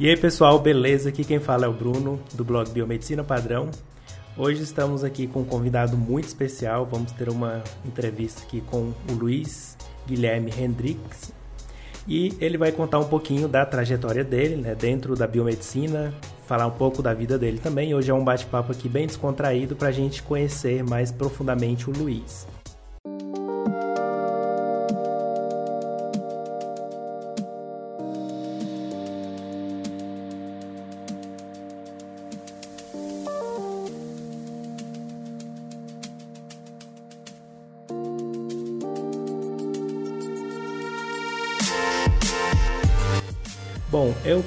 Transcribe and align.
E 0.00 0.08
aí 0.08 0.16
pessoal, 0.16 0.60
beleza? 0.60 1.08
Aqui 1.08 1.24
quem 1.24 1.40
fala 1.40 1.64
é 1.64 1.68
o 1.68 1.72
Bruno, 1.72 2.20
do 2.34 2.44
blog 2.44 2.70
Biomedicina 2.70 3.24
Padrão. 3.24 3.68
Hoje 4.36 4.62
estamos 4.62 5.02
aqui 5.02 5.26
com 5.26 5.40
um 5.40 5.44
convidado 5.44 5.96
muito 5.96 6.28
especial. 6.28 6.86
Vamos 6.86 7.10
ter 7.10 7.28
uma 7.28 7.64
entrevista 7.84 8.44
aqui 8.44 8.60
com 8.60 8.92
o 9.10 9.12
Luiz 9.12 9.76
Guilherme 10.06 10.52
Hendricks. 10.56 11.32
E 12.06 12.32
ele 12.40 12.56
vai 12.56 12.70
contar 12.70 13.00
um 13.00 13.08
pouquinho 13.08 13.48
da 13.48 13.66
trajetória 13.66 14.22
dele, 14.22 14.54
né, 14.54 14.72
dentro 14.72 15.16
da 15.16 15.26
biomedicina, 15.26 16.14
falar 16.46 16.68
um 16.68 16.70
pouco 16.78 17.02
da 17.02 17.12
vida 17.12 17.36
dele 17.36 17.58
também. 17.58 17.92
Hoje 17.92 18.12
é 18.12 18.14
um 18.14 18.22
bate-papo 18.22 18.70
aqui 18.70 18.88
bem 18.88 19.04
descontraído 19.04 19.74
para 19.74 19.88
a 19.88 19.92
gente 19.92 20.22
conhecer 20.22 20.84
mais 20.84 21.10
profundamente 21.10 21.90
o 21.90 21.92
Luiz. 21.92 22.46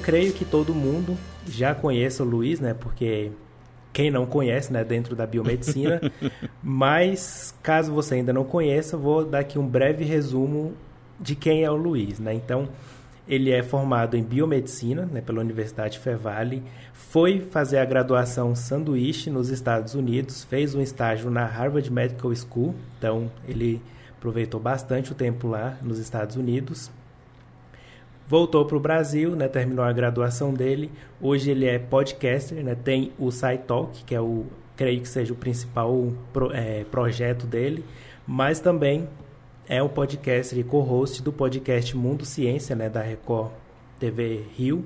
Creio 0.02 0.32
que 0.32 0.44
todo 0.44 0.74
mundo 0.74 1.16
já 1.46 1.74
conhece 1.74 2.20
o 2.20 2.24
Luiz, 2.24 2.60
né? 2.60 2.74
Porque 2.74 3.30
quem 3.92 4.10
não 4.10 4.26
conhece, 4.26 4.72
né, 4.72 4.82
dentro 4.84 5.14
da 5.14 5.26
biomedicina. 5.26 6.00
Mas 6.62 7.54
caso 7.62 7.92
você 7.92 8.16
ainda 8.16 8.32
não 8.32 8.44
conheça, 8.44 8.96
vou 8.96 9.24
dar 9.24 9.40
aqui 9.40 9.58
um 9.58 9.66
breve 9.66 10.04
resumo 10.04 10.72
de 11.20 11.34
quem 11.36 11.62
é 11.62 11.70
o 11.70 11.76
Luiz, 11.76 12.18
né? 12.18 12.34
Então, 12.34 12.68
ele 13.28 13.52
é 13.52 13.62
formado 13.62 14.16
em 14.16 14.22
biomedicina, 14.22 15.06
né, 15.06 15.20
pela 15.20 15.40
Universidade 15.40 15.98
Fevale, 15.98 16.62
foi 16.92 17.40
fazer 17.40 17.78
a 17.78 17.84
graduação 17.84 18.54
sanduíche 18.54 19.30
nos 19.30 19.48
Estados 19.48 19.94
Unidos, 19.94 20.42
fez 20.42 20.74
um 20.74 20.80
estágio 20.80 21.30
na 21.30 21.44
Harvard 21.44 21.90
Medical 21.92 22.34
School, 22.34 22.74
então 22.98 23.30
ele 23.46 23.80
aproveitou 24.16 24.58
bastante 24.58 25.12
o 25.12 25.14
tempo 25.14 25.46
lá 25.46 25.78
nos 25.82 25.98
Estados 25.98 26.34
Unidos 26.36 26.90
voltou 28.32 28.64
para 28.64 28.78
o 28.78 28.80
Brasil, 28.80 29.36
né, 29.36 29.46
terminou 29.46 29.84
a 29.84 29.92
graduação 29.92 30.54
dele. 30.54 30.90
Hoje 31.20 31.50
ele 31.50 31.66
é 31.66 31.78
podcaster, 31.78 32.64
né, 32.64 32.74
tem 32.74 33.12
o 33.18 33.30
SciTalk, 33.30 34.04
que 34.04 34.14
é 34.14 34.20
o, 34.22 34.46
creio 34.74 35.02
que 35.02 35.08
seja 35.08 35.34
o 35.34 35.36
principal 35.36 36.10
pro, 36.32 36.50
é, 36.50 36.82
projeto 36.84 37.46
dele, 37.46 37.84
mas 38.26 38.58
também 38.58 39.06
é 39.68 39.82
o 39.82 39.88
podcaster 39.90 40.58
e 40.58 40.64
co-host 40.64 41.22
do 41.22 41.30
podcast 41.30 41.94
Mundo 41.94 42.24
Ciência, 42.24 42.74
né, 42.74 42.88
da 42.88 43.02
Record 43.02 43.50
TV 44.00 44.46
Rio. 44.56 44.82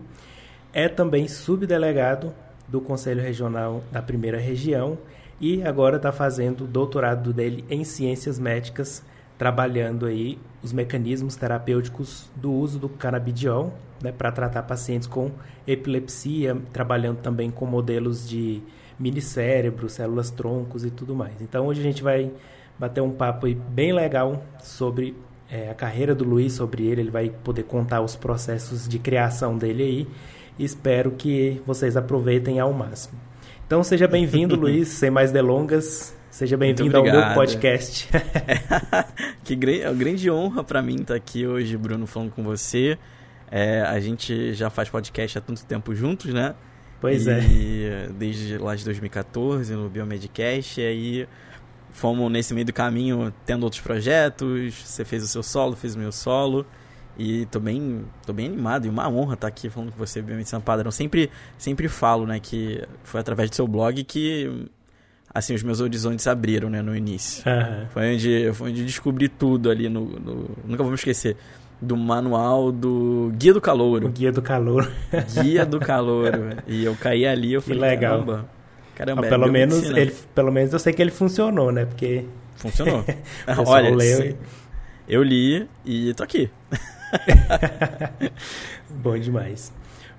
É 0.72 0.89
também 0.89 1.28
subdelegado 1.28 2.34
do 2.67 2.80
Conselho 2.80 3.22
Regional 3.22 3.80
da 3.92 4.02
Primeira 4.02 4.39
Região 4.39 4.98
e 5.41 5.62
agora 5.62 5.98
está 5.98 6.11
fazendo 6.11 6.64
o 6.64 6.67
doutorado 6.67 7.33
dele 7.33 7.64
em 7.70 7.84
Ciências 7.84 8.41
Médicas 8.41 9.05
trabalhando 9.39 10.06
aí 10.06 10.39
os 10.62 10.73
mecanismos 10.73 11.37
terapêuticos 11.37 12.31
do 12.34 12.53
uso 12.53 12.79
do 12.79 12.89
canabidiol 12.89 13.73
né, 14.03 14.12
para 14.12 14.33
tratar 14.33 14.62
pacientes 14.62 15.06
com 15.06 15.31
epilepsia, 15.67 16.56
trabalhando 16.73 17.19
também 17.19 17.51
com 17.51 17.67
modelos 17.67 18.29
de 18.29 18.62
minicérebro, 18.98 19.89
células 19.89 20.31
troncos 20.31 20.84
e 20.84 20.91
tudo 20.91 21.14
mais. 21.14 21.41
Então 21.41 21.67
hoje 21.67 21.81
a 21.81 21.84
gente 21.84 22.03
vai 22.03 22.31
bater 22.79 23.01
um 23.01 23.11
papo 23.11 23.47
bem 23.55 23.92
legal 23.92 24.42
sobre 24.62 25.14
é, 25.51 25.70
a 25.70 25.75
carreira 25.75 26.14
do 26.14 26.25
Luiz, 26.25 26.55
sobre 26.55 26.87
ele, 26.87 27.03
ele 27.03 27.11
vai 27.11 27.31
poder 27.31 27.62
contar 27.64 28.01
os 28.01 28.17
processos 28.17 28.89
de 28.89 28.98
criação 28.98 29.57
dele 29.57 29.83
aí. 29.83 30.09
Espero 30.59 31.12
que 31.12 31.61
vocês 31.67 31.97
aproveitem 31.97 32.59
ao 32.59 32.73
máximo. 32.73 33.19
Então 33.67 33.83
seja 33.83 34.09
bem-vindo, 34.09 34.57
Luiz, 34.57 34.89
sem 34.89 35.11
mais 35.11 35.31
delongas. 35.31 36.17
Seja 36.37 36.55
bem-vindo 36.55 36.95
ao 36.95 37.03
meu 37.03 37.33
podcast. 37.33 38.11
que 39.42 39.57
grande 39.57 40.30
honra 40.30 40.63
para 40.63 40.83
mim 40.83 40.97
estar 40.97 41.14
aqui 41.14 41.47
hoje, 41.47 41.74
Bruno, 41.79 42.07
falando 42.07 42.30
com 42.30 42.42
você. 42.42 42.98
É, 43.51 43.80
a 43.80 43.98
gente 44.01 44.52
já 44.52 44.69
faz 44.69 44.91
podcast 44.91 45.39
há 45.39 45.41
tanto 45.41 45.64
tempo 45.64 45.95
juntos, 45.95 46.35
né? 46.35 46.55
Pois 47.01 47.27
e, 47.27 47.30
é. 47.86 48.11
Desde 48.13 48.58
lá 48.58 48.74
de 48.74 48.85
2014, 48.85 49.73
no 49.73 49.89
Biomedcast, 49.89 50.79
e 50.79 50.85
aí 50.85 51.29
fomos 51.91 52.30
nesse 52.30 52.53
meio 52.53 52.67
do 52.67 52.73
caminho 52.74 53.33
tendo 53.47 53.63
outros 53.63 53.80
projetos. 53.80 54.74
Você 54.74 55.07
fez 55.07 55.23
o 55.23 55.29
seu 55.29 55.42
solo, 55.42 55.74
fez 55.74 55.95
o 55.95 55.98
meu 55.98 56.13
solo. 56.13 56.67
E 57.18 57.47
tô 57.47 57.58
bem, 57.58 58.05
tô 58.27 58.35
bem 58.35 58.45
animado 58.45 58.85
e 58.85 58.91
uma 58.91 59.08
honra 59.08 59.33
estar 59.33 59.48
aqui 59.48 59.70
falando 59.70 59.91
com 59.91 59.97
você, 59.97 60.20
Biomedicina 60.20 60.61
Padrão. 60.61 60.91
Sempre, 60.91 61.30
sempre 61.57 61.89
falo, 61.89 62.27
né, 62.27 62.39
que 62.39 62.86
foi 63.05 63.23
através 63.23 63.48
do 63.48 63.57
seu 63.57 63.67
blog 63.67 64.05
que 64.05 64.68
assim, 65.36 65.55
os 65.55 65.63
meus 65.63 65.80
horizontes 65.80 66.27
abriram, 66.27 66.70
né, 66.70 66.80
no 66.80 66.97
início. 66.97 67.45
Uhum. 67.47 67.86
Foi, 67.91 68.14
onde, 68.14 68.51
foi 68.55 68.70
onde 68.70 68.85
descobri 68.85 69.29
tudo 69.29 69.70
ali 69.70 69.89
no, 69.89 70.05
no, 70.05 70.51
Nunca 70.64 70.83
vou 70.83 70.91
me 70.91 70.97
esquecer. 70.97 71.36
Do 71.80 71.97
manual 71.97 72.73
do 72.73 73.30
Guia 73.36 73.52
do 73.52 73.61
Calouro. 73.61 74.07
O 74.07 74.11
Guia 74.11 74.33
do 74.33 74.41
Calouro. 74.41 74.91
Guia 75.42 75.67
do 75.67 75.79
Calouro. 75.80 76.57
e 76.67 76.85
eu 76.85 76.97
caí 76.97 77.27
ali 77.27 77.52
eu 77.52 77.61
falei, 77.61 77.79
que 77.79 77.86
legal. 77.86 78.13
caramba. 78.13 78.57
Caramba, 78.95 79.27
ah, 79.27 79.29
pelo, 79.29 79.52
menos 79.52 79.85
ele, 79.85 80.14
pelo 80.35 80.51
menos 80.51 80.73
eu 80.73 80.79
sei 80.79 80.91
que 80.91 81.02
ele 81.02 81.11
funcionou, 81.11 81.70
né? 81.70 81.85
Porque. 81.85 82.24
Funcionou. 82.57 83.05
Olha, 83.67 83.95
leu 83.95 84.24
e... 84.24 84.36
eu 85.07 85.23
li 85.23 85.68
e 85.85 86.14
tô 86.14 86.23
aqui. 86.23 86.48
Bom 88.89 89.18
demais. 89.18 89.70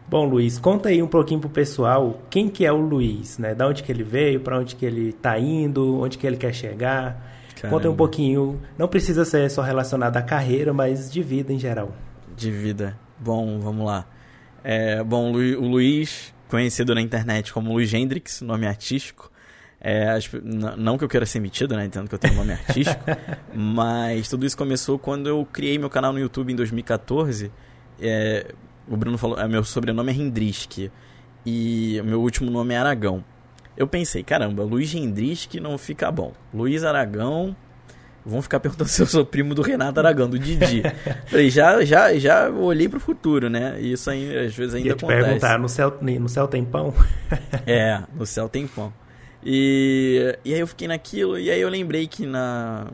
Bom, 0.10 0.24
Luiz, 0.24 0.58
conta 0.58 0.88
aí 0.88 1.04
um 1.04 1.08
pouquinho 1.08 1.42
pro 1.42 1.50
pessoal 1.50 2.22
quem 2.30 2.48
que 2.48 2.66
é 2.66 2.72
o 2.72 2.78
Luiz, 2.78 3.38
né? 3.38 3.54
Da 3.54 3.68
onde 3.68 3.84
que 3.84 3.92
ele 3.92 4.04
veio, 4.04 4.40
para 4.40 4.58
onde 4.58 4.74
que 4.74 4.86
ele 4.86 5.12
tá 5.12 5.38
indo, 5.38 6.00
onde 6.00 6.18
que 6.18 6.26
ele 6.26 6.38
quer 6.38 6.54
chegar. 6.54 7.36
Caramba. 7.56 7.76
Conta 7.76 7.88
aí 7.88 7.94
um 7.94 7.96
pouquinho, 7.96 8.62
não 8.78 8.88
precisa 8.88 9.26
ser 9.26 9.50
só 9.52 9.62
relacionado 9.62 10.16
à 10.16 10.22
carreira, 10.22 10.72
mas 10.74 11.12
de 11.12 11.22
vida 11.22 11.52
em 11.52 11.60
geral. 11.60 11.92
De 12.38 12.50
vida. 12.50 12.98
Bom, 13.20 13.60
vamos 13.60 13.86
lá. 13.86 14.06
É, 14.64 15.04
bom, 15.04 15.34
o 15.34 15.68
Luiz, 15.68 16.34
conhecido 16.48 16.96
na 16.96 17.02
internet 17.02 17.52
como 17.52 17.74
Luiz 17.74 17.94
Hendrix, 17.94 18.42
nome 18.42 18.66
artístico. 18.66 19.30
É, 19.80 20.18
não 20.78 20.98
que 20.98 21.04
eu 21.04 21.10
queira 21.10 21.26
ser 21.26 21.40
metido, 21.40 21.76
né? 21.76 21.86
Entendo 21.86 22.08
que 22.08 22.16
eu 22.16 22.20
tenho 22.20 22.34
um 22.34 22.38
nome 22.38 22.54
artístico. 22.54 23.04
mas 23.54 24.30
tudo 24.30 24.46
isso 24.46 24.58
começou 24.58 24.98
quando 24.98 25.28
eu 25.28 25.46
criei 25.52 25.78
meu 25.78 25.90
canal 25.90 26.14
no 26.14 26.20
YouTube 26.20 26.54
em 26.54 26.56
2014. 26.56 27.52
É, 28.00 28.54
o 28.88 28.96
Bruno 28.98 29.18
falou, 29.18 29.40
é, 29.40 29.48
meu 29.48 29.64
sobrenome 29.64 30.12
é 30.12 30.16
Hendrisk 30.16 30.90
e 31.46 32.02
meu 32.04 32.22
último 32.22 32.50
nome 32.50 32.74
é 32.74 32.78
Aragão. 32.78 33.24
Eu 33.76 33.88
pensei, 33.88 34.24
caramba, 34.24 34.64
Luiz 34.64 34.94
Hendrisk 34.94 35.56
não 35.56 35.78
fica 35.78 36.12
bom. 36.12 36.34
Luiz 36.54 36.84
Aragão, 36.84 37.56
vão 38.26 38.42
ficar 38.42 38.60
perguntando 38.60 38.90
se 38.92 39.02
eu 39.02 39.06
sou 39.06 39.26
primo 39.26 39.56
do 39.56 39.62
Renato 39.62 40.00
Aragão, 40.00 40.30
do 40.30 40.38
Didi. 40.38 40.84
Falei, 41.28 41.50
já, 41.50 41.84
já, 41.86 42.14
já 42.18 42.50
olhei 42.50 42.90
pro 42.90 43.00
futuro, 43.00 43.50
né? 43.50 43.80
Isso 43.80 44.10
aí, 44.10 44.46
às 44.46 44.56
vezes 44.56 44.76
ainda 44.76 44.90
Ia 44.90 44.96
te 44.96 45.06
acontece. 45.06 45.24
perguntar, 45.24 45.60
no 45.60 45.70
céu, 45.70 45.98
no 46.02 46.30
céu 46.30 46.48
tem 46.48 46.66
pão? 46.66 46.94
é, 47.66 48.02
no 48.14 48.26
céu 48.26 48.50
tem 48.50 48.68
pão. 48.68 48.92
E, 49.44 50.38
e 50.44 50.54
aí 50.54 50.60
eu 50.60 50.68
fiquei 50.68 50.88
naquilo, 50.88 51.40
e 51.40 51.50
aí 51.50 51.62
eu 51.62 51.70
lembrei 51.70 52.08
que 52.08 52.26
na, 52.26 52.88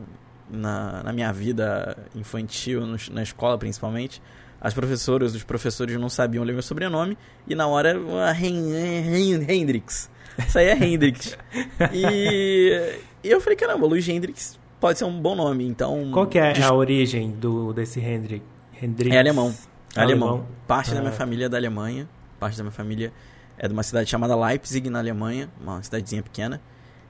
na, 0.49 1.01
na 1.03 1.13
minha 1.13 1.31
vida 1.31 1.97
infantil, 2.13 2.85
no, 2.85 2.97
na 3.11 3.23
escola 3.23 3.57
principalmente, 3.57 4.21
as 4.63 4.73
professoras, 4.73 5.35
os 5.35 5.43
professores 5.43 5.99
não 5.99 6.07
sabiam 6.07 6.43
ler 6.43 6.53
meu 6.53 6.63
sobrenome, 6.63 7.17
e 7.45 7.53
na 7.53 7.67
hora, 7.67 7.99
Hendrix. 8.39 10.09
Isso 10.39 10.57
aí 10.57 10.67
é 10.67 10.85
Hendrix. 10.85 11.37
e, 11.93 12.97
e 13.21 13.29
eu 13.29 13.41
falei, 13.41 13.57
caramba, 13.57 13.85
Luiz 13.85 14.07
Hendrix 14.07 14.57
pode 14.79 14.97
ser 14.97 15.05
um 15.05 15.21
bom 15.21 15.35
nome, 15.35 15.67
então... 15.67 16.09
Qual 16.11 16.27
que 16.27 16.39
é 16.39 16.63
a 16.63 16.73
origem 16.73 17.31
do, 17.31 17.73
desse 17.73 17.99
Hendrix? 17.99 18.43
Hendrix? 18.81 19.13
É 19.13 19.19
alemão. 19.19 19.53
Alemão. 19.95 20.29
alemão. 20.29 20.47
Parte 20.65 20.91
ah. 20.91 20.95
da 20.95 21.01
minha 21.01 21.13
família 21.13 21.45
é 21.45 21.49
da 21.49 21.57
Alemanha, 21.57 22.07
parte 22.39 22.57
da 22.57 22.63
minha 22.63 22.71
família 22.71 23.11
é 23.57 23.67
de 23.67 23.73
uma 23.73 23.83
cidade 23.83 24.09
chamada 24.09 24.35
Leipzig, 24.35 24.89
na 24.89 24.99
Alemanha, 24.99 25.49
uma 25.61 25.81
cidadezinha 25.83 26.23
pequena. 26.23 26.59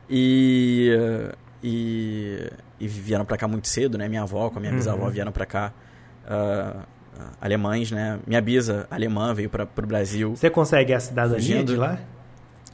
E, 0.10 0.92
e, 1.64 2.52
e 2.80 2.88
vieram 2.88 3.26
para 3.26 3.38
cá 3.38 3.48
muito 3.48 3.68
cedo, 3.68 3.98
né? 3.98 4.10
Minha 4.10 4.24
avó 4.24 4.50
com 4.50 4.58
a 4.58 4.60
minha 4.60 4.72
uhum. 4.72 4.78
bisavó 4.78 5.10
vieram 5.10 5.32
para 5.32 5.46
cá 5.46 5.74
uh, 6.26 6.93
alemães, 7.40 7.92
né? 7.92 8.20
Minha 8.26 8.42
bisa 8.42 8.88
alemã 8.90 9.34
veio 9.34 9.50
para 9.50 9.64
o 9.64 9.88
Brasil. 9.88 10.36
Você 10.36 10.50
consegue 10.50 10.94
a 10.94 11.00
cidadania 11.00 11.40
fugindo. 11.40 11.74
de 11.74 11.76
lá? 11.76 12.00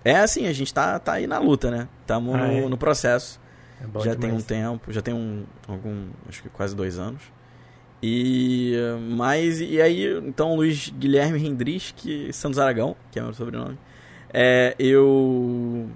É 0.03 0.17
assim, 0.17 0.47
a 0.47 0.53
gente 0.53 0.73
tá, 0.73 0.97
tá 0.97 1.13
aí 1.13 1.27
na 1.27 1.39
luta, 1.39 1.69
né? 1.69 1.87
Estamos 2.01 2.35
ah, 2.35 2.47
no, 2.47 2.53
é? 2.53 2.69
no, 2.69 2.77
processo. 2.77 3.39
É 3.81 3.83
já 4.03 4.13
demais. 4.13 4.17
tem 4.19 4.31
um 4.31 4.41
tempo, 4.41 4.91
já 4.91 5.01
tem 5.01 5.13
um, 5.13 5.43
algum, 5.67 6.07
acho 6.27 6.41
que 6.41 6.49
quase 6.49 6.75
dois 6.75 6.97
anos. 6.97 7.21
E 8.01 8.75
mas 9.11 9.59
e 9.59 9.81
aí, 9.81 10.17
então 10.19 10.55
Luiz 10.55 10.89
Guilherme 10.89 11.45
Hendrick 11.45 12.31
Santos 12.31 12.57
Aragão, 12.57 12.95
que 13.11 13.19
é 13.19 13.21
meu 13.21 13.33
sobrenome. 13.33 13.77
É, 14.33 14.73
eu 14.79 15.89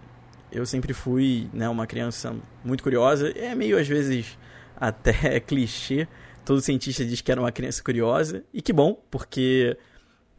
eu 0.51 0.65
sempre 0.65 0.93
fui, 0.93 1.49
né, 1.53 1.67
uma 1.69 1.87
criança 1.87 2.35
muito 2.63 2.83
curiosa, 2.83 3.31
é 3.37 3.55
meio 3.55 3.79
às 3.79 3.87
vezes 3.87 4.37
até 4.75 5.39
clichê, 5.41 6.07
todo 6.45 6.61
cientista 6.61 7.05
diz 7.05 7.21
que 7.21 7.31
era 7.31 7.39
uma 7.39 7.51
criança 7.51 7.81
curiosa, 7.83 8.43
e 8.53 8.61
que 8.61 8.73
bom, 8.73 9.01
porque 9.09 9.77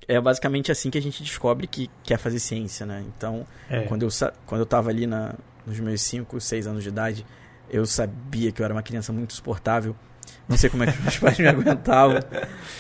é 0.07 0.21
basicamente 0.21 0.71
assim 0.71 0.91
que 0.91 0.99
a 0.99 1.03
gente 1.03 1.23
descobre 1.23 1.67
que 1.67 1.91
quer 2.03 2.19
fazer 2.19 2.39
ciência, 2.39 2.85
né? 2.85 3.05
Então, 3.17 3.47
é. 3.71 3.83
quando, 3.83 4.03
eu, 4.03 4.09
quando 4.47 4.61
eu 4.61 4.67
tava 4.67 4.91
ali 4.91 5.07
na, 5.07 5.35
nos 5.67 5.79
meus 5.81 6.01
5, 6.03 6.41
6 6.41 6.67
anos 6.67 6.83
de 6.83 6.89
idade, 6.89 7.27
eu 7.71 7.87
sabia 7.87 8.53
que 8.53 8.61
eu 8.61 8.65
era 8.65 8.75
uma 8.75 8.83
criança 8.83 9.13
muito 9.13 9.33
suportável. 9.33 9.97
Não 10.49 10.57
sei 10.57 10.69
como 10.69 10.85
é 10.85 10.93
que 10.93 11.01
meus 11.01 11.17
pais 11.19 11.39
me 11.39 11.47
aguentavam, 11.47 12.21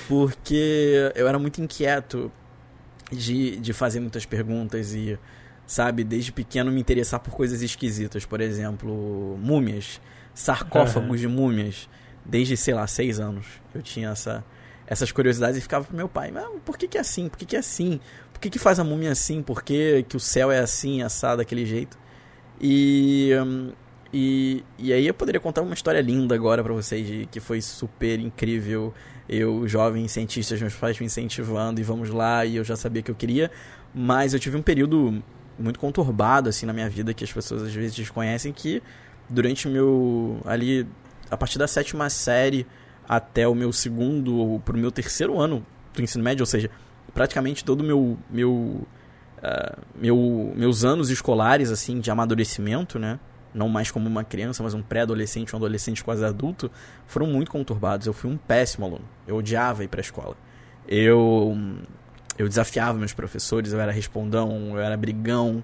porque 0.08 1.12
eu 1.14 1.26
era 1.26 1.38
muito 1.38 1.60
inquieto 1.60 2.30
de, 3.10 3.56
de 3.56 3.72
fazer 3.72 4.00
muitas 4.00 4.26
perguntas 4.26 4.94
e, 4.94 5.18
sabe, 5.66 6.04
desde 6.04 6.32
pequeno 6.32 6.70
me 6.70 6.80
interessar 6.80 7.20
por 7.20 7.32
coisas 7.32 7.62
esquisitas. 7.62 8.24
Por 8.24 8.40
exemplo, 8.40 9.38
múmias, 9.40 10.00
sarcófagos 10.34 11.10
uhum. 11.10 11.16
de 11.16 11.28
múmias. 11.28 11.88
Desde, 12.24 12.56
sei 12.56 12.74
lá, 12.74 12.86
seis 12.86 13.20
anos 13.20 13.46
eu 13.74 13.82
tinha 13.82 14.10
essa, 14.10 14.44
essas 14.86 15.12
curiosidades 15.12 15.58
e 15.58 15.60
ficava 15.60 15.84
pro 15.84 15.96
meu 15.96 16.08
pai, 16.08 16.30
mas 16.30 16.46
por 16.64 16.78
que, 16.78 16.88
que 16.88 16.96
é 16.96 17.00
assim? 17.00 17.28
Por 17.28 17.38
que, 17.38 17.44
que 17.44 17.56
é 17.56 17.58
assim? 17.58 18.00
Por 18.32 18.40
que, 18.40 18.50
que 18.50 18.58
faz 18.58 18.78
a 18.78 18.84
múmia 18.84 19.12
assim? 19.12 19.42
Por 19.42 19.62
que, 19.62 20.04
que 20.08 20.16
o 20.16 20.20
céu 20.20 20.50
é 20.50 20.58
assim, 20.58 21.02
assado 21.02 21.38
daquele 21.38 21.66
jeito? 21.66 21.98
E, 22.60 23.30
hum, 23.44 23.72
e, 24.12 24.64
e 24.78 24.92
aí 24.92 25.06
eu 25.06 25.12
poderia 25.12 25.40
contar 25.40 25.62
uma 25.62 25.74
história 25.74 26.00
linda 26.00 26.36
agora 26.36 26.62
para 26.62 26.72
vocês, 26.72 27.04
de, 27.06 27.26
que 27.26 27.40
foi 27.40 27.60
super 27.60 28.20
incrível. 28.20 28.94
Eu, 29.28 29.66
jovem 29.66 30.06
cientista, 30.06 30.56
meus 30.56 30.74
pais 30.74 31.00
me 31.00 31.06
incentivando 31.06 31.80
e 31.80 31.82
vamos 31.82 32.10
lá, 32.10 32.44
e 32.44 32.56
eu 32.56 32.64
já 32.64 32.76
sabia 32.76 33.02
que 33.02 33.10
eu 33.10 33.14
queria. 33.14 33.50
Mas 33.92 34.32
eu 34.32 34.38
tive 34.38 34.56
um 34.56 34.62
período 34.62 35.22
muito 35.58 35.80
conturbado 35.80 36.48
assim 36.48 36.64
na 36.64 36.72
minha 36.72 36.88
vida 36.88 37.12
que 37.12 37.24
as 37.24 37.32
pessoas 37.32 37.62
às 37.62 37.74
vezes 37.74 37.94
desconhecem 37.94 38.52
que 38.52 38.82
durante 39.28 39.68
meu 39.68 40.40
ali 40.44 40.86
a 41.34 41.36
partir 41.36 41.58
da 41.58 41.66
sétima 41.66 42.08
série 42.08 42.66
até 43.08 43.46
o 43.46 43.54
meu 43.54 43.72
segundo 43.72 44.36
ou 44.36 44.60
pro 44.60 44.78
meu 44.78 44.90
terceiro 44.90 45.38
ano 45.38 45.64
do 45.92 46.02
ensino 46.02 46.24
médio, 46.24 46.42
ou 46.42 46.46
seja, 46.46 46.70
praticamente 47.12 47.64
todo 47.64 47.80
o 47.80 47.84
meu 47.84 48.18
meu 48.30 48.50
uh, 48.52 49.78
meu 49.94 50.52
meus 50.56 50.84
anos 50.84 51.10
escolares 51.10 51.70
assim 51.70 52.00
de 52.00 52.10
amadurecimento, 52.10 52.98
né? 52.98 53.18
Não 53.52 53.68
mais 53.68 53.90
como 53.90 54.08
uma 54.08 54.24
criança, 54.24 54.64
mas 54.64 54.74
um 54.74 54.82
pré-adolescente, 54.82 55.54
um 55.54 55.58
adolescente 55.58 56.02
quase 56.02 56.24
adulto, 56.24 56.70
foram 57.06 57.26
muito 57.26 57.52
conturbados. 57.52 58.06
Eu 58.06 58.12
fui 58.12 58.28
um 58.28 58.36
péssimo 58.36 58.84
aluno. 58.84 59.04
Eu 59.28 59.36
odiava 59.36 59.84
ir 59.84 59.88
para 59.88 60.00
a 60.00 60.02
escola. 60.02 60.36
Eu 60.88 61.56
eu 62.36 62.48
desafiava 62.48 62.98
meus 62.98 63.12
professores, 63.12 63.72
eu 63.72 63.80
era 63.80 63.92
respondão, 63.92 64.70
eu 64.70 64.80
era 64.80 64.96
brigão, 64.96 65.62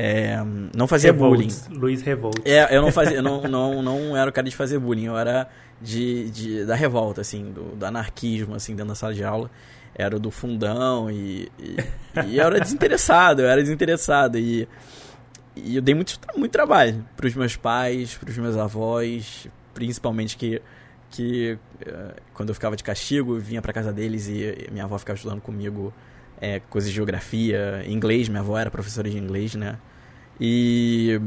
é, 0.00 0.38
não 0.76 0.86
fazia 0.86 1.10
Revolt, 1.10 1.32
bullying. 1.32 1.76
Luiz 1.76 2.02
Revolt. 2.02 2.36
É, 2.44 2.76
eu 2.76 2.80
não 2.80 2.92
fazia, 2.92 3.16
eu 3.16 3.22
não, 3.22 3.42
não, 3.42 3.82
não 3.82 4.16
era 4.16 4.30
o 4.30 4.32
cara 4.32 4.48
de 4.48 4.54
fazer 4.54 4.78
bullying, 4.78 5.06
eu 5.06 5.18
era 5.18 5.48
de, 5.82 6.30
de 6.30 6.64
da 6.64 6.76
revolta, 6.76 7.20
assim, 7.20 7.50
do, 7.50 7.74
do 7.74 7.84
anarquismo, 7.84 8.54
assim, 8.54 8.76
dentro 8.76 8.90
da 8.90 8.94
sala 8.94 9.12
de 9.12 9.24
aula. 9.24 9.50
Era 9.96 10.16
do 10.16 10.30
fundão 10.30 11.10
e, 11.10 11.50
e, 11.58 11.76
e 12.28 12.38
eu 12.38 12.46
era 12.46 12.60
desinteressado, 12.60 13.42
eu 13.42 13.48
era 13.48 13.60
desinteressado 13.60 14.38
e, 14.38 14.68
e 15.56 15.74
eu 15.74 15.82
dei 15.82 15.96
muito, 15.96 16.16
muito 16.36 16.52
trabalho 16.52 17.04
para 17.16 17.26
os 17.26 17.34
meus 17.34 17.56
pais, 17.56 18.14
para 18.14 18.30
os 18.30 18.38
meus 18.38 18.56
avós, 18.56 19.48
principalmente 19.74 20.36
que 20.36 20.62
que 21.10 21.58
uh, 21.86 22.14
quando 22.34 22.50
eu 22.50 22.54
ficava 22.54 22.76
de 22.76 22.84
castigo, 22.84 23.34
eu 23.34 23.40
vinha 23.40 23.62
para 23.62 23.72
casa 23.72 23.92
deles 23.92 24.28
e 24.28 24.68
minha 24.70 24.84
avó 24.84 24.96
ficava 24.96 25.16
estudando 25.16 25.40
comigo 25.40 25.92
é, 26.40 26.60
coisas 26.60 26.90
de 26.90 26.96
geografia, 26.96 27.84
inglês, 27.86 28.28
minha 28.28 28.40
avó 28.40 28.58
era 28.58 28.70
professora 28.70 29.08
de 29.08 29.18
inglês, 29.18 29.54
né? 29.54 29.78
E 30.40 31.20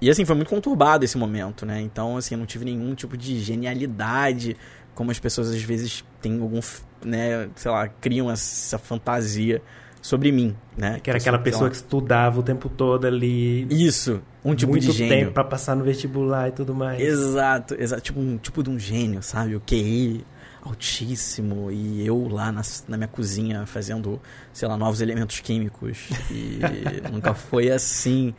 e 0.00 0.10
assim, 0.10 0.24
foi 0.24 0.36
muito 0.36 0.48
conturbado 0.48 1.04
esse 1.04 1.16
momento, 1.16 1.64
né? 1.64 1.80
Então, 1.80 2.16
assim, 2.16 2.34
eu 2.34 2.38
não 2.38 2.46
tive 2.46 2.64
nenhum 2.64 2.94
tipo 2.94 3.16
de 3.16 3.40
genialidade, 3.40 4.56
como 4.94 5.10
as 5.10 5.18
pessoas 5.18 5.50
às 5.50 5.62
vezes 5.62 6.04
têm 6.20 6.40
algum, 6.40 6.60
né, 7.04 7.48
sei 7.56 7.70
lá, 7.70 7.88
criam 7.88 8.30
essa 8.30 8.78
fantasia 8.78 9.62
sobre 10.02 10.30
mim, 10.30 10.54
né? 10.76 11.00
Que 11.02 11.10
era 11.10 11.18
aquela 11.18 11.38
pessoa 11.38 11.70
que 11.70 11.76
estudava 11.76 12.40
o 12.40 12.42
tempo 12.42 12.68
todo 12.68 13.06
ali. 13.06 13.66
Isso, 13.70 14.22
um 14.44 14.54
tipo 14.54 14.72
muito 14.72 14.86
de 14.86 14.92
gênio. 14.92 15.16
tempo 15.18 15.32
para 15.32 15.44
passar 15.44 15.74
no 15.74 15.82
vestibular 15.82 16.48
e 16.48 16.52
tudo 16.52 16.74
mais. 16.74 17.00
Exato, 17.00 17.74
exato, 17.78 18.02
tipo 18.02 18.20
um 18.20 18.36
tipo 18.36 18.62
de 18.62 18.70
um 18.70 18.78
gênio, 18.78 19.22
sabe? 19.22 19.56
O 19.56 19.60
QI 19.60 20.24
altíssimo 20.66 21.70
e 21.70 22.06
eu 22.06 22.28
lá 22.28 22.50
na, 22.52 22.62
na 22.88 22.96
minha 22.96 23.08
cozinha 23.08 23.66
fazendo, 23.66 24.20
sei 24.52 24.68
lá, 24.68 24.76
novos 24.76 25.00
elementos 25.00 25.40
químicos. 25.40 26.08
E 26.30 26.60
nunca 27.10 27.34
foi 27.34 27.70
assim. 27.70 28.34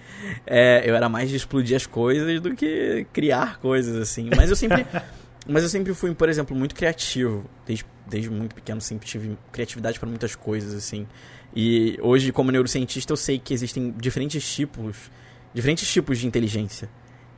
É, 0.46 0.84
eu 0.90 0.96
era 0.96 1.10
mais 1.10 1.30
de 1.30 1.36
explodir 1.36 1.76
as 1.76 1.86
coisas 1.86 2.40
do 2.42 2.56
que 2.56 3.06
criar 3.14 3.60
coisas 3.60 3.96
assim. 3.96 4.30
Mas 4.36 4.50
eu 4.50 4.56
sempre. 4.56 4.86
mas 5.48 5.64
eu 5.64 5.70
sempre 5.70 5.94
fui, 5.94 6.14
por 6.14 6.30
exemplo, 6.30 6.56
muito 6.56 6.76
criativo. 6.76 7.50
Desde, 7.66 7.86
desde 8.06 8.30
muito 8.30 8.56
pequeno 8.56 8.82
sempre 8.82 9.08
tive 9.08 9.38
criatividade 9.52 10.00
para 10.00 10.10
muitas 10.10 10.36
coisas 10.36 10.74
assim. 10.74 11.08
E 11.56 11.98
hoje, 12.02 12.32
como 12.32 12.52
neurocientista, 12.52 13.14
eu 13.14 13.18
sei 13.18 13.40
que 13.40 13.54
existem 13.54 13.92
diferentes 13.98 14.54
tipos, 14.54 15.10
diferentes 15.54 15.92
tipos 15.92 16.20
de 16.20 16.28
inteligência. 16.28 16.90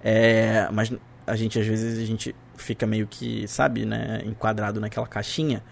É, 0.04 0.68
mas 0.72 0.92
a 1.30 1.36
gente 1.36 1.60
às 1.60 1.66
vezes 1.66 2.00
a 2.00 2.06
gente 2.06 2.36
fica 2.58 2.86
meio 2.86 3.08
que, 3.08 3.48
sabe, 3.48 3.86
né, 3.86 4.22
enquadrado 4.26 4.80
naquela 4.80 5.08
caixinha 5.08 5.64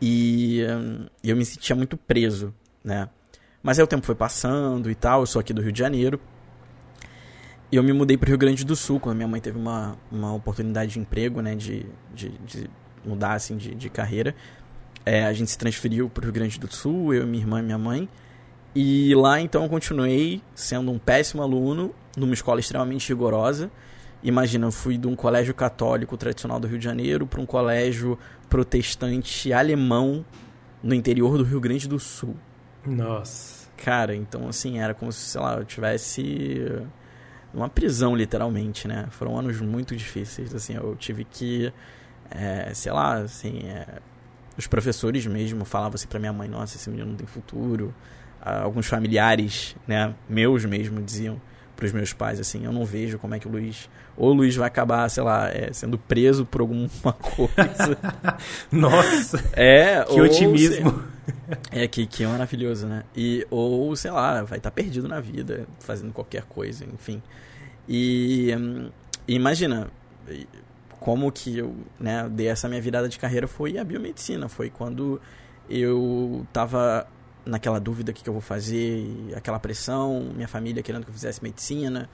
e 0.00 0.64
hum, 0.68 1.06
eu 1.22 1.36
me 1.36 1.44
sentia 1.44 1.76
muito 1.76 1.96
preso, 1.96 2.54
né? 2.82 3.08
Mas 3.62 3.78
aí 3.78 3.84
o 3.84 3.86
tempo 3.86 4.06
foi 4.06 4.14
passando 4.14 4.90
e 4.90 4.94
tal, 4.94 5.20
eu 5.20 5.26
sou 5.26 5.40
aqui 5.40 5.52
do 5.52 5.60
Rio 5.60 5.72
de 5.72 5.78
Janeiro. 5.78 6.18
E 7.70 7.76
eu 7.76 7.82
me 7.82 7.92
mudei 7.92 8.16
para 8.16 8.26
o 8.26 8.28
Rio 8.30 8.38
Grande 8.38 8.64
do 8.64 8.74
Sul, 8.74 8.98
quando 8.98 9.16
minha 9.16 9.28
mãe 9.28 9.40
teve 9.40 9.58
uma, 9.58 9.96
uma 10.10 10.34
oportunidade 10.34 10.92
de 10.92 10.98
emprego, 10.98 11.40
né, 11.40 11.54
de, 11.54 11.86
de, 12.12 12.30
de 12.38 12.70
mudar, 13.04 13.34
assim, 13.34 13.56
de, 13.56 13.74
de 13.74 13.90
carreira. 13.90 14.34
É, 15.04 15.24
a 15.24 15.32
gente 15.32 15.50
se 15.50 15.58
transferiu 15.58 16.08
para 16.08 16.22
o 16.22 16.24
Rio 16.24 16.32
Grande 16.32 16.58
do 16.58 16.72
Sul, 16.72 17.14
eu, 17.14 17.26
minha 17.26 17.42
irmã 17.42 17.60
e 17.60 17.62
minha 17.62 17.78
mãe. 17.78 18.08
E 18.74 19.14
lá, 19.14 19.40
então, 19.40 19.62
eu 19.64 19.68
continuei 19.68 20.42
sendo 20.54 20.90
um 20.90 20.98
péssimo 20.98 21.42
aluno, 21.42 21.94
numa 22.16 22.34
escola 22.34 22.58
extremamente 22.58 23.08
rigorosa. 23.08 23.70
Imagina, 24.22 24.66
eu 24.66 24.72
fui 24.72 24.98
de 24.98 25.06
um 25.06 25.16
colégio 25.16 25.54
católico 25.54 26.16
tradicional 26.16 26.60
do 26.60 26.66
Rio 26.66 26.78
de 26.78 26.84
Janeiro 26.84 27.26
para 27.26 27.40
um 27.40 27.46
colégio 27.46 28.18
protestante 28.48 29.52
alemão 29.52 30.24
no 30.82 30.94
interior 30.94 31.38
do 31.38 31.44
Rio 31.44 31.60
Grande 31.60 31.88
do 31.88 31.98
Sul. 31.98 32.36
Nossa. 32.84 33.68
Cara, 33.76 34.14
então 34.14 34.48
assim, 34.48 34.78
era 34.78 34.92
como 34.92 35.10
se, 35.10 35.20
sei 35.20 35.40
lá, 35.40 35.56
eu 35.56 35.64
tivesse 35.64 36.82
uma 37.52 37.68
prisão, 37.68 38.14
literalmente, 38.14 38.86
né? 38.86 39.06
Foram 39.10 39.38
anos 39.38 39.60
muito 39.60 39.96
difíceis, 39.96 40.54
assim, 40.54 40.74
eu 40.74 40.94
tive 40.96 41.24
que, 41.24 41.72
é, 42.30 42.72
sei 42.74 42.92
lá, 42.92 43.18
assim, 43.18 43.60
é, 43.66 43.98
os 44.56 44.66
professores 44.66 45.26
mesmo 45.26 45.64
falavam 45.64 45.94
assim 45.94 46.06
pra 46.06 46.18
minha 46.18 46.32
mãe, 46.32 46.48
nossa, 46.48 46.76
esse 46.76 46.88
menino 46.90 47.10
não 47.10 47.16
tem 47.16 47.26
futuro. 47.26 47.94
Ah, 48.40 48.62
alguns 48.62 48.86
familiares, 48.86 49.76
né, 49.86 50.14
meus 50.28 50.64
mesmo, 50.64 51.02
diziam, 51.02 51.40
pros 51.80 51.92
meus 51.92 52.12
pais, 52.12 52.38
assim, 52.38 52.64
eu 52.64 52.72
não 52.72 52.84
vejo 52.84 53.18
como 53.18 53.34
é 53.34 53.38
que 53.40 53.48
o 53.48 53.50
Luiz. 53.50 53.88
Ou 54.16 54.30
o 54.30 54.32
Luiz 54.32 54.54
vai 54.54 54.68
acabar, 54.68 55.08
sei 55.08 55.22
lá, 55.22 55.48
é, 55.48 55.72
sendo 55.72 55.98
preso 55.98 56.46
por 56.46 56.60
alguma 56.60 56.88
coisa. 57.18 57.98
Nossa! 58.70 59.42
É, 59.54 60.04
que 60.04 60.20
otimismo. 60.20 61.02
é, 61.72 61.88
que, 61.88 62.06
que 62.06 62.22
é 62.22 62.26
maravilhoso, 62.28 62.86
né? 62.86 63.02
E, 63.16 63.46
ou, 63.50 63.96
sei 63.96 64.10
lá, 64.10 64.42
vai 64.42 64.58
estar 64.58 64.70
tá 64.70 64.74
perdido 64.74 65.08
na 65.08 65.20
vida, 65.20 65.66
fazendo 65.80 66.12
qualquer 66.12 66.42
coisa, 66.42 66.84
enfim. 66.84 67.22
E, 67.88 68.50
e 69.26 69.34
imagina, 69.34 69.88
como 71.00 71.32
que 71.32 71.58
eu 71.58 71.74
né, 71.98 72.28
dei 72.30 72.48
essa 72.48 72.68
minha 72.68 72.80
virada 72.80 73.08
de 73.08 73.18
carreira 73.18 73.48
foi 73.48 73.78
a 73.78 73.84
biomedicina. 73.84 74.48
Foi 74.48 74.68
quando 74.70 75.20
eu 75.68 76.46
tava 76.52 77.08
naquela 77.44 77.80
dúvida 77.80 78.10
o 78.10 78.14
que, 78.14 78.22
que 78.22 78.28
eu 78.28 78.32
vou 78.32 78.42
fazer, 78.42 79.32
aquela 79.34 79.58
pressão, 79.58 80.30
minha 80.34 80.48
família 80.48 80.82
querendo 80.82 81.04
que 81.04 81.10
eu 81.10 81.14
fizesse 81.14 81.42
medicina, 81.42 82.08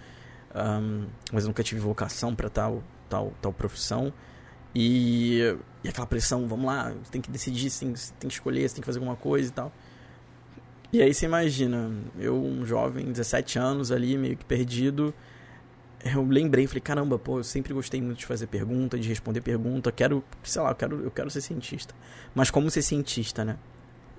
um, 0.54 1.06
mas 1.32 1.44
eu 1.44 1.48
nunca 1.48 1.62
tive 1.62 1.80
vocação 1.80 2.34
para 2.34 2.48
tal, 2.48 2.82
tal, 3.08 3.32
tal 3.40 3.52
profissão. 3.52 4.12
E, 4.74 5.40
e, 5.82 5.88
aquela 5.88 6.06
pressão, 6.06 6.46
vamos 6.46 6.66
lá, 6.66 6.92
tem 7.10 7.20
que 7.20 7.30
decidir, 7.30 7.70
tem, 7.70 7.94
tem 8.18 8.28
que 8.28 8.34
escolher, 8.34 8.68
tem 8.70 8.80
que 8.80 8.86
fazer 8.86 8.98
alguma 8.98 9.16
coisa 9.16 9.48
e 9.48 9.52
tal. 9.52 9.72
E 10.92 11.02
aí 11.02 11.12
você 11.12 11.26
imagina, 11.26 11.90
eu, 12.18 12.36
um 12.36 12.64
jovem, 12.64 13.10
17 13.10 13.58
anos 13.58 13.90
ali, 13.90 14.16
meio 14.16 14.36
que 14.36 14.44
perdido, 14.44 15.12
eu 16.04 16.24
lembrei, 16.24 16.66
falei, 16.66 16.80
caramba, 16.80 17.18
pô, 17.18 17.38
eu 17.38 17.44
sempre 17.44 17.72
gostei 17.74 18.00
muito 18.00 18.18
de 18.18 18.26
fazer 18.26 18.46
pergunta, 18.46 18.98
de 18.98 19.08
responder 19.08 19.40
pergunta, 19.40 19.90
quero, 19.90 20.22
sei 20.42 20.62
lá, 20.62 20.70
eu 20.70 20.74
quero, 20.74 21.02
eu 21.02 21.10
quero 21.10 21.30
ser 21.30 21.40
cientista. 21.40 21.94
Mas 22.34 22.50
como 22.50 22.70
ser 22.70 22.82
cientista, 22.82 23.44
né? 23.44 23.56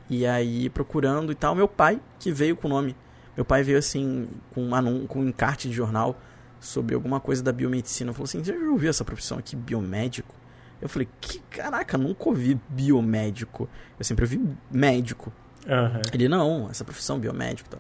E 0.09 0.25
aí, 0.25 0.69
procurando 0.69 1.31
e 1.31 1.35
tal, 1.35 1.53
meu 1.53 1.67
pai, 1.67 1.99
que 2.19 2.31
veio 2.31 2.55
com 2.55 2.67
o 2.67 2.69
nome. 2.69 2.95
Meu 3.35 3.45
pai 3.45 3.61
veio 3.61 3.77
assim, 3.77 4.27
com 4.53 4.63
um, 4.63 4.73
anúncio, 4.73 5.07
com 5.07 5.19
um 5.19 5.27
encarte 5.27 5.67
de 5.67 5.75
jornal 5.75 6.19
sobre 6.59 6.95
alguma 6.95 7.19
coisa 7.19 7.43
da 7.43 7.51
biomedicina. 7.51 8.13
Falou 8.13 8.25
assim: 8.25 8.43
Você 8.43 8.57
já 8.57 8.71
ouviu 8.71 8.89
essa 8.89 9.05
profissão 9.05 9.37
aqui, 9.37 9.55
biomédico? 9.55 10.33
Eu 10.81 10.89
falei: 10.89 11.07
Que 11.19 11.39
caraca, 11.49 11.97
nunca 11.97 12.29
ouvi 12.29 12.59
biomédico. 12.69 13.69
Eu 13.99 14.05
sempre 14.05 14.25
ouvi 14.25 14.41
médico. 14.71 15.31
Uhum. 15.65 16.01
Ele: 16.13 16.27
Não, 16.27 16.69
essa 16.69 16.83
profissão, 16.83 17.19
biomédico. 17.19 17.69
Tal. 17.69 17.79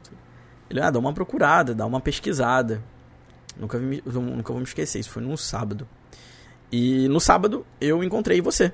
Ele: 0.69 0.81
Ah, 0.81 0.91
dá 0.91 0.99
uma 0.99 1.13
procurada, 1.13 1.73
dá 1.73 1.85
uma 1.85 2.01
pesquisada. 2.01 2.83
Nunca, 3.59 3.79
vi, 3.79 4.03
nunca 4.05 4.53
vou 4.53 4.59
me 4.59 4.67
esquecer, 4.67 4.99
isso 4.99 5.09
foi 5.09 5.23
num 5.23 5.35
sábado. 5.35 5.87
E 6.71 7.07
no 7.07 7.19
sábado 7.19 7.65
eu 7.79 8.03
encontrei 8.03 8.41
você. 8.41 8.71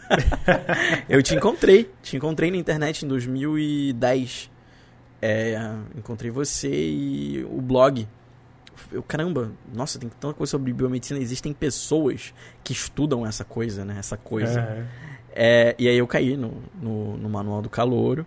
eu 1.08 1.22
te 1.22 1.34
encontrei. 1.34 1.90
Te 2.02 2.16
encontrei 2.16 2.50
na 2.50 2.56
internet 2.56 3.04
em 3.04 3.08
2010. 3.08 4.50
É, 5.20 5.56
encontrei 5.96 6.30
você 6.30 6.68
e 6.68 7.46
o 7.48 7.60
blog. 7.60 8.08
Eu, 8.90 9.02
caramba, 9.02 9.52
nossa, 9.72 9.98
tem 9.98 10.08
tanta 10.08 10.34
coisa 10.34 10.50
sobre 10.50 10.72
biomedicina. 10.72 11.20
Existem 11.20 11.52
pessoas 11.52 12.34
que 12.64 12.72
estudam 12.72 13.26
essa 13.26 13.44
coisa, 13.44 13.84
né? 13.84 13.96
Essa 13.98 14.16
coisa. 14.16 14.60
Uhum. 14.60 14.84
É, 15.34 15.74
e 15.78 15.88
aí 15.88 15.96
eu 15.96 16.06
caí 16.06 16.36
no, 16.36 16.62
no, 16.80 17.16
no, 17.16 17.28
manual 17.28 17.62
do 17.62 17.70
calouro. 17.70 18.26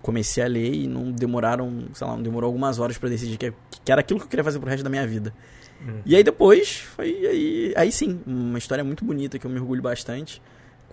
Comecei 0.00 0.42
a 0.42 0.46
ler 0.46 0.72
e 0.72 0.86
não 0.86 1.10
demoraram, 1.10 1.88
sei 1.92 2.06
lá, 2.06 2.14
não 2.14 2.22
demorou 2.22 2.46
algumas 2.46 2.78
horas 2.78 2.96
para 2.96 3.08
decidir 3.08 3.36
que, 3.36 3.52
que 3.84 3.90
era 3.90 4.00
aquilo 4.00 4.20
que 4.20 4.26
eu 4.26 4.30
queria 4.30 4.44
fazer 4.44 4.60
pro 4.60 4.68
resto 4.68 4.84
da 4.84 4.90
minha 4.90 5.06
vida. 5.06 5.34
Uhum. 5.80 6.02
E 6.06 6.14
aí 6.14 6.22
depois, 6.22 6.76
foi 6.76 7.26
aí, 7.26 7.72
aí 7.76 7.92
sim, 7.92 8.20
uma 8.24 8.58
história 8.58 8.84
muito 8.84 9.04
bonita 9.04 9.38
que 9.38 9.46
eu 9.46 9.50
me 9.50 9.58
orgulho 9.58 9.82
bastante. 9.82 10.40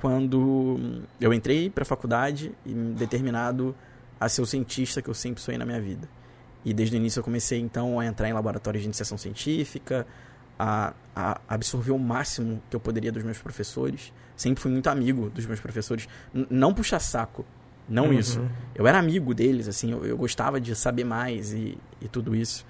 Quando 0.05 1.01
eu 1.19 1.33
entrei 1.33 1.67
pra 1.67 1.83
faculdade 1.83 2.51
e 2.63 2.71
determinado 2.71 3.75
a 4.19 4.29
ser 4.29 4.39
o 4.39 4.45
cientista 4.45 5.01
que 5.01 5.09
eu 5.09 5.15
sempre 5.15 5.41
sonhei 5.41 5.57
na 5.57 5.65
minha 5.65 5.81
vida. 5.81 6.07
E 6.63 6.75
desde 6.75 6.95
o 6.95 6.97
início 6.97 7.21
eu 7.21 7.23
comecei 7.23 7.59
então 7.59 7.99
a 7.99 8.05
entrar 8.05 8.29
em 8.29 8.33
laboratórios 8.33 8.83
de 8.83 8.87
iniciação 8.87 9.17
científica, 9.17 10.05
a, 10.59 10.93
a 11.15 11.41
absorver 11.47 11.91
o 11.91 11.97
máximo 11.97 12.61
que 12.69 12.75
eu 12.75 12.79
poderia 12.79 13.11
dos 13.11 13.23
meus 13.23 13.39
professores. 13.39 14.13
Sempre 14.37 14.61
fui 14.61 14.71
muito 14.71 14.87
amigo 14.91 15.31
dos 15.31 15.47
meus 15.47 15.59
professores. 15.59 16.07
N 16.31 16.45
não 16.51 16.71
puxa 16.71 16.99
saco, 16.99 17.43
não 17.89 18.09
uhum. 18.09 18.13
isso. 18.13 18.47
Eu 18.75 18.85
era 18.85 18.99
amigo 18.99 19.33
deles, 19.33 19.67
assim, 19.67 19.91
eu, 19.91 20.05
eu 20.05 20.15
gostava 20.15 20.61
de 20.61 20.75
saber 20.75 21.03
mais 21.03 21.51
e, 21.51 21.79
e 21.99 22.07
tudo 22.07 22.35
isso. 22.35 22.63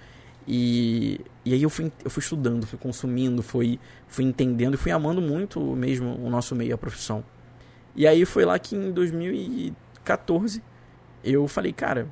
E, 0.48 1.20
e 1.44 1.54
aí 1.54 1.64
eu 1.64 1.70
fui, 1.70 1.92
eu 2.04 2.10
fui 2.10 2.22
estudando, 2.22 2.68
fui 2.68 2.78
consumindo, 2.78 3.42
fui, 3.42 3.80
fui 4.08 4.24
entendendo 4.26 4.76
e 4.76 4.78
fui 4.78 4.92
amando 4.92 5.22
muito 5.22 5.60
mesmo 5.76 6.16
o 6.24 6.30
nosso 6.30 6.56
meio, 6.56 6.76
a 6.76 6.78
profissão. 6.78 7.24
E 7.96 8.06
aí 8.06 8.26
foi 8.26 8.46
lá 8.46 8.58
que 8.60 8.76
em 8.76 8.92
2014 8.92 10.62
eu 11.24 11.48
falei, 11.48 11.74
cara, 11.74 12.08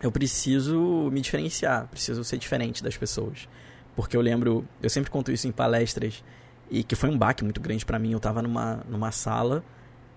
eu 0.00 0.12
preciso 0.12 1.10
me 1.10 1.20
diferenciar, 1.20 1.88
preciso 1.88 2.22
ser 2.22 2.38
diferente 2.38 2.82
das 2.82 2.96
pessoas. 2.96 3.48
Porque 3.96 4.16
eu 4.16 4.20
lembro, 4.20 4.64
eu 4.80 4.88
sempre 4.88 5.10
conto 5.10 5.32
isso 5.32 5.48
em 5.48 5.52
palestras, 5.52 6.22
e 6.70 6.84
que 6.84 6.94
foi 6.94 7.08
um 7.08 7.18
baque 7.18 7.42
muito 7.42 7.60
grande 7.60 7.84
para 7.84 7.98
mim. 7.98 8.12
Eu 8.12 8.20
tava 8.20 8.42
numa, 8.42 8.84
numa 8.88 9.10
sala 9.10 9.64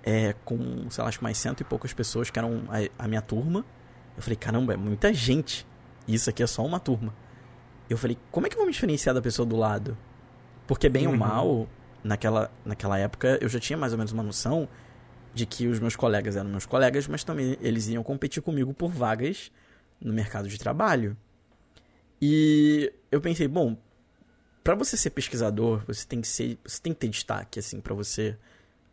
é, 0.03 0.36
com, 0.45 0.89
sei 0.89 1.01
lá, 1.01 1.07
acho 1.07 1.17
que 1.17 1.24
mais 1.24 1.38
cento 1.38 1.62
e 1.62 1.63
poucas 1.63 1.93
pessoas 1.93 2.29
que 2.29 2.38
eram 2.38 2.63
a, 2.69 3.05
a 3.05 3.07
minha 3.07 3.21
turma. 3.21 3.65
Eu 4.15 4.21
falei, 4.21 4.36
caramba, 4.36 4.74
é 4.74 4.77
muita 4.77 5.13
gente. 5.13 5.65
Isso 6.07 6.29
aqui 6.29 6.43
é 6.43 6.48
só 6.48 6.65
uma 6.65 6.79
turma. 6.79 7.13
Eu 7.93 7.98
falei, 7.98 8.17
como 8.31 8.48
é 8.48 8.50
que 8.50 8.55
eu 8.55 8.60
vou 8.60 8.65
me 8.65 8.74
diferenciar 8.74 9.13
da 9.13 9.21
pessoa 9.21 9.45
do 9.45 9.55
lado? 9.55 9.98
Porque, 10.65 10.88
bem 10.88 11.07
uhum. 11.07 11.13
ou 11.13 11.19
mal, 11.19 11.69
naquela, 12.03 12.51
naquela 12.63 12.98
época 12.98 13.38
eu 13.41 13.50
já 13.50 13.60
tinha 13.60 13.77
mais 13.77 13.91
ou 13.91 13.98
menos 13.98 14.12
uma 14.12 14.24
noção 14.24 14.67
de 15.33 15.45
que 15.45 15.67
os 15.67 15.79
meus 15.79 15.95
colegas 15.95 16.36
eram 16.36 16.50
meus 16.50 16.65
colegas, 16.65 17.07
mas 17.07 17.24
também 17.24 17.57
eles 17.62 17.88
iam 17.88 18.03
competir 18.03 18.41
comigo 18.41 18.74
por 18.74 18.91
vagas 18.91 19.51
no 20.00 20.13
mercado 20.13 20.48
de 20.48 20.57
trabalho. 20.57 21.15
E 22.21 22.91
eu 23.12 23.19
pensei, 23.21 23.48
bom, 23.48 23.77
para 24.63 24.75
você 24.75 24.95
ser 24.95 25.10
pesquisador, 25.10 25.83
você 25.88 26.05
tem 26.05 26.21
que 26.21 26.27
ser, 26.27 26.57
você 26.63 26.81
tem 26.81 26.93
que 26.93 27.00
ter 27.00 27.07
destaque 27.07 27.60
assim 27.60 27.79
para 27.79 27.93
você 27.93 28.38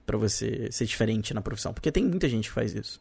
para 0.07 0.17
você 0.17 0.73
ser 0.73 0.87
diferente 0.87 1.35
na 1.35 1.43
profissão, 1.43 1.75
porque 1.75 1.93
tem 1.93 2.03
muita 2.03 2.29
gente 2.29 2.49
que 2.49 2.55
faz 2.55 2.75
isso. 2.75 3.01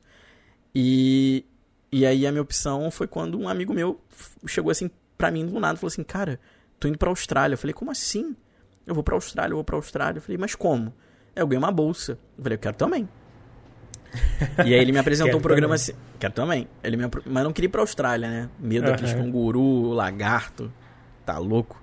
E 0.76 1.46
e 1.92 2.06
aí 2.06 2.28
a 2.28 2.32
minha 2.32 2.42
opção 2.42 2.92
foi 2.92 3.08
quando 3.08 3.40
um 3.40 3.48
amigo 3.48 3.74
meu 3.74 4.02
chegou 4.46 4.72
assim 4.72 4.90
para 5.18 5.32
mim 5.32 5.46
do 5.46 5.60
nada, 5.60 5.78
falou 5.78 5.88
assim: 5.88 6.04
"Cara, 6.04 6.40
tô 6.80 6.88
indo 6.88 6.98
para 6.98 7.10
Austrália". 7.10 7.54
Eu 7.56 7.58
falei: 7.58 7.74
"Como 7.74 7.92
assim?" 7.92 8.36
Eu 8.86 8.94
vou 8.94 9.04
para 9.04 9.16
Austrália, 9.16 9.52
eu 9.52 9.58
vou 9.58 9.64
para 9.64 9.76
Austrália. 9.76 10.20
Eu 10.20 10.22
falei: 10.22 10.38
"Mas 10.38 10.56
como?" 10.56 10.94
Eu 11.36 11.48
ganhei 11.48 11.64
uma 11.64 11.72
bolsa. 11.72 12.18
Eu 12.38 12.44
falei: 12.44 12.56
"Eu 12.56 12.60
quero 12.60 12.76
também". 12.76 13.08
e 14.66 14.74
aí 14.74 14.80
ele 14.80 14.92
me 14.92 15.00
apresentou 15.00 15.40
um 15.40 15.42
programa 15.42 15.76
também. 15.76 15.94
assim. 15.94 15.94
Quero 16.20 16.34
também. 16.34 16.68
Ele 16.84 16.98
me, 16.98 17.04
mas 17.26 17.44
não 17.44 17.54
queria 17.54 17.68
ir 17.68 17.72
pra 17.72 17.82
Austrália, 17.82 18.30
né? 18.30 18.50
Medo 18.60 18.86
uhum. 18.86 18.92
daqueles 18.92 19.14
canguru, 19.14 19.92
lagarto. 19.92 20.72
Tá 21.26 21.38
louco. 21.38 21.82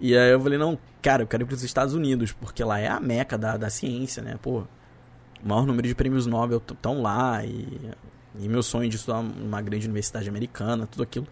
E 0.00 0.16
aí 0.16 0.30
eu 0.30 0.40
falei, 0.40 0.58
não, 0.58 0.78
cara, 1.02 1.22
eu 1.22 1.26
quero 1.26 1.42
ir 1.42 1.46
pros 1.46 1.62
Estados 1.62 1.92
Unidos, 1.92 2.32
porque 2.32 2.62
lá 2.62 2.78
é 2.78 2.86
a 2.86 3.00
meca 3.00 3.36
da, 3.36 3.56
da 3.56 3.68
ciência, 3.68 4.22
né? 4.22 4.38
Pô, 4.40 4.60
o 5.42 5.48
maior 5.48 5.66
número 5.66 5.86
de 5.86 5.94
prêmios 5.94 6.26
Nobel 6.26 6.58
estão 6.58 7.02
lá 7.02 7.44
e, 7.44 7.90
e 8.38 8.48
meu 8.48 8.62
sonho 8.62 8.88
de 8.88 8.96
estudar 8.96 9.22
numa 9.22 9.60
grande 9.60 9.86
universidade 9.86 10.28
americana, 10.28 10.86
tudo 10.86 11.02
aquilo. 11.02 11.26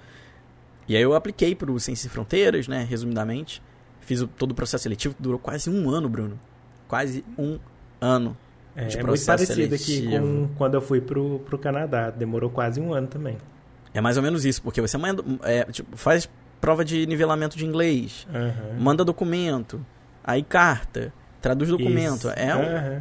E 0.88 0.97
aí 0.97 1.02
eu 1.02 1.14
apliquei 1.14 1.55
pro 1.55 1.78
Ciências 1.81 2.07
e 2.07 2.09
Fronteiras, 2.09 2.69
né? 2.69 2.87
Resumidamente. 2.88 3.62
Fiz 4.00 4.21
o, 4.21 4.26
todo 4.26 4.52
o 4.52 4.55
processo 4.55 4.85
seletivo, 4.85 5.14
que 5.14 5.23
durou 5.23 5.38
quase 5.38 5.69
um 5.69 5.90
ano, 5.90 6.09
Bruno. 6.09 6.38
Quase 6.87 7.25
um 7.37 7.59
ano. 8.00 8.37
É, 8.76 8.83
é 8.83 9.02
muito 9.02 9.25
parecido 9.25 9.55
seletivo. 9.55 9.75
aqui 9.75 10.19
com 10.19 10.49
quando 10.57 10.75
eu 10.75 10.81
fui 10.81 11.00
pro, 11.00 11.40
pro 11.40 11.59
Canadá. 11.59 12.11
Demorou 12.11 12.50
quase 12.50 12.81
um 12.81 12.93
ano 12.93 13.09
também. 13.09 13.37
É 13.93 14.00
mais 14.00 14.16
ou 14.16 14.23
menos 14.23 14.45
isso, 14.45 14.62
porque 14.62 14.81
você 14.81 14.99
manda, 14.99 15.25
é, 15.43 15.64
tipo, 15.64 15.97
faz 15.97 16.28
prova 16.61 16.85
de 16.85 17.07
nivelamento 17.07 17.57
de 17.57 17.64
inglês, 17.64 18.26
uhum. 18.33 18.78
manda 18.78 19.02
documento, 19.02 19.85
aí 20.23 20.43
carta, 20.43 21.12
traduz 21.40 21.71
documento. 21.71 22.28
Isso. 22.28 22.31
É 22.37 22.55
um, 22.55 22.61
uhum. 22.61 23.00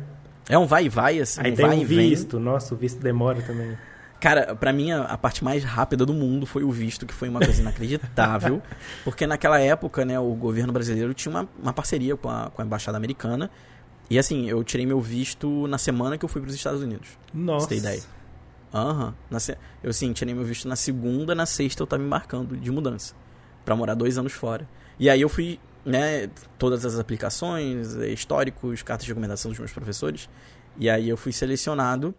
é 0.50 0.58
um 0.58 0.66
vai 0.66 0.86
e 0.86 0.90
vai, 0.90 1.20
assim. 1.20 1.42
Aí 1.44 1.52
um 1.52 1.56
tem 1.56 1.66
vai 1.66 1.78
um 1.78 1.84
visto, 1.84 2.40
nossa, 2.40 2.74
o 2.74 2.78
visto 2.78 3.02
demora 3.02 3.42
também. 3.42 3.78
Cara, 4.26 4.56
pra 4.56 4.74
mim 4.74 4.90
a, 4.90 5.04
a, 5.04 5.18
parte 5.20 5.44
mais 5.44 5.64
rápida 5.64 6.04
do 6.04 6.12
mundo 6.12 6.48
foi 6.48 6.64
o 6.64 6.72
visto, 6.72 7.06
que 7.06 7.14
foi 7.14 7.30
uma 7.30 7.40
coisa 7.40 7.62
inacreditável. 7.62 8.60
porque 9.06 9.28
naquela 9.28 9.60
época, 9.60 10.04
né, 10.04 10.20
o 10.20 10.34
governo 10.34 10.74
brasileiro 10.74 11.14
tinha 11.14 11.30
uma, 11.30 11.48
uma 11.62 11.72
parceria 11.72 12.18
com 12.18 12.28
a, 12.28 12.50
com 12.50 12.60
a 12.60 12.66
Embaixada 12.66 12.98
Americana. 12.98 13.52
E 14.10 14.18
assim, 14.18 14.50
eu 14.50 14.64
tirei 14.64 14.84
meu 14.84 15.00
visto 15.00 15.68
na 15.68 15.78
semana 15.78 16.18
que 16.18 16.26
eu 16.26 16.30
fui 16.30 16.42
para 16.42 16.50
os 16.50 16.56
Estados 16.56 16.82
Unidos. 16.82 17.10
Nossa. 17.32 17.66
Você 17.66 17.70
tem 17.70 17.78
ideia? 17.78 18.02
Aham. 18.74 19.14
Uhum. 19.32 19.56
Eu 19.84 19.94
sim, 19.94 20.12
tirei 20.12 20.34
meu 20.34 20.44
visto 20.44 20.68
na 20.68 20.76
segunda, 20.76 21.36
na 21.36 21.46
sexta 21.46 21.84
eu 21.84 21.86
tava 21.86 22.02
embarcando 22.02 22.58
de 22.58 22.72
mudança. 22.72 23.14
para 23.64 23.76
morar 23.76 23.94
dois 23.94 24.18
anos 24.18 24.34
fora. 24.34 24.68
E 25.00 25.08
aí 25.08 25.22
eu 25.22 25.30
fui, 25.30 25.60
né, 25.86 26.32
todas 26.58 26.84
as 26.84 26.98
aplicações, 26.98 27.96
eh, 27.96 28.08
históricos, 28.08 28.82
cartas 28.82 29.06
de 29.06 29.12
recomendação 29.12 29.52
dos 29.52 29.60
meus 29.60 29.72
professores. 29.72 30.28
E 30.80 30.90
aí 30.90 31.08
eu 31.08 31.16
fui 31.16 31.32
selecionado 31.32 32.16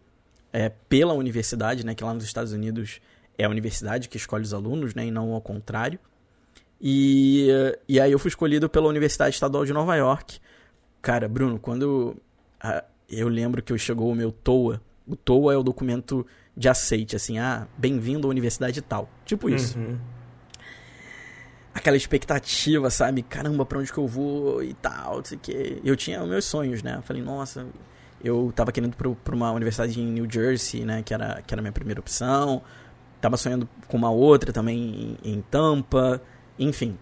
é, 0.56 0.70
pela 0.88 1.12
universidade, 1.12 1.84
né, 1.84 1.94
que 1.94 2.02
lá 2.02 2.14
nos 2.14 2.24
Estados 2.24 2.52
Unidos 2.52 3.00
é 3.36 3.44
a 3.44 3.48
universidade 3.50 4.08
que 4.08 4.16
escolhe 4.16 4.44
os 4.44 4.54
alunos, 4.54 4.94
né, 4.94 5.06
e 5.06 5.10
não 5.10 5.32
ao 5.32 5.40
contrário. 5.40 5.98
E, 6.80 7.48
e 7.88 8.00
aí 8.00 8.12
eu 8.12 8.18
fui 8.18 8.28
escolhido 8.28 8.68
pela 8.68 8.86
Universidade 8.86 9.34
Estadual 9.34 9.64
de 9.64 9.72
Nova 9.72 9.96
York 9.96 10.38
Cara, 11.06 11.28
Bruno, 11.28 11.56
quando 11.56 12.16
a, 12.60 12.82
eu 13.08 13.28
lembro 13.28 13.62
que 13.62 13.72
eu 13.72 13.78
chegou 13.78 14.10
o 14.10 14.14
meu 14.14 14.32
TOA, 14.32 14.82
o 15.06 15.14
TOA 15.14 15.54
é 15.54 15.56
o 15.56 15.62
documento 15.62 16.26
de 16.56 16.68
aceite, 16.68 17.14
assim, 17.14 17.38
ah, 17.38 17.68
bem-vindo 17.78 18.26
à 18.26 18.30
universidade 18.30 18.82
tal. 18.82 19.08
Tipo 19.24 19.48
isso. 19.48 19.78
Uhum. 19.78 19.96
Aquela 21.72 21.96
expectativa, 21.96 22.90
sabe? 22.90 23.22
Caramba, 23.22 23.64
pra 23.64 23.78
onde 23.78 23.92
que 23.92 23.98
eu 23.98 24.06
vou 24.08 24.64
e 24.64 24.74
tal, 24.74 25.18
não 25.18 25.24
sei 25.24 25.36
o 25.36 25.40
quê. 25.40 25.80
Eu 25.84 25.94
tinha 25.94 26.26
meus 26.26 26.44
sonhos, 26.44 26.82
né? 26.82 26.96
Eu 26.96 27.02
falei, 27.02 27.22
nossa, 27.22 27.68
eu 28.22 28.52
tava 28.54 28.72
querendo 28.72 28.92
ir 28.92 29.16
pra 29.16 29.34
uma 29.34 29.52
universidade 29.52 30.00
em 30.00 30.06
New 30.06 30.26
Jersey, 30.30 30.84
né? 30.84 31.02
Que 31.02 31.14
era, 31.14 31.42
que 31.46 31.54
era 31.54 31.60
a 31.60 31.62
minha 31.62 31.72
primeira 31.72 32.00
opção. 32.00 32.62
Tava 33.20 33.36
sonhando 33.36 33.68
com 33.88 33.96
uma 33.96 34.10
outra 34.10 34.52
também 34.52 35.18
em, 35.22 35.32
em 35.32 35.40
Tampa. 35.42 36.20
Enfim, 36.58 36.96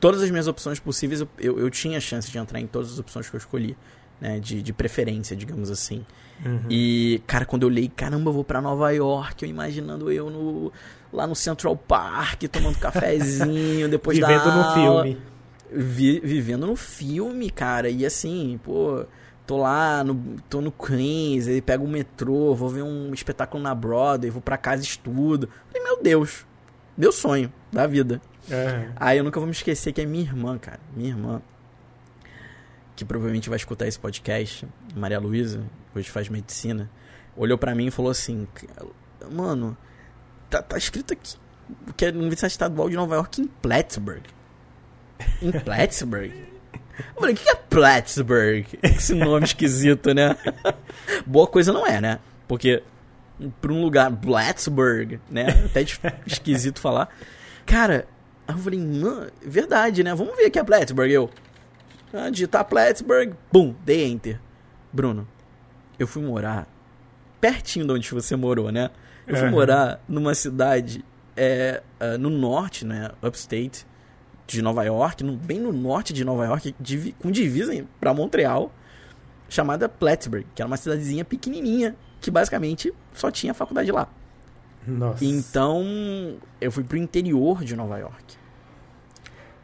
todas 0.00 0.22
as 0.22 0.30
minhas 0.30 0.46
opções 0.46 0.78
possíveis, 0.78 1.20
eu, 1.20 1.28
eu, 1.38 1.58
eu, 1.58 1.70
tinha 1.70 2.00
chance 2.00 2.30
de 2.30 2.38
entrar 2.38 2.60
em 2.60 2.66
todas 2.66 2.92
as 2.92 2.98
opções 2.98 3.28
que 3.28 3.36
eu 3.36 3.38
escolhi, 3.38 3.76
né? 4.20 4.38
De, 4.38 4.62
de 4.62 4.72
preferência, 4.72 5.36
digamos 5.36 5.70
assim. 5.70 6.04
Uhum. 6.44 6.60
E, 6.70 7.22
cara, 7.26 7.44
quando 7.44 7.64
eu 7.64 7.68
li, 7.68 7.88
caramba, 7.88 8.30
eu 8.30 8.34
vou 8.34 8.44
para 8.44 8.60
Nova 8.60 8.90
York, 8.92 9.44
eu 9.44 9.50
imaginando 9.50 10.10
eu 10.12 10.30
no, 10.30 10.72
lá 11.12 11.26
no 11.26 11.34
Central 11.34 11.76
Park, 11.76 12.44
tomando 12.44 12.78
cafezinho, 12.78 13.88
depois 13.90 14.18
vivendo 14.18 14.44
da 14.44 14.54
no 14.54 14.74
filme. 14.74 15.18
Vi, 15.70 16.20
vivendo 16.20 16.66
no 16.66 16.76
filme, 16.76 17.50
cara. 17.50 17.90
E 17.90 18.06
assim, 18.06 18.58
pô, 18.62 19.04
tô 19.48 19.56
lá, 19.56 20.04
no, 20.04 20.36
tô 20.50 20.60
no 20.60 20.70
Queens, 20.70 21.48
aí 21.48 21.62
pego 21.62 21.86
o 21.86 21.88
metrô, 21.88 22.54
vou 22.54 22.68
ver 22.68 22.82
um 22.82 23.14
espetáculo 23.14 23.62
na 23.62 23.74
Broadway, 23.74 24.30
vou 24.30 24.42
para 24.42 24.58
casa 24.58 24.82
estudo. 24.82 25.48
Falei, 25.72 25.82
meu 25.82 26.02
Deus, 26.02 26.46
meu 26.94 27.10
sonho 27.10 27.50
da 27.72 27.86
vida. 27.86 28.20
É. 28.50 28.90
Aí 28.94 29.16
eu 29.16 29.24
nunca 29.24 29.40
vou 29.40 29.46
me 29.46 29.52
esquecer 29.52 29.94
que 29.94 30.02
é 30.02 30.04
minha 30.04 30.22
irmã, 30.22 30.58
cara. 30.58 30.78
Minha 30.94 31.08
irmã. 31.08 31.42
Que 32.94 33.06
provavelmente 33.06 33.48
vai 33.48 33.56
escutar 33.56 33.86
esse 33.86 33.98
podcast. 33.98 34.68
Maria 34.94 35.18
Luísa, 35.18 35.64
hoje 35.94 36.10
faz 36.10 36.28
medicina. 36.28 36.90
Olhou 37.34 37.56
para 37.56 37.74
mim 37.74 37.86
e 37.86 37.90
falou 37.90 38.10
assim: 38.10 38.46
Mano, 39.30 39.74
tá, 40.50 40.60
tá 40.60 40.76
escrito 40.76 41.14
aqui 41.14 41.38
que 41.96 42.04
é 42.04 42.08
a 42.08 42.12
Universidade 42.12 42.52
Estadual 42.52 42.88
de 42.88 42.96
Nova 42.96 43.14
York 43.14 43.40
em 43.40 43.46
Plattsburgh. 43.46 44.24
Em 45.40 45.52
Plattsburgh? 45.64 46.32
Eu 46.98 47.20
falei, 47.20 47.34
o 47.34 47.36
que 47.36 47.48
é 47.48 47.54
Plattsburgh? 47.54 48.66
Esse 48.82 49.14
nome 49.14 49.44
esquisito, 49.44 50.12
né? 50.14 50.36
Boa 51.26 51.46
coisa 51.46 51.72
não 51.72 51.86
é, 51.86 52.00
né? 52.00 52.18
Porque 52.46 52.82
pra 53.60 53.72
um 53.72 53.82
lugar, 53.82 54.10
Plattsburgh, 54.10 55.20
né? 55.30 55.46
Até 55.66 55.84
esquisito 56.26 56.80
falar. 56.80 57.08
Cara, 57.64 58.06
Aí 58.48 58.54
eu 58.54 58.58
falei, 58.58 58.80
verdade, 59.42 60.02
né? 60.02 60.14
Vamos 60.14 60.34
ver 60.34 60.46
aqui 60.46 60.58
a 60.58 60.64
Plattsburgh. 60.64 61.10
Eu, 61.10 61.30
ah, 62.14 62.30
digitar 62.30 62.64
Plattsburgh, 62.64 63.34
bum, 63.52 63.74
dei 63.84 64.06
enter. 64.06 64.40
Bruno, 64.90 65.28
eu 65.98 66.06
fui 66.06 66.22
morar 66.22 66.66
pertinho 67.38 67.86
de 67.86 67.92
onde 67.92 68.10
você 68.10 68.34
morou, 68.34 68.72
né? 68.72 68.90
Eu 69.26 69.36
fui 69.36 69.44
Aham. 69.44 69.50
morar 69.50 70.00
numa 70.08 70.34
cidade 70.34 71.04
é, 71.36 71.82
ah, 72.00 72.16
no 72.16 72.30
norte, 72.30 72.86
né? 72.86 73.10
Upstate 73.22 73.86
de 74.48 74.62
Nova 74.62 74.82
York, 74.84 75.22
no- 75.22 75.36
bem 75.36 75.60
no 75.60 75.72
norte 75.72 76.12
de 76.12 76.24
Nova 76.24 76.44
York, 76.46 76.74
divi- 76.80 77.14
com 77.20 77.30
divisa 77.30 77.84
pra 78.00 78.12
Montreal, 78.14 78.72
chamada 79.48 79.88
Plattsburgh, 79.88 80.44
que 80.54 80.60
era 80.62 80.66
uma 80.66 80.76
cidadezinha 80.76 81.24
pequenininha, 81.24 81.94
que 82.20 82.30
basicamente 82.30 82.92
só 83.14 83.30
tinha 83.30 83.54
faculdade 83.54 83.92
lá. 83.92 84.08
Nossa. 84.86 85.24
Então, 85.24 85.84
eu 86.60 86.72
fui 86.72 86.82
pro 86.82 86.96
interior 86.96 87.62
de 87.62 87.76
Nova 87.76 87.98
York. 87.98 88.36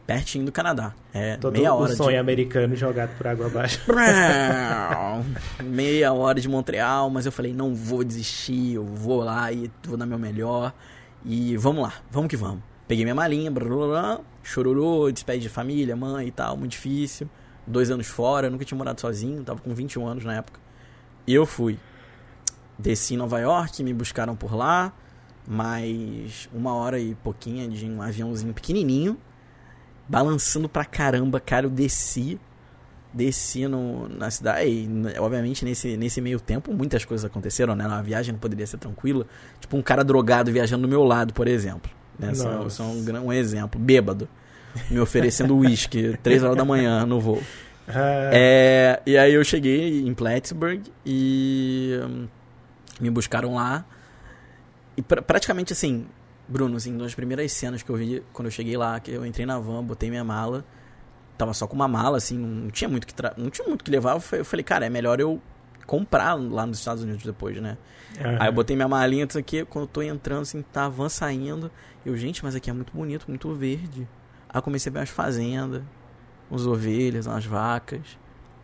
Pertinho 0.05 0.45
do 0.45 0.51
Canadá. 0.51 0.93
É, 1.11 1.35
Todo 1.37 1.53
meia 1.53 1.73
o 1.73 1.79
hora 1.81 1.95
sonho 1.95 2.11
de... 2.11 2.17
americano 2.17 2.75
jogado 2.75 3.17
por 3.17 3.25
água 3.25 3.47
abaixo. 3.47 3.81
meia 5.63 6.13
hora 6.13 6.39
de 6.39 6.47
Montreal, 6.47 7.09
mas 7.09 7.25
eu 7.25 7.31
falei, 7.31 7.53
não 7.53 7.73
vou 7.73 8.03
desistir, 8.03 8.75
eu 8.75 8.85
vou 8.85 9.23
lá 9.23 9.51
e 9.51 9.71
vou 9.83 9.97
dar 9.97 10.05
meu 10.05 10.19
melhor. 10.19 10.71
E 11.23 11.57
vamos 11.57 11.81
lá, 11.81 11.93
vamos 12.11 12.29
que 12.29 12.37
vamos. 12.37 12.61
Peguei 12.87 13.03
minha 13.03 13.15
malinha, 13.15 13.49
blá, 13.49 13.65
blá, 13.65 13.87
blá, 13.87 14.19
chororô, 14.45 15.11
despede 15.11 15.41
de 15.41 15.49
família, 15.49 15.95
mãe 15.95 16.27
e 16.27 16.31
tal, 16.31 16.55
muito 16.55 16.71
difícil. 16.71 17.29
Dois 17.65 17.89
anos 17.89 18.07
fora, 18.07 18.49
nunca 18.49 18.63
tinha 18.63 18.77
morado 18.77 19.01
sozinho, 19.01 19.43
tava 19.43 19.59
com 19.59 19.73
21 19.73 20.07
anos 20.07 20.23
na 20.23 20.35
época. 20.35 20.59
E 21.25 21.33
eu 21.33 21.45
fui. 21.45 21.79
Desci 22.77 23.15
em 23.15 23.17
Nova 23.17 23.39
York, 23.39 23.83
me 23.83 23.93
buscaram 23.93 24.35
por 24.35 24.53
lá, 24.53 24.93
mais 25.47 26.47
uma 26.53 26.73
hora 26.75 26.99
e 26.99 27.15
pouquinha 27.15 27.67
de 27.67 27.85
um 27.89 28.01
aviãozinho 28.01 28.53
pequenininho, 28.53 29.17
balançando 30.07 30.69
pra 30.69 30.85
caramba, 30.85 31.39
cara, 31.39 31.65
eu 31.65 31.69
desci 31.69 32.39
desci 33.15 33.65
no, 33.65 34.09
na 34.09 34.29
cidade. 34.29 34.67
E, 34.67 35.19
obviamente, 35.19 35.63
nesse, 35.63 35.95
nesse 35.95 36.19
meio 36.19 36.39
tempo, 36.39 36.73
muitas 36.73 37.05
coisas 37.05 37.23
aconteceram, 37.23 37.75
né? 37.75 37.85
A 37.85 38.01
viagem 38.01 38.33
não 38.33 38.39
poderia 38.39 38.67
ser 38.67 38.77
tranquila. 38.77 39.25
Tipo, 39.59 39.77
um 39.77 39.81
cara 39.81 40.03
drogado 40.03 40.51
viajando 40.51 40.81
do 40.81 40.89
meu 40.89 41.03
lado, 41.03 41.33
por 41.33 41.47
exemplo. 41.47 41.89
Né? 42.19 42.27
Nossa. 42.27 42.69
só 42.69 42.83
um, 42.83 43.03
um 43.25 43.33
exemplo. 43.33 43.79
Bêbado. 43.79 44.27
Me 44.89 44.99
oferecendo 44.99 45.55
uísque, 45.57 46.17
três 46.21 46.43
horas 46.43 46.57
da 46.57 46.65
manhã 46.65 47.05
no 47.05 47.19
voo. 47.19 47.41
Ah, 47.87 48.29
É, 48.33 49.01
e 49.05 49.17
aí 49.17 49.33
eu 49.33 49.43
cheguei 49.43 50.01
em 50.07 50.13
Plattsburgh 50.13 50.81
e 51.05 51.99
hum, 52.03 52.27
me 52.99 53.09
buscaram 53.09 53.55
lá. 53.55 53.85
E 54.97 55.01
pra- 55.01 55.21
praticamente 55.21 55.71
assim, 55.73 56.05
Bruno, 56.47 56.77
assim, 56.77 56.91
uma 56.93 57.03
das 57.03 57.13
primeiras 57.15 57.51
cenas 57.51 57.83
que 57.83 57.89
eu 57.89 57.95
vi 57.95 58.23
quando 58.33 58.47
eu 58.47 58.51
cheguei 58.51 58.75
lá, 58.77 58.99
que 58.99 59.11
eu 59.11 59.25
entrei 59.25 59.45
na 59.45 59.59
van, 59.59 59.83
botei 59.83 60.09
minha 60.09 60.23
mala, 60.23 60.65
tava 61.37 61.53
só 61.53 61.67
com 61.67 61.75
uma 61.75 61.87
mala, 61.87 62.17
assim, 62.17 62.37
não 62.37 62.69
tinha 62.69 62.87
muito 62.89 63.05
que, 63.05 63.13
não 63.37 63.49
tinha 63.49 63.67
muito 63.67 63.83
que 63.83 63.91
levar. 63.91 64.19
Eu 64.31 64.45
falei, 64.45 64.63
cara, 64.63 64.85
é 64.85 64.89
melhor 64.89 65.19
eu 65.19 65.41
comprar 65.85 66.33
lá 66.33 66.65
nos 66.65 66.79
Estados 66.79 67.03
Unidos 67.03 67.23
depois, 67.23 67.61
né? 67.61 67.77
aham. 68.19 68.37
Aí 68.39 68.47
eu 68.47 68.53
botei 68.53 68.75
minha 68.75 68.87
malinha, 68.87 69.25
isso 69.25 69.37
aqui, 69.37 69.65
quando 69.65 69.83
eu 69.83 69.89
tô 69.89 70.01
entrando, 70.01 70.41
assim, 70.41 70.61
tá 70.61 70.85
a 70.85 70.89
van 70.89 71.09
saindo. 71.09 71.71
Eu, 72.05 72.15
gente, 72.17 72.43
mas 72.43 72.55
aqui 72.55 72.69
é 72.69 72.73
muito 72.73 72.93
bonito, 72.93 73.25
muito 73.27 73.53
verde. 73.53 74.07
Aí 74.49 74.57
eu 74.57 74.61
comecei 74.61 74.89
a 74.89 74.93
ver 74.93 74.99
umas 74.99 75.09
fazendas, 75.09 75.83
uns 76.49 76.65
ovelhas, 76.65 77.27
umas 77.27 77.45
vacas. 77.45 78.17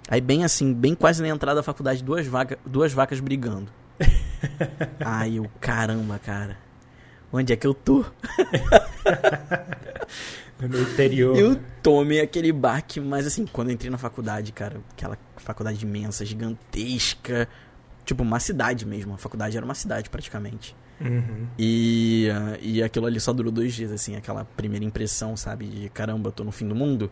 Aí 0.10 0.22
bem 0.22 0.44
assim, 0.44 0.74
bem 0.74 0.96
quase 0.96 1.22
na 1.22 1.30
entrada 1.30 1.58
da 1.58 1.64
faculdade, 1.64 2.04
duas, 2.04 2.26
vaca, 2.28 2.58
duas 2.66 2.94
vacas 2.94 3.20
brigando. 3.20 3.72
Aí 5.04 5.38
eu, 5.38 5.50
caramba, 5.60 6.20
cara. 6.20 6.58
Onde 7.32 7.54
é 7.54 7.56
que 7.56 7.66
eu 7.66 7.74
tô? 7.74 8.06
No 10.70 10.80
interior. 10.80 11.36
Eu 11.36 11.60
tomei 11.82 12.22
aquele 12.22 12.52
baque, 12.52 13.00
mas 13.00 13.26
assim, 13.26 13.46
quando 13.46 13.72
entrei 13.72 13.90
na 13.90 13.98
faculdade, 13.98 14.52
cara, 14.52 14.80
aquela 14.92 15.18
faculdade 15.38 15.84
imensa, 15.84 16.24
gigantesca, 16.26 17.48
tipo 18.06 18.22
uma 18.22 18.40
cidade 18.40 18.86
mesmo, 18.86 19.14
a 19.16 19.18
faculdade 19.18 19.58
era 19.58 19.66
uma 19.66 19.74
cidade 19.74 20.10
praticamente. 20.10 20.76
Uhum. 21.00 21.48
E, 21.58 22.30
ah, 22.32 22.58
e 22.62 22.84
aquilo 22.84 23.08
ali 23.08 23.20
só 23.20 23.34
durou 23.34 23.52
dois 23.52 23.74
dias, 23.74 23.92
assim, 23.92 24.16
aquela 24.16 24.46
primeira 24.46 24.86
impressão, 24.86 25.36
sabe, 25.36 25.66
de 25.66 25.90
caramba, 25.90 26.32
tô 26.32 26.44
no 26.44 26.52
fim 26.52 26.68
do 26.68 26.76
mundo. 26.76 27.12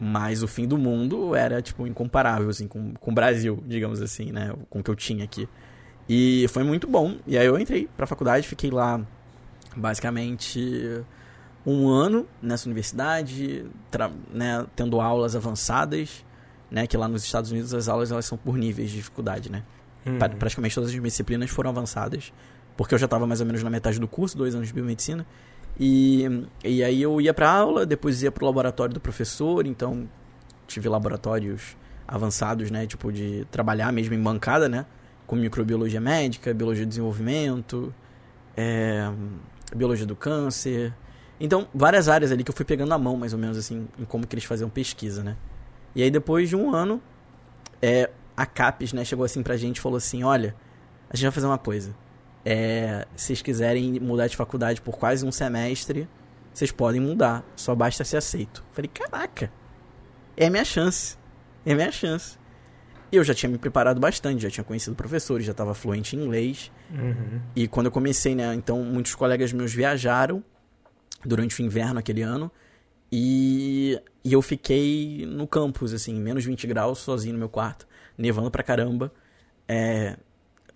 Mas 0.00 0.42
o 0.42 0.48
fim 0.48 0.66
do 0.66 0.76
mundo 0.76 1.36
era, 1.36 1.62
tipo, 1.62 1.86
incomparável, 1.86 2.48
assim, 2.48 2.66
com, 2.66 2.92
com 2.94 3.10
o 3.12 3.14
Brasil, 3.14 3.62
digamos 3.64 4.02
assim, 4.02 4.32
né, 4.32 4.52
com 4.68 4.80
o 4.80 4.82
que 4.82 4.90
eu 4.90 4.96
tinha 4.96 5.22
aqui. 5.22 5.48
E 6.08 6.46
foi 6.48 6.64
muito 6.64 6.88
bom. 6.88 7.16
E 7.26 7.38
aí 7.38 7.46
eu 7.46 7.58
entrei 7.58 7.88
pra 7.96 8.06
faculdade, 8.06 8.46
fiquei 8.48 8.70
lá 8.70 9.00
basicamente 9.76 11.04
um 11.66 11.88
ano 11.88 12.26
nessa 12.42 12.66
universidade, 12.66 13.66
né, 14.32 14.66
tendo 14.76 15.00
aulas 15.00 15.34
avançadas, 15.34 16.24
né, 16.70 16.86
que 16.86 16.96
lá 16.96 17.08
nos 17.08 17.24
Estados 17.24 17.50
Unidos 17.50 17.72
as 17.72 17.88
aulas 17.88 18.10
elas 18.10 18.26
são 18.26 18.36
por 18.36 18.56
níveis 18.56 18.90
de 18.90 18.96
dificuldade, 18.96 19.50
né. 19.50 19.62
Uhum. 20.06 20.18
Praticamente 20.18 20.74
todas 20.74 20.90
as 20.90 21.02
disciplinas 21.02 21.50
foram 21.50 21.70
avançadas. 21.70 22.32
Porque 22.76 22.94
eu 22.94 22.98
já 22.98 23.04
estava 23.06 23.26
mais 23.26 23.40
ou 23.40 23.46
menos 23.46 23.62
na 23.62 23.70
metade 23.70 23.98
do 23.98 24.08
curso, 24.08 24.36
dois 24.36 24.54
anos 24.54 24.68
de 24.68 24.74
biomedicina. 24.74 25.24
E, 25.78 26.46
e 26.64 26.82
aí 26.82 27.00
eu 27.00 27.20
ia 27.20 27.32
para 27.32 27.50
aula, 27.50 27.86
depois 27.86 28.22
ia 28.22 28.30
para 28.30 28.44
o 28.44 28.46
laboratório 28.46 28.92
do 28.92 29.00
professor. 29.00 29.66
Então 29.66 30.08
tive 30.66 30.88
laboratórios 30.88 31.76
avançados, 32.06 32.70
né? 32.70 32.86
Tipo 32.86 33.12
de 33.12 33.46
trabalhar 33.50 33.92
mesmo 33.92 34.14
em 34.14 34.22
bancada, 34.22 34.68
né? 34.68 34.86
Com 35.26 35.36
microbiologia 35.36 36.00
médica, 36.00 36.52
biologia 36.52 36.84
do 36.84 36.88
desenvolvimento, 36.88 37.94
é, 38.56 39.10
biologia 39.74 40.06
do 40.06 40.16
câncer. 40.16 40.92
Então, 41.38 41.68
várias 41.74 42.08
áreas 42.08 42.30
ali 42.30 42.44
que 42.44 42.50
eu 42.50 42.54
fui 42.54 42.64
pegando 42.64 42.88
na 42.88 42.98
mão, 42.98 43.16
mais 43.16 43.32
ou 43.32 43.38
menos 43.38 43.58
assim, 43.58 43.88
em 43.98 44.04
como 44.04 44.26
que 44.26 44.34
eles 44.34 44.44
faziam 44.44 44.70
pesquisa, 44.70 45.22
né? 45.22 45.36
E 45.94 46.02
aí 46.02 46.10
depois 46.10 46.48
de 46.48 46.56
um 46.56 46.74
ano, 46.74 47.02
é, 47.80 48.10
a 48.36 48.46
CAPES, 48.46 48.92
né, 48.92 49.04
chegou 49.04 49.24
assim 49.24 49.42
pra 49.42 49.56
gente 49.56 49.78
e 49.78 49.80
falou 49.80 49.96
assim, 49.96 50.24
olha, 50.24 50.54
a 51.08 51.16
gente 51.16 51.24
vai 51.24 51.32
fazer 51.32 51.46
uma 51.46 51.58
coisa. 51.58 51.94
É, 52.44 53.06
se 53.16 53.26
vocês 53.26 53.42
quiserem 53.42 53.98
mudar 54.00 54.26
de 54.26 54.36
faculdade 54.36 54.80
por 54.80 54.98
quase 54.98 55.24
um 55.24 55.32
semestre, 55.32 56.08
vocês 56.52 56.70
podem 56.70 57.00
mudar. 57.00 57.44
Só 57.56 57.74
basta 57.74 58.04
ser 58.04 58.16
aceito. 58.16 58.64
Falei, 58.72 58.90
caraca, 58.92 59.50
é 60.36 60.46
a 60.46 60.50
minha 60.50 60.64
chance. 60.64 61.16
É 61.64 61.72
a 61.72 61.76
minha 61.76 61.90
chance. 61.90 62.38
E 63.10 63.16
eu 63.16 63.24
já 63.24 63.32
tinha 63.32 63.48
me 63.48 63.58
preparado 63.58 64.00
bastante, 64.00 64.42
já 64.42 64.50
tinha 64.50 64.64
conhecido 64.64 64.96
professores, 64.96 65.46
já 65.46 65.52
estava 65.52 65.72
fluente 65.72 66.16
em 66.16 66.20
inglês. 66.20 66.70
Uhum. 66.90 67.40
E 67.54 67.68
quando 67.68 67.86
eu 67.86 67.92
comecei, 67.92 68.34
né, 68.34 68.52
então 68.54 68.82
muitos 68.82 69.14
colegas 69.14 69.52
meus 69.52 69.72
viajaram 69.72 70.42
durante 71.24 71.60
o 71.60 71.64
inverno 71.64 71.98
aquele 71.98 72.22
ano. 72.22 72.50
E, 73.10 74.00
e 74.24 74.32
eu 74.32 74.42
fiquei 74.42 75.24
no 75.26 75.46
campus, 75.46 75.92
assim, 75.92 76.14
menos 76.14 76.44
20 76.44 76.66
graus, 76.66 76.98
sozinho 76.98 77.34
no 77.34 77.38
meu 77.38 77.48
quarto, 77.48 77.86
nevando 78.18 78.50
pra 78.50 78.62
caramba, 78.62 79.12
é, 79.68 80.16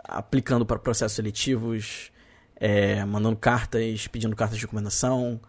aplicando 0.04 0.64
para 0.64 0.78
processos 0.78 1.16
seletivos, 1.16 2.12
é, 2.56 3.04
mandando 3.04 3.36
cartas, 3.36 4.06
pedindo 4.06 4.36
cartas 4.36 4.56
de 4.56 4.64
recomendação. 4.64 5.40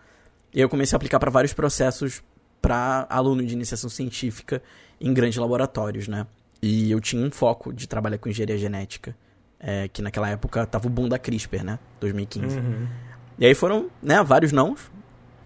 E 0.53 0.59
eu 0.59 0.67
comecei 0.67 0.95
a 0.95 0.97
aplicar 0.97 1.19
para 1.19 1.29
vários 1.29 1.53
processos 1.53 2.23
para 2.61 3.05
aluno 3.09 3.45
de 3.45 3.53
iniciação 3.53 3.89
científica 3.89 4.61
em 4.99 5.13
grandes 5.13 5.37
laboratórios, 5.37 6.07
né? 6.07 6.25
E 6.61 6.91
eu 6.91 6.99
tinha 6.99 7.25
um 7.25 7.31
foco 7.31 7.71
de 7.71 7.87
trabalhar 7.87 8.17
com 8.17 8.29
engenharia 8.29 8.57
genética, 8.57 9.15
é, 9.59 9.87
que 9.87 10.01
naquela 10.01 10.29
época 10.29 10.65
tava 10.65 10.87
o 10.87 10.89
boom 10.89 11.07
da 11.07 11.17
CRISPR, 11.17 11.63
né? 11.63 11.79
2015. 11.99 12.57
Uhum. 12.57 12.87
E 13.39 13.45
aí 13.45 13.55
foram, 13.55 13.89
né, 14.01 14.21
vários 14.21 14.51
nãos, 14.51 14.91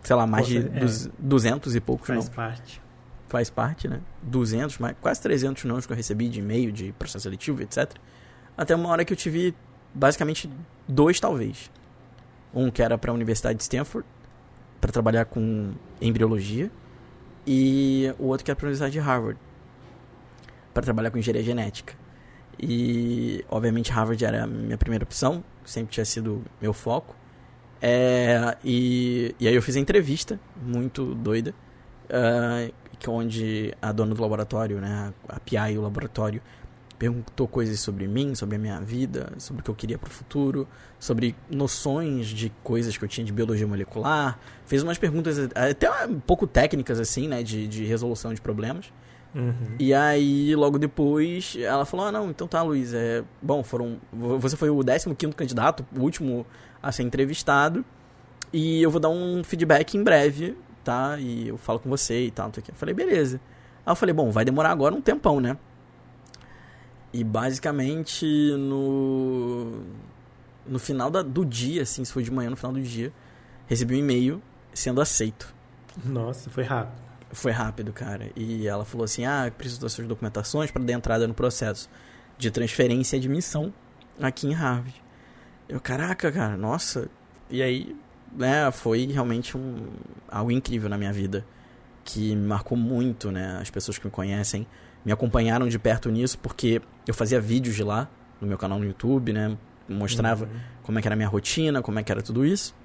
sei 0.01 0.15
lá, 0.15 0.25
mais 0.25 0.47
de 0.47 0.57
é. 0.57 0.61
duz- 0.61 1.09
200 1.19 1.75
e 1.75 1.79
poucos 1.79 2.07
Faz 2.07 2.25
não. 2.27 2.33
parte. 2.33 2.81
Faz 3.27 3.49
parte, 3.49 3.87
né? 3.87 4.01
200, 4.23 4.77
mais, 4.79 4.95
quase 4.99 5.21
300 5.21 5.63
nãos 5.65 5.85
que 5.85 5.91
eu 5.93 5.97
recebi 5.97 6.27
de 6.27 6.39
e-mail, 6.39 6.71
de 6.71 6.91
processo 6.93 7.23
seletivo, 7.23 7.61
etc. 7.61 7.91
Até 8.57 8.75
uma 8.75 8.89
hora 8.89 9.05
que 9.05 9.13
eu 9.13 9.17
tive, 9.17 9.55
basicamente, 9.93 10.49
dois 10.87 11.19
talvez. 11.19 11.71
Um 12.53 12.69
que 12.69 12.81
era 12.81 12.97
para 12.97 13.11
a 13.11 13.13
Universidade 13.13 13.57
de 13.57 13.63
Stanford, 13.63 14.07
para 14.81 14.91
trabalhar 14.91 15.25
com 15.25 15.71
embriologia, 16.01 16.71
e 17.45 18.13
o 18.19 18.25
outro 18.27 18.43
que 18.45 18.51
era 18.51 18.55
para 18.55 18.65
a 18.65 18.69
Universidade 18.69 18.93
de 18.93 18.99
Harvard, 18.99 19.39
para 20.73 20.83
trabalhar 20.83 21.11
com 21.11 21.17
engenharia 21.17 21.43
genética. 21.43 21.93
E, 22.59 23.43
obviamente, 23.49 23.91
Harvard 23.91 24.23
era 24.23 24.43
a 24.43 24.47
minha 24.47 24.77
primeira 24.77 25.03
opção, 25.03 25.43
sempre 25.65 25.93
tinha 25.93 26.05
sido 26.05 26.43
meu 26.61 26.73
foco. 26.73 27.15
É, 27.85 28.55
e, 28.63 29.35
e 29.37 29.45
aí 29.45 29.53
eu 29.53 29.61
fiz 29.61 29.75
a 29.75 29.79
entrevista, 29.79 30.39
muito 30.65 31.13
doida, 31.15 31.53
que 32.97 33.09
onde 33.09 33.75
a 33.81 33.91
dona 33.91 34.15
do 34.15 34.21
laboratório, 34.21 34.79
né, 34.79 35.13
a 35.27 35.37
PI, 35.41 35.77
o 35.77 35.81
laboratório, 35.81 36.41
perguntou 36.97 37.45
coisas 37.45 37.81
sobre 37.81 38.07
mim, 38.07 38.35
sobre 38.35 38.55
a 38.55 38.59
minha 38.59 38.79
vida, 38.79 39.33
sobre 39.37 39.59
o 39.59 39.63
que 39.65 39.69
eu 39.69 39.75
queria 39.75 39.97
para 39.97 40.07
o 40.07 40.11
futuro, 40.11 40.65
sobre 40.97 41.35
noções 41.49 42.27
de 42.27 42.49
coisas 42.63 42.95
que 42.95 43.03
eu 43.03 43.09
tinha 43.09 43.25
de 43.25 43.33
biologia 43.33 43.67
molecular. 43.67 44.39
Fez 44.65 44.81
umas 44.81 44.97
perguntas 44.97 45.37
até 45.53 46.05
um 46.05 46.21
pouco 46.21 46.47
técnicas, 46.47 47.01
assim, 47.01 47.27
né, 47.27 47.43
de, 47.43 47.67
de 47.67 47.83
resolução 47.83 48.33
de 48.33 48.39
problemas. 48.39 48.93
Uhum. 49.35 49.75
E 49.79 49.93
aí, 49.93 50.55
logo 50.55 50.77
depois, 50.77 51.57
ela 51.59 51.85
falou: 51.85 52.05
Ah, 52.05 52.11
não, 52.11 52.29
então 52.29 52.47
tá, 52.47 52.61
Luiz. 52.61 52.93
É, 52.93 53.23
bom, 53.41 53.63
foram. 53.63 53.97
Você 54.11 54.55
foi 54.55 54.69
o 54.69 54.83
15 54.83 55.33
candidato, 55.35 55.85
o 55.95 56.01
último 56.01 56.45
a 56.81 56.91
ser 56.91 57.03
entrevistado. 57.03 57.83
E 58.51 58.81
eu 58.81 58.91
vou 58.91 58.99
dar 58.99 59.09
um 59.09 59.43
feedback 59.43 59.95
em 59.95 60.03
breve, 60.03 60.55
tá? 60.83 61.17
E 61.19 61.47
eu 61.47 61.57
falo 61.57 61.79
com 61.79 61.89
você 61.89 62.25
e 62.25 62.31
tal. 62.31 62.47
não 62.47 62.53
sei 62.53 62.61
o 62.61 62.65
quê. 62.65 62.71
Eu 62.71 62.75
falei, 62.75 62.93
beleza. 62.93 63.41
Aí 63.85 63.91
eu 63.91 63.95
falei, 63.95 64.13
bom, 64.13 64.29
vai 64.29 64.45
demorar 64.45 64.69
agora 64.69 64.93
um 64.93 65.01
tempão, 65.01 65.39
né? 65.39 65.57
E 67.11 67.23
basicamente 67.23 68.25
no 68.57 69.83
no 70.65 70.79
final 70.79 71.09
da, 71.09 71.21
do 71.21 71.45
dia, 71.45 71.81
assim, 71.81 72.05
se 72.05 72.13
foi 72.13 72.23
de 72.23 72.31
manhã, 72.31 72.49
no 72.49 72.55
final 72.55 72.71
do 72.71 72.81
dia, 72.81 73.11
recebi 73.67 73.95
um 73.95 73.99
e-mail 73.99 74.41
sendo 74.73 75.01
aceito. 75.01 75.53
Nossa, 76.05 76.49
foi 76.49 76.63
rápido. 76.63 77.01
Foi 77.33 77.51
rápido, 77.51 77.91
cara. 77.91 78.29
E 78.35 78.67
ela 78.67 78.85
falou 78.85 79.03
assim: 79.03 79.25
"Ah, 79.25 79.51
preciso 79.55 79.81
das 79.81 79.91
suas 79.91 80.07
documentações 80.07 80.71
para 80.71 80.83
dar 80.83 80.93
entrada 80.93 81.27
no 81.27 81.33
processo 81.33 81.89
de 82.37 82.51
transferência 82.51 83.15
e 83.15 83.19
admissão 83.19 83.73
aqui 84.21 84.47
em 84.47 84.53
Harvard". 84.53 85.01
Eu, 85.67 85.81
caraca, 85.81 86.31
cara, 86.31 86.55
nossa. 86.55 87.09
E 87.49 87.61
aí, 87.61 87.95
né, 88.31 88.69
foi 88.71 89.05
realmente 89.07 89.57
um 89.57 89.87
algo 90.29 90.51
incrível 90.51 90.89
na 90.89 90.97
minha 90.97 91.11
vida 91.11 91.45
que 92.03 92.35
me 92.35 92.47
marcou 92.47 92.77
muito, 92.77 93.31
né? 93.31 93.57
As 93.61 93.69
pessoas 93.69 93.97
que 93.97 94.05
me 94.05 94.11
conhecem 94.11 94.67
me 95.03 95.11
acompanharam 95.11 95.67
de 95.67 95.77
perto 95.79 96.09
nisso 96.09 96.37
porque 96.37 96.81
eu 97.07 97.13
fazia 97.13 97.39
vídeos 97.39 97.75
de 97.75 97.83
lá 97.83 98.09
no 98.39 98.47
meu 98.47 98.57
canal 98.57 98.79
no 98.79 98.85
YouTube, 98.85 99.33
né? 99.33 99.57
Mostrava 99.87 100.45
uhum. 100.45 100.51
como 100.83 100.99
é 100.99 101.01
que 101.01 101.07
era 101.07 101.15
a 101.15 101.17
minha 101.17 101.27
rotina, 101.27 101.81
como 101.81 101.99
é 101.99 102.03
que 102.03 102.11
era 102.11 102.21
tudo 102.21 102.45
isso. 102.45 102.75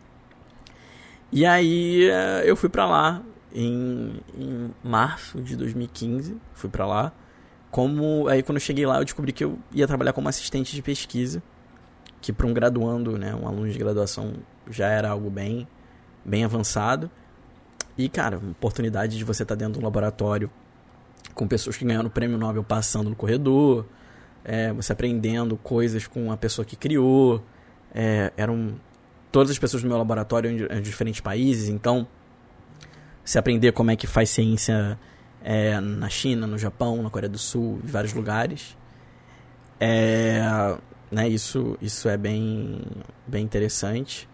E 1.30 1.44
aí 1.44 2.08
eh, 2.10 2.42
eu 2.46 2.56
fui 2.56 2.68
para 2.68 2.86
lá 2.86 3.22
em, 3.54 4.20
em 4.36 4.70
março 4.82 5.40
de 5.40 5.56
2015, 5.56 6.36
fui 6.52 6.70
para 6.70 6.86
lá. 6.86 7.12
Como 7.70 8.28
aí 8.28 8.42
quando 8.42 8.56
eu 8.56 8.60
cheguei 8.60 8.86
lá 8.86 8.98
eu 8.98 9.04
descobri 9.04 9.32
que 9.32 9.44
eu 9.44 9.58
ia 9.72 9.86
trabalhar 9.86 10.12
como 10.12 10.28
assistente 10.28 10.74
de 10.74 10.82
pesquisa, 10.82 11.42
que 12.20 12.32
para 12.32 12.46
um 12.46 12.54
graduando, 12.54 13.18
né, 13.18 13.34
um 13.34 13.46
aluno 13.46 13.70
de 13.70 13.78
graduação 13.78 14.34
já 14.70 14.88
era 14.88 15.10
algo 15.10 15.30
bem 15.30 15.66
bem 16.24 16.44
avançado. 16.44 17.10
E 17.96 18.08
cara, 18.08 18.38
oportunidade 18.38 19.16
de 19.16 19.24
você 19.24 19.42
estar 19.42 19.54
tá 19.54 19.58
dentro 19.58 19.74
de 19.74 19.80
um 19.80 19.84
laboratório 19.84 20.50
com 21.34 21.46
pessoas 21.46 21.76
que 21.76 21.84
ganharam 21.84 22.08
o 22.08 22.10
prêmio 22.10 22.38
Nobel 22.38 22.64
passando 22.64 23.10
no 23.10 23.16
corredor, 23.16 23.86
é, 24.44 24.72
você 24.72 24.92
aprendendo 24.92 25.56
coisas 25.56 26.06
com 26.06 26.32
a 26.32 26.36
pessoa 26.36 26.64
que 26.64 26.76
criou. 26.76 27.42
É, 27.94 28.32
eram 28.36 28.74
todas 29.30 29.50
as 29.50 29.58
pessoas 29.58 29.82
do 29.82 29.88
meu 29.88 29.96
laboratório 29.96 30.50
em, 30.50 30.82
diferentes 30.82 31.20
países, 31.20 31.68
então 31.68 32.06
se 33.28 33.38
aprender 33.38 33.72
como 33.72 33.90
é 33.90 33.96
que 33.96 34.06
faz 34.06 34.30
ciência 34.30 34.98
é, 35.44 35.78
na 35.80 36.08
China, 36.08 36.46
no 36.46 36.56
Japão, 36.56 37.02
na 37.02 37.10
Coreia 37.10 37.28
do 37.28 37.36
Sul, 37.36 37.78
em 37.84 37.86
vários 37.86 38.14
lugares. 38.14 38.74
É, 39.78 40.40
né, 41.10 41.28
isso, 41.28 41.76
isso 41.78 42.08
é 42.08 42.16
bem, 42.16 42.80
bem 43.26 43.44
interessante. 43.44 44.26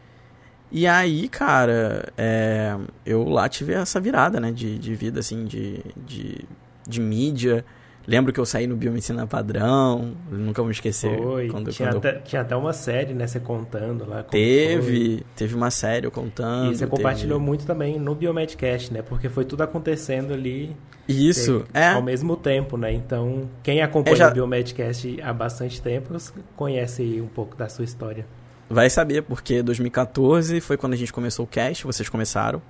E 0.70 0.86
aí, 0.86 1.28
cara, 1.28 2.12
é, 2.16 2.78
eu 3.04 3.24
lá 3.24 3.48
tive 3.48 3.72
essa 3.72 4.00
virada, 4.00 4.38
né, 4.38 4.52
de, 4.52 4.78
de 4.78 4.94
vida, 4.94 5.18
assim, 5.18 5.44
de, 5.44 5.80
de, 5.96 6.44
de 6.86 7.00
mídia. 7.00 7.64
Lembro 8.06 8.32
que 8.32 8.40
eu 8.40 8.44
saí 8.44 8.66
no 8.66 8.76
Biomedicina 8.76 9.26
Padrão, 9.26 10.14
nunca 10.30 10.60
vou 10.60 10.66
me 10.66 10.72
esquecer. 10.72 11.16
Foi, 11.16 11.48
quando, 11.48 11.72
tinha, 11.72 11.88
quando 11.88 11.98
até, 11.98 12.16
eu... 12.16 12.22
tinha 12.22 12.42
até 12.42 12.54
uma 12.54 12.72
série, 12.72 13.14
né, 13.14 13.26
você 13.26 13.40
contando 13.40 14.06
lá. 14.06 14.22
Teve, 14.22 15.16
foi. 15.16 15.26
teve 15.34 15.54
uma 15.54 15.70
série 15.70 16.06
eu 16.06 16.10
contando. 16.10 16.72
E 16.72 16.76
você 16.76 16.86
compartilhou 16.86 17.38
teve... 17.38 17.46
muito 17.46 17.64
também 17.64 17.98
no 17.98 18.14
Biomedcast, 18.14 18.92
né, 18.92 19.00
porque 19.00 19.28
foi 19.28 19.44
tudo 19.44 19.62
acontecendo 19.62 20.34
ali. 20.34 20.76
Isso, 21.08 21.64
é. 21.72 21.88
Ao 21.88 22.02
mesmo 22.02 22.36
tempo, 22.36 22.76
né, 22.76 22.92
então 22.92 23.48
quem 23.62 23.80
acompanha 23.80 24.14
é 24.14 24.18
já... 24.18 24.28
o 24.28 24.32
Biomedcast 24.32 25.20
há 25.22 25.32
bastante 25.32 25.80
tempo 25.80 26.14
conhece 26.54 27.20
um 27.22 27.28
pouco 27.28 27.56
da 27.56 27.68
sua 27.68 27.84
história. 27.84 28.26
Vai 28.68 28.90
saber, 28.90 29.22
porque 29.22 29.62
2014 29.62 30.60
foi 30.60 30.76
quando 30.76 30.92
a 30.92 30.96
gente 30.96 31.12
começou 31.12 31.44
o 31.44 31.48
cast, 31.48 31.84
vocês 31.84 32.08
começaram, 32.08 32.60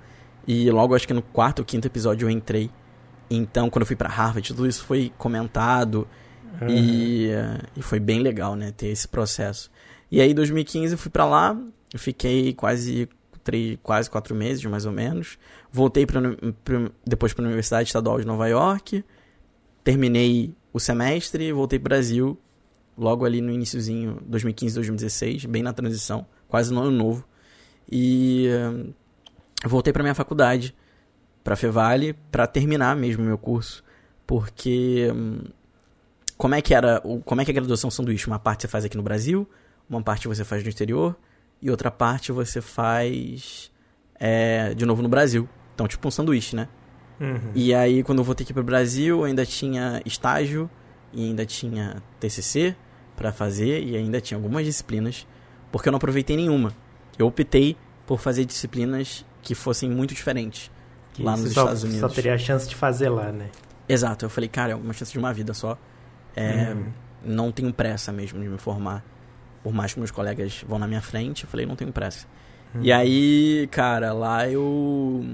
e 0.46 0.70
logo 0.70 0.94
acho 0.94 1.06
que 1.06 1.14
no 1.14 1.22
quarto 1.22 1.60
ou 1.60 1.64
quinto 1.64 1.86
episódio 1.86 2.26
eu 2.26 2.30
entrei 2.30 2.70
então, 3.36 3.70
quando 3.70 3.82
eu 3.82 3.86
fui 3.86 3.96
para 3.96 4.08
Harvard, 4.08 4.48
tudo 4.48 4.66
isso 4.66 4.84
foi 4.84 5.12
comentado 5.18 6.06
uhum. 6.60 6.68
e, 6.68 7.28
e 7.76 7.82
foi 7.82 8.00
bem 8.00 8.20
legal, 8.20 8.54
né, 8.56 8.72
ter 8.72 8.88
esse 8.88 9.08
processo. 9.08 9.70
E 10.10 10.20
aí, 10.20 10.30
em 10.30 10.34
2015, 10.34 10.94
eu 10.94 10.98
fui 10.98 11.10
para 11.10 11.24
lá, 11.24 11.56
eu 11.92 11.98
fiquei 11.98 12.52
quase 12.52 13.08
três, 13.44 13.78
quase 13.82 14.10
quatro 14.10 14.34
meses, 14.34 14.64
mais 14.64 14.86
ou 14.86 14.92
menos. 14.92 15.38
Voltei 15.70 16.06
pra, 16.06 16.20
pra 16.64 16.90
depois 17.06 17.32
para 17.32 17.44
a 17.44 17.46
Universidade 17.46 17.88
Estadual 17.88 18.18
de 18.18 18.26
Nova 18.26 18.48
York, 18.48 19.04
terminei 19.84 20.54
o 20.72 20.80
semestre, 20.80 21.52
voltei 21.52 21.78
para 21.78 21.86
o 21.86 21.90
Brasil, 21.90 22.38
logo 22.96 23.24
ali 23.24 23.40
no 23.40 23.52
iníciozinho, 23.52 24.18
2015, 24.26 24.74
2016, 24.74 25.44
bem 25.44 25.62
na 25.62 25.72
transição, 25.72 26.26
quase 26.48 26.72
no 26.72 26.80
ano 26.80 26.90
novo. 26.90 27.24
E 27.90 28.48
uh, 28.48 28.94
voltei 29.68 29.92
para 29.92 30.02
minha 30.02 30.14
faculdade 30.14 30.74
para 31.44 31.54
Fevale 31.54 32.14
para 32.32 32.46
terminar 32.46 32.96
mesmo 32.96 33.22
meu 33.22 33.38
curso, 33.38 33.84
porque 34.26 35.12
hum, 35.14 35.42
como 36.36 36.54
é 36.54 36.62
que 36.62 36.74
era, 36.74 37.00
como 37.24 37.40
é 37.40 37.44
que 37.44 37.50
é 37.50 37.52
a 37.52 37.54
graduação 37.54 37.90
sanduíche? 37.90 38.26
Uma 38.26 38.38
parte 38.38 38.62
você 38.62 38.68
faz 38.68 38.84
aqui 38.84 38.96
no 38.96 39.02
Brasil, 39.02 39.48
uma 39.88 40.02
parte 40.02 40.26
você 40.26 40.44
faz 40.44 40.62
no 40.62 40.68
exterior 40.68 41.14
e 41.60 41.70
outra 41.70 41.90
parte 41.90 42.32
você 42.32 42.60
faz 42.60 43.70
é, 44.18 44.74
de 44.74 44.84
novo 44.86 45.02
no 45.02 45.08
Brasil. 45.08 45.48
Então, 45.74 45.86
tipo 45.86 46.08
um 46.08 46.10
sanduíche, 46.10 46.56
né? 46.56 46.68
Uhum. 47.20 47.52
E 47.54 47.74
aí, 47.74 48.02
quando 48.02 48.18
eu 48.18 48.24
voltei 48.24 48.44
aqui 48.44 48.52
para 48.52 48.62
o 48.62 48.64
Brasil, 48.64 49.24
ainda 49.24 49.46
tinha 49.46 50.00
estágio 50.04 50.68
e 51.12 51.24
ainda 51.24 51.46
tinha 51.46 52.02
TCC 52.18 52.74
para 53.16 53.32
fazer 53.32 53.82
e 53.82 53.96
ainda 53.96 54.20
tinha 54.20 54.36
algumas 54.36 54.64
disciplinas, 54.64 55.26
porque 55.70 55.88
eu 55.88 55.92
não 55.92 55.98
aproveitei 55.98 56.36
nenhuma. 56.36 56.72
Eu 57.18 57.26
optei 57.26 57.76
por 58.06 58.18
fazer 58.18 58.44
disciplinas 58.44 59.24
que 59.42 59.54
fossem 59.54 59.88
muito 59.88 60.14
diferentes. 60.14 60.70
Que 61.14 61.22
lá 61.22 61.36
nos 61.36 61.52
só, 61.52 61.62
Estados 61.62 61.84
Unidos. 61.84 62.00
Só 62.00 62.08
teria 62.08 62.34
a 62.34 62.38
chance 62.38 62.68
de 62.68 62.74
fazer 62.74 63.08
lá, 63.08 63.32
né? 63.32 63.48
Exato. 63.88 64.24
Eu 64.24 64.30
falei, 64.30 64.48
cara, 64.48 64.72
é 64.72 64.74
uma 64.74 64.92
chance 64.92 65.12
de 65.12 65.18
uma 65.18 65.32
vida 65.32 65.54
só. 65.54 65.78
É, 66.34 66.72
uhum. 66.72 66.92
Não 67.24 67.52
tenho 67.52 67.72
pressa 67.72 68.12
mesmo 68.12 68.42
de 68.42 68.48
me 68.48 68.58
formar. 68.58 69.02
Por 69.62 69.72
mais 69.72 69.94
que 69.94 70.00
meus 70.00 70.10
colegas 70.10 70.64
vão 70.68 70.78
na 70.78 70.86
minha 70.86 71.00
frente, 71.00 71.44
eu 71.44 71.48
falei, 71.48 71.64
não 71.64 71.76
tenho 71.76 71.92
pressa. 71.92 72.26
Uhum. 72.74 72.82
E 72.82 72.92
aí, 72.92 73.68
cara, 73.70 74.12
lá 74.12 74.48
eu. 74.48 75.24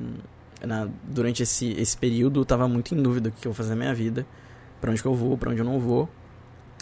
Na, 0.62 0.87
durante 1.03 1.43
esse, 1.43 1.73
esse 1.73 1.97
período, 1.97 2.40
eu 2.40 2.45
tava 2.45 2.69
muito 2.69 2.95
em 2.95 3.03
dúvida 3.03 3.31
do 3.31 3.37
que 3.37 3.49
eu 3.49 3.53
vou 3.53 3.57
fazer 3.57 3.71
na 3.71 3.77
minha 3.77 3.95
vida. 3.95 4.27
Pra 4.81 4.90
onde 4.90 5.01
que 5.01 5.09
eu 5.09 5.14
vou, 5.14 5.37
pra 5.38 5.51
onde 5.51 5.61
eu 5.61 5.64
não 5.64 5.81
vou. 5.81 6.09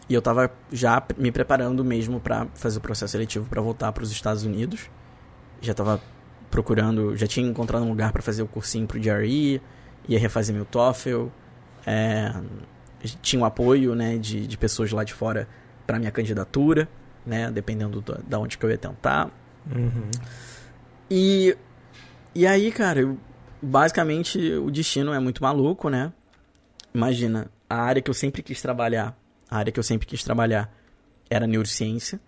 E 0.08 0.14
eu 0.14 0.22
tava 0.22 0.50
já 0.72 1.02
me 1.16 1.30
preparando 1.30 1.84
mesmo 1.84 2.18
para 2.18 2.46
fazer 2.54 2.78
o 2.78 2.80
processo 2.80 3.12
seletivo 3.12 3.46
para 3.48 3.61
voltar 3.61 3.92
para 3.92 4.02
os 4.02 4.11
Estados 4.11 4.42
Unidos. 4.42 4.90
Já 5.61 5.74
tava 5.74 6.00
procurando, 6.50 7.16
já 7.16 7.26
tinha 7.26 7.46
encontrado 7.46 7.84
um 7.84 7.88
lugar 7.88 8.12
para 8.12 8.22
fazer 8.22 8.42
o 8.42 8.46
cursinho 8.46 8.87
pro 8.87 9.00
GRE, 9.00 9.61
ia 10.08 10.18
refazer 10.18 10.54
meu 10.54 10.64
TOEFL, 10.64 11.26
é, 11.87 12.32
tinha 13.22 13.40
o 13.40 13.42
um 13.42 13.46
apoio, 13.46 13.94
né, 13.94 14.18
de, 14.18 14.46
de 14.46 14.58
pessoas 14.58 14.90
lá 14.92 15.04
de 15.04 15.12
fora 15.12 15.48
para 15.87 15.98
minha 15.98 16.11
candidatura, 16.11 16.88
né, 17.24 17.50
dependendo 17.50 18.00
do, 18.00 18.22
da 18.26 18.38
onde 18.38 18.56
que 18.56 18.64
eu 18.64 18.70
ia 18.70 18.78
tentar. 18.78 19.30
Uhum. 19.74 20.11
E, 21.11 21.56
e 22.34 22.46
aí, 22.46 22.72
cara, 22.72 23.00
eu, 23.00 23.18
basicamente 23.61 24.38
o 24.54 24.70
destino 24.70 25.12
é 25.12 25.18
muito 25.18 25.42
maluco, 25.42 25.88
né? 25.88 26.12
Imagina, 26.94 27.50
a 27.68 27.76
área 27.76 28.00
que 28.00 28.11
eu 28.11 28.14
sempre 28.14 28.42
quis 28.42 28.61
trabalhar, 28.62 29.16
a 29.50 29.58
área 29.58 29.72
que 29.72 29.78
eu 29.78 29.84
sempre 29.84 30.06
quis 30.06 30.22
trabalhar 30.22 30.72
era 31.30 31.46
neurociência 31.46 32.20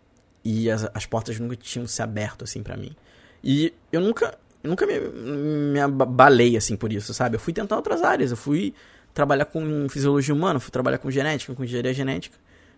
e 0.44 0.70
as, 0.70 0.88
as 0.94 1.06
portas 1.06 1.38
nunca 1.38 1.56
tinham 1.56 1.87
se 1.87 2.02
aberto 2.02 2.44
assim 2.44 2.62
para 2.62 2.76
mim. 2.76 2.94
E 3.42 3.72
eu 3.92 4.00
nunca, 4.00 4.38
eu 4.62 4.70
nunca 4.70 4.87
me, 4.87 4.98
me 5.00 5.81
abalei 5.81 6.57
assim 6.57 6.76
por 6.76 6.92
isso, 6.92 7.14
sabe? 7.14 7.37
Eu 7.37 7.40
fui 7.40 7.53
tentar 7.53 7.76
outras 7.76 8.03
áreas, 8.03 8.31
eu 8.31 8.37
fui 8.37 8.74
trabalhar 9.12 9.44
com 9.44 9.88
fisiologia 9.88 10.35
humana, 10.35 10.61
fui 10.61 10.70
trabalhar 10.70 10.98
com 10.98 11.11
genética, 11.11 11.55
com 11.55 11.64
engenharia 11.64 11.92
genética, 11.92 12.37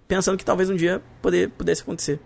pensando 0.09 0.37
que 0.37 0.45
talvez 0.45 0.71
um 0.71 0.77
dia 0.77 1.03
poder, 1.21 1.51
pudesse 1.51 1.83
acontecer. 1.83 2.21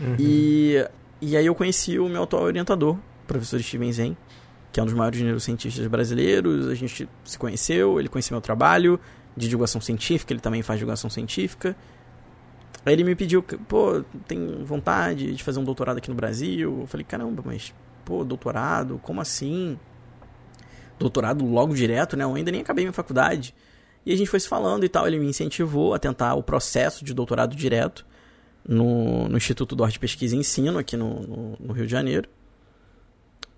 Uhum. 0.00 0.16
E, 0.18 0.84
e 1.20 1.36
aí 1.36 1.46
eu 1.46 1.54
conheci 1.54 1.98
o 1.98 2.08
meu 2.08 2.24
atual 2.24 2.42
orientador, 2.42 2.94
o 2.94 3.26
professor 3.26 3.60
Steven 3.62 3.92
Zen, 3.92 4.16
que 4.72 4.80
é 4.80 4.82
um 4.82 4.86
dos 4.86 4.94
maiores 4.94 5.20
neurocientistas 5.20 5.86
brasileiros. 5.86 6.68
A 6.68 6.74
gente 6.74 7.08
se 7.24 7.38
conheceu, 7.38 8.00
ele 8.00 8.08
conheceu 8.08 8.34
meu 8.34 8.42
trabalho 8.42 8.98
de 9.36 9.48
divulgação 9.48 9.80
científica, 9.80 10.32
ele 10.32 10.40
também 10.40 10.62
faz 10.62 10.78
divulgação 10.78 11.08
científica. 11.08 11.76
Aí 12.84 12.92
ele 12.92 13.04
me 13.04 13.14
pediu, 13.14 13.42
pô, 13.42 14.04
tem 14.26 14.62
vontade 14.62 15.34
de 15.34 15.42
fazer 15.42 15.58
um 15.58 15.64
doutorado 15.64 15.98
aqui 15.98 16.10
no 16.10 16.14
Brasil? 16.14 16.80
Eu 16.80 16.86
falei, 16.86 17.04
caramba, 17.04 17.42
mas, 17.44 17.72
pô, 18.04 18.22
doutorado? 18.22 19.00
Como 19.02 19.20
assim? 19.20 19.78
Doutorado 20.98 21.44
logo 21.46 21.74
direto, 21.74 22.16
né? 22.16 22.24
Eu 22.24 22.34
ainda 22.34 22.50
nem 22.50 22.60
acabei 22.60 22.84
minha 22.84 22.92
faculdade. 22.92 23.54
E 24.04 24.12
a 24.12 24.16
gente 24.16 24.28
foi 24.28 24.38
se 24.38 24.48
falando 24.48 24.84
e 24.84 24.88
tal. 24.88 25.06
Ele 25.06 25.18
me 25.18 25.26
incentivou 25.26 25.94
a 25.94 25.98
tentar 25.98 26.34
o 26.34 26.42
processo 26.42 27.04
de 27.04 27.14
doutorado 27.14 27.56
direto 27.56 28.06
no, 28.66 29.28
no 29.28 29.36
Instituto 29.36 29.74
Dor 29.74 29.90
de 29.90 29.98
Pesquisa 29.98 30.36
e 30.36 30.38
Ensino, 30.38 30.78
aqui 30.78 30.96
no, 30.96 31.20
no, 31.20 31.56
no 31.58 31.72
Rio 31.72 31.86
de 31.86 31.92
Janeiro. 31.92 32.28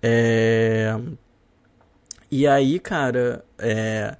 É... 0.01 0.97
E 2.31 2.47
aí, 2.47 2.79
cara, 2.79 3.43
é... 3.57 4.15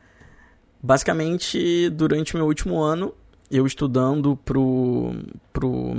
basicamente, 0.82 1.90
durante 1.92 2.34
o 2.34 2.38
meu 2.38 2.46
último 2.46 2.82
ano, 2.82 3.14
eu 3.50 3.66
estudando 3.66 4.36
pro. 4.44 5.14
pro. 5.52 5.96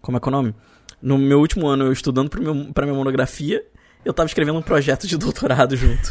Como 0.00 0.16
é 0.16 0.20
que 0.20 0.28
é 0.28 0.30
o 0.30 0.32
nome? 0.32 0.54
No 1.00 1.18
meu 1.18 1.40
último 1.40 1.66
ano, 1.66 1.84
eu 1.84 1.92
estudando 1.92 2.28
pro 2.28 2.42
meu, 2.42 2.72
pra 2.72 2.86
minha 2.86 2.96
monografia, 2.96 3.64
eu 4.04 4.12
tava 4.12 4.26
escrevendo 4.26 4.58
um 4.58 4.62
projeto 4.62 5.06
de 5.06 5.16
doutorado 5.18 5.76
junto. 5.76 6.10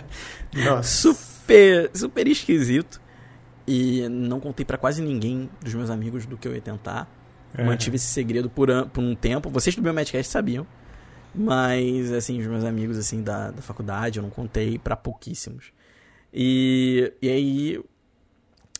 Nossa. 0.54 1.12
Super, 1.12 1.90
super 1.94 2.28
esquisito. 2.28 3.00
e 3.66 4.08
não 4.08 4.40
contei 4.40 4.64
para 4.64 4.78
quase 4.78 5.02
ninguém 5.02 5.48
dos 5.62 5.74
meus 5.74 5.90
amigos 5.90 6.26
do 6.26 6.36
que 6.36 6.46
eu 6.46 6.54
ia 6.54 6.60
tentar. 6.60 7.08
Uhum. 7.58 7.66
Mantive 7.66 7.96
esse 7.96 8.06
segredo 8.06 8.48
por, 8.48 8.68
por 8.88 9.02
um 9.02 9.14
tempo. 9.14 9.50
Vocês 9.50 9.74
do 9.74 9.82
Biomedcast 9.82 10.30
sabiam. 10.30 10.66
Mas, 11.34 12.12
assim, 12.12 12.40
os 12.40 12.46
meus 12.46 12.64
amigos, 12.64 12.98
assim, 12.98 13.22
da, 13.22 13.50
da 13.50 13.62
faculdade, 13.62 14.18
eu 14.18 14.22
não 14.22 14.30
contei 14.30 14.78
para 14.78 14.96
pouquíssimos. 14.96 15.72
E, 16.32 17.12
e 17.20 17.28
aí, 17.28 17.80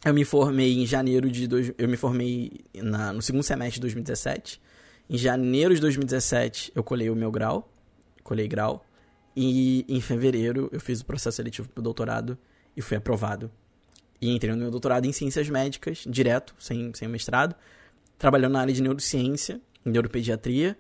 eu 0.05 0.15
me 0.15 0.25
formei 0.25 0.79
em 0.79 0.87
janeiro 0.87 1.31
de... 1.31 1.47
Dois, 1.47 1.73
eu 1.77 1.89
me 1.89 1.97
formei 1.97 2.53
na, 2.75 3.13
no 3.13 3.21
segundo 3.21 3.43
semestre 3.43 3.75
de 3.75 3.81
2017. 3.81 4.61
Em 5.09 5.19
janeiro 5.19 5.75
de 5.75 5.81
2017, 5.81 6.73
eu 6.75 6.83
colhei 6.83 7.11
o 7.11 7.17
meu 7.17 7.31
grau. 7.31 7.71
Colhei 8.23 8.49
grau. 8.49 8.85
E 9.37 9.85
em 9.89 10.01
fevereiro, 10.01 10.69
eu 10.73 10.81
fiz 10.81 11.01
o 11.01 11.05
processo 11.05 11.37
seletivo 11.37 11.69
para 11.69 11.81
o 11.81 11.83
doutorado 11.83 12.39
e 12.77 12.81
fui 12.81 12.97
aprovado. 12.97 13.51
E 14.21 14.31
entrei 14.31 14.53
no 14.53 14.59
meu 14.59 14.71
doutorado 14.71 15.07
em 15.07 15.13
ciências 15.13 15.49
médicas, 15.49 16.05
direto, 16.07 16.55
sem, 16.59 16.93
sem 16.95 17.09
mestrado, 17.09 17.55
trabalhando 18.19 18.53
na 18.53 18.61
área 18.61 18.75
de 18.75 18.83
neurociência, 18.83 19.61
em 19.85 19.91
neuropediatria, 19.91 20.77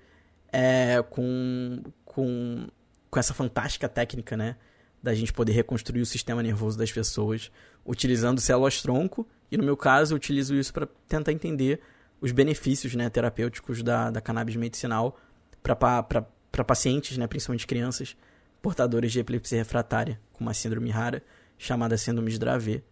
é, 0.52 1.02
com, 1.08 1.82
com, 2.04 2.68
com 3.10 3.18
essa 3.18 3.32
fantástica 3.32 3.88
técnica, 3.88 4.36
né? 4.36 4.56
Da 5.02 5.14
gente 5.14 5.32
poder 5.32 5.52
reconstruir 5.52 6.02
o 6.02 6.06
sistema 6.06 6.42
nervoso 6.42 6.76
das 6.76 6.92
pessoas 6.92 7.50
utilizando 7.84 8.40
células-tronco. 8.40 9.26
E 9.50 9.56
no 9.56 9.64
meu 9.64 9.76
caso, 9.76 10.14
eu 10.14 10.16
utilizo 10.16 10.54
isso 10.54 10.72
para 10.72 10.88
tentar 11.08 11.32
entender 11.32 11.80
os 12.20 12.32
benefícios 12.32 12.94
né, 12.94 13.08
terapêuticos 13.08 13.82
da, 13.82 14.10
da 14.10 14.20
cannabis 14.20 14.56
medicinal 14.56 15.18
para 15.62 16.64
pacientes, 16.64 17.16
né, 17.16 17.26
principalmente 17.26 17.66
crianças, 17.66 18.16
portadores 18.60 19.10
de 19.10 19.20
epilepsia 19.20 19.58
refratária, 19.58 20.20
com 20.32 20.44
uma 20.44 20.54
síndrome 20.54 20.90
rara 20.90 21.22
chamada 21.58 21.96
síndrome 21.96 22.30
de 22.30 22.38
Dravet. 22.38 22.82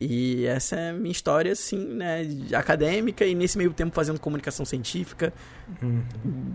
E 0.00 0.44
essa 0.46 0.76
é 0.76 0.90
a 0.90 0.92
minha 0.92 1.12
história, 1.12 1.52
assim, 1.52 1.78
né, 1.78 2.22
acadêmica 2.52 3.24
e 3.24 3.34
nesse 3.34 3.56
meio 3.56 3.72
tempo 3.72 3.94
fazendo 3.94 4.18
comunicação 4.18 4.64
científica. 4.64 5.32
Uhum. 5.80 6.02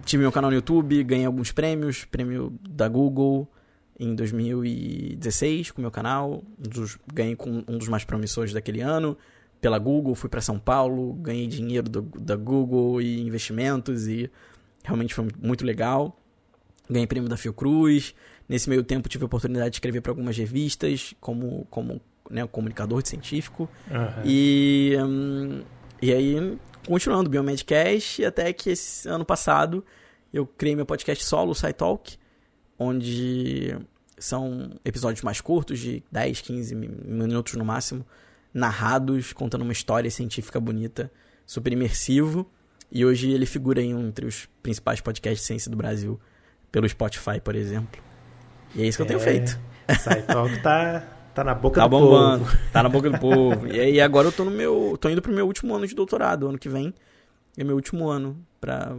Tive 0.04 0.22
meu 0.22 0.32
canal 0.32 0.52
no 0.52 0.56
YouTube, 0.56 1.04
ganhei 1.04 1.26
alguns 1.26 1.52
prêmios, 1.52 2.06
prêmio 2.06 2.54
da 2.68 2.88
Google 2.88 3.50
em 4.00 4.16
2016 4.16 5.72
com 5.72 5.82
meu 5.82 5.92
canal, 5.92 6.44
um 6.58 6.70
dos, 6.70 6.98
ganhei 7.14 7.36
com 7.36 7.64
um 7.68 7.78
dos 7.78 7.88
mais 7.88 8.04
promissores 8.06 8.54
daquele 8.54 8.82
ano 8.82 9.18
pela 9.60 9.78
Google, 9.78 10.16
fui 10.16 10.30
para 10.30 10.42
São 10.42 10.58
Paulo, 10.58 11.14
ganhei 11.16 11.46
dinheiro 11.46 11.90
do, 11.90 12.02
da 12.02 12.36
Google 12.36 13.02
e 13.02 13.22
investimentos 13.22 14.08
e 14.08 14.32
realmente 14.84 15.14
foi 15.14 15.28
muito 15.42 15.66
legal. 15.66 16.18
Ganhei 16.90 17.06
prêmio 17.06 17.30
da 17.30 17.38
Fiocruz. 17.38 18.16
Nesse 18.48 18.70
meio 18.70 18.84
tempo 18.84 19.10
tive 19.10 19.24
a 19.24 19.28
oportunidade 19.28 19.72
de 19.72 19.76
escrever 19.76 20.02
para 20.02 20.12
algumas 20.12 20.38
revistas 20.38 21.14
como 21.20 21.68
como 21.70 22.02
né, 22.30 22.48
comunicador 22.48 23.02
de 23.02 23.10
científico. 23.10 23.70
Uhum. 23.90 24.24
E, 24.24 24.96
um, 25.00 25.62
e 26.02 26.14
aí, 26.14 26.58
continuando, 26.88 27.30
Biomedcast, 27.30 28.24
até 28.24 28.54
que 28.54 28.72
esse 28.72 29.10
ano 29.10 29.26
passado 29.26 29.84
eu 30.34 30.46
criei 30.46 30.76
meu 30.76 30.86
podcast 30.86 31.24
solo, 31.24 31.52
o 31.52 31.56
SciTalk, 31.56 32.18
onde 32.80 33.78
são 34.18 34.72
episódios 34.84 35.22
mais 35.22 35.42
curtos, 35.42 35.80
de 35.80 36.04
10, 36.12 36.42
15 36.42 36.76
minutos 36.76 37.54
no 37.54 37.66
máximo, 37.66 38.06
narrados, 38.54 39.34
contando 39.34 39.62
uma 39.62 39.74
história 39.74 40.10
científica 40.10 40.60
bonita, 40.60 41.12
super 41.46 41.72
imersivo. 41.72 42.50
E 42.92 43.06
hoje 43.06 43.30
ele 43.30 43.46
figura 43.46 43.82
em 43.82 43.94
um, 43.94 44.08
entre 44.08 44.26
os 44.26 44.48
principais 44.64 45.00
podcasts 45.00 45.42
de 45.42 45.46
ciência 45.46 45.70
do 45.70 45.78
Brasil, 45.78 46.20
pelo 46.72 46.90
Spotify, 46.90 47.40
por 47.44 47.56
exemplo. 47.56 48.02
E 48.74 48.82
é 48.82 48.88
isso 48.88 48.98
que 48.98 49.04
é, 49.04 49.06
eu 49.06 49.08
tenho 49.08 49.20
é, 49.20 49.24
feito. 49.24 49.60
SciTalk 49.90 50.62
tá 50.64 51.20
Tá 51.40 51.44
na 51.44 51.54
boca 51.54 51.80
tá 51.80 51.88
do 51.88 51.92
bombando, 51.92 52.44
povo. 52.44 52.58
Tá 52.74 52.84
na 52.84 52.90
boca 52.90 53.10
do 53.10 53.18
povo. 53.18 53.68
E 53.68 53.80
aí 53.80 54.02
agora 54.02 54.28
eu 54.28 54.32
tô 54.32 54.44
no 54.44 54.52
meu. 54.52 54.98
tô 55.00 55.10
indo 55.10 55.22
pro 55.22 55.32
meu 55.32 55.46
último 55.46 55.74
ano 55.74 55.88
de 55.88 55.96
doutorado. 55.96 56.48
Ano 56.48 56.58
que 56.58 56.68
vem 56.68 56.94
é 57.58 57.64
meu 57.64 57.76
último 57.76 58.10
ano 58.10 58.38
pra 58.60 58.94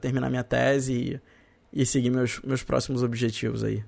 terminar 0.00 0.28
minha 0.28 0.42
tese 0.42 0.92
e, 0.92 1.20
e 1.76 1.84
seguir 1.84 2.08
meus, 2.08 2.40
meus 2.40 2.62
próximos 2.62 3.02
objetivos 3.02 3.62
aí. 3.62 3.84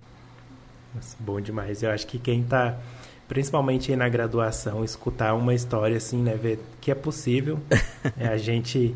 Nossa, 0.94 1.16
bom 1.18 1.40
demais. 1.40 1.82
Eu 1.82 1.90
acho 1.90 2.06
que 2.06 2.18
quem 2.18 2.42
tá, 2.42 2.78
principalmente 3.26 3.90
aí 3.90 3.96
na 3.96 4.10
graduação, 4.10 4.84
escutar 4.84 5.32
uma 5.34 5.54
história 5.54 5.96
assim, 5.96 6.22
né? 6.22 6.36
Ver 6.36 6.60
que 6.82 6.90
é 6.90 6.94
possível 6.94 7.58
é 8.20 8.28
a 8.28 8.36
gente 8.36 8.94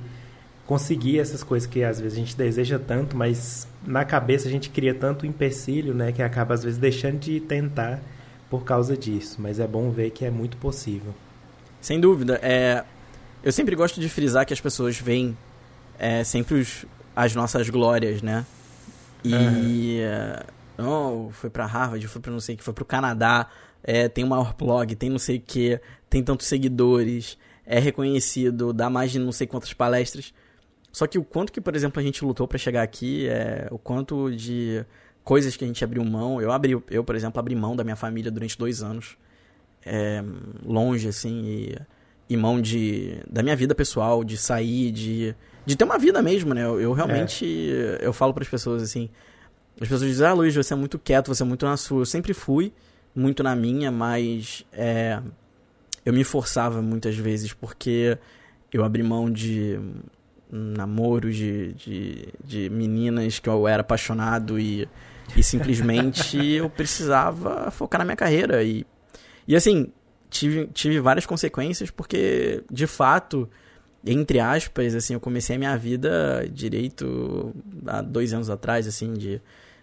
conseguir 0.67 1.19
essas 1.19 1.43
coisas 1.43 1.67
que 1.67 1.83
às 1.83 1.99
vezes 1.99 2.19
a 2.19 2.21
gente 2.21 2.37
deseja 2.37 2.79
tanto, 2.79 3.17
mas 3.17 3.67
na 3.87 4.05
cabeça 4.05 4.47
a 4.47 4.51
gente 4.51 4.69
cria 4.69 4.95
tanto 4.95 5.25
empecilho, 5.25 5.95
né? 5.95 6.13
Que 6.13 6.23
acaba 6.23 6.53
às 6.53 6.63
vezes 6.63 6.79
deixando 6.79 7.19
de 7.19 7.41
tentar 7.41 7.99
por 8.51 8.63
causa 8.63 8.95
disso, 8.95 9.41
mas 9.41 9.59
é 9.59 9.67
bom 9.67 9.91
ver 9.91 10.11
que 10.11 10.27
é 10.27 10.31
muito 10.31 10.59
possível. 10.59 11.15
Sem 11.81 11.99
dúvida. 11.99 12.39
É, 12.43 12.85
eu 13.43 13.51
sempre 13.51 13.75
gosto 13.75 13.99
de 13.99 14.09
frisar 14.11 14.45
que 14.45 14.53
as 14.53 14.61
pessoas 14.61 14.99
veem 14.99 15.35
é, 15.99 16.23
sempre 16.25 16.57
os, 16.57 16.85
as 17.17 17.35
nossas 17.35 17.71
glórias, 17.71 18.21
né? 18.21 18.45
E. 19.25 20.01
Uhum. 20.79 21.29
Oh, 21.29 21.31
foi 21.31 21.51
pra 21.51 21.67
Harvard, 21.67 22.07
foi 22.09 22.21
pra 22.21 22.33
não 22.33 22.41
sei 22.41 22.55
o 22.55 22.59
que, 22.59 22.65
foi 22.65 22.75
pro 22.75 22.85
Canadá, 22.85 23.49
é, 23.85 24.09
tem 24.09 24.25
o 24.25 24.27
maior 24.27 24.55
blog, 24.55 24.95
tem 24.97 25.11
não 25.11 25.19
sei 25.19 25.37
o 25.37 25.41
que, 25.41 25.81
tem 26.09 26.23
tantos 26.23 26.47
seguidores, 26.47 27.39
é 27.65 27.79
reconhecido, 27.79 28.73
dá 28.73 28.89
mais 28.89 29.13
de 29.13 29.19
não 29.19 29.33
sei 29.33 29.47
quantas 29.47 29.73
palestras. 29.73 30.33
Só 30.91 31.07
que 31.07 31.19
o 31.19 31.25
quanto 31.25 31.53
que, 31.53 31.61
por 31.61 31.75
exemplo, 31.75 32.01
a 32.01 32.03
gente 32.03 32.25
lutou 32.25 32.47
para 32.47 32.59
chegar 32.59 32.83
aqui, 32.83 33.27
é, 33.29 33.69
o 33.71 33.79
quanto 33.79 34.31
de 34.31 34.85
coisas 35.25 35.57
que 35.57 35.65
a 35.65 35.67
gente 35.67 35.83
abriu 35.83 36.05
mão. 36.05 36.41
Eu, 36.41 36.53
abri, 36.53 36.73
eu 36.91 37.05
por 37.05 37.15
exemplo, 37.15 37.41
abri 37.41 37.55
mão 37.55 37.75
da 37.75 37.85
minha 37.85 37.97
família 37.97 38.31
durante 38.31 38.59
dois 38.59 38.83
anos. 38.83 39.17
É, 39.85 40.23
longe, 40.65 41.09
assim, 41.09 41.45
e, 41.45 41.79
e, 42.29 42.37
mão 42.37 42.61
de, 42.61 43.21
da 43.29 43.43
minha 43.43 43.57
vida 43.57 43.75
pessoal, 43.75 44.23
de 44.23 44.37
sair, 44.37 44.93
de, 44.93 45.35
de 45.65 45.77
ter 45.77 45.85
uma 45.85 45.99
vida 45.99 46.21
mesmo, 46.23 46.55
né? 46.55 46.65
Eu, 46.65 46.81
eu 46.81 46.93
realmente, 46.93 47.71
é. 47.73 48.07
eu 48.07 48.13
falo 48.13 48.35
para 48.35 48.43
as 48.43 48.49
pessoas, 48.49 48.83
assim, 48.83 49.09
as 49.81 49.89
pessoas 49.89 50.09
dizem, 50.11 50.27
ah, 50.27 50.33
Luiz, 50.33 50.55
você 50.55 50.73
é 50.75 50.77
muito 50.77 50.99
quieto, 50.99 51.29
você 51.29 51.43
é 51.43 51.47
muito 51.47 51.65
na 51.67 51.77
sua. 51.77 52.03
Eu 52.03 52.07
sempre 52.07 52.35
fui 52.35 52.73
muito 53.15 53.43
na 53.43 53.55
minha, 53.55 53.91
mas 53.91 54.65
é, 54.73 55.21
eu 56.05 56.13
me 56.13 56.25
forçava 56.25 56.81
muitas 56.81 57.17
vezes, 57.17 57.53
porque 57.53 58.19
eu 58.73 58.85
abri 58.85 59.03
mão 59.03 59.31
de 59.31 59.79
namoros 60.51 61.35
de, 61.37 61.73
de, 61.73 62.29
de 62.45 62.71
meninas 62.71 63.39
que 63.39 63.49
eu 63.49 63.67
era 63.67 63.81
apaixonado 63.81 64.59
e 64.59 64.87
e 65.37 65.43
simplesmente 65.43 66.37
eu 66.37 66.69
precisava 66.69 67.71
focar 67.71 67.99
na 67.99 68.05
minha 68.05 68.17
carreira. 68.17 68.63
E, 68.63 68.87
e 69.47 69.57
assim, 69.57 69.93
tive, 70.31 70.67
tive 70.69 71.01
várias 71.01 71.27
consequências, 71.27 71.91
porque, 71.91 72.63
de 72.71 72.87
fato, 72.87 73.49
entre 74.05 74.41
aspas, 74.41 74.95
assim, 74.95 75.15
eu 75.15 75.21
comecei 75.21 75.57
a 75.57 75.59
minha 75.59 75.77
vida 75.77 76.49
direito 76.53 77.55
há 77.87 78.03
dois 78.03 78.33
anos 78.33 78.51
atrás, 78.51 78.87
assim, 78.87 79.15
de, 79.15 79.41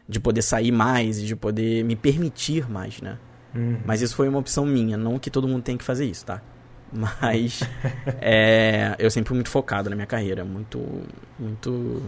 de 0.07 0.19
poder 0.19 0.41
sair 0.41 0.71
mais 0.71 1.19
e 1.19 1.25
de 1.25 1.35
poder 1.35 1.83
me 1.83 1.95
permitir 1.95 2.69
mais, 2.69 3.01
né? 3.01 3.17
Uhum. 3.55 3.79
Mas 3.85 4.01
isso 4.01 4.15
foi 4.15 4.27
uma 4.27 4.39
opção 4.39 4.65
minha, 4.65 4.97
não 4.97 5.17
que 5.17 5.29
todo 5.29 5.47
mundo 5.47 5.63
tem 5.63 5.77
que 5.77 5.83
fazer 5.83 6.05
isso, 6.05 6.25
tá? 6.25 6.41
Mas 6.91 7.61
é, 8.21 8.95
eu 8.99 9.09
sempre 9.09 9.29
fui 9.29 9.35
muito 9.35 9.49
focado 9.49 9.89
na 9.89 9.95
minha 9.95 10.07
carreira, 10.07 10.43
muito, 10.43 10.79
muito, 11.39 12.03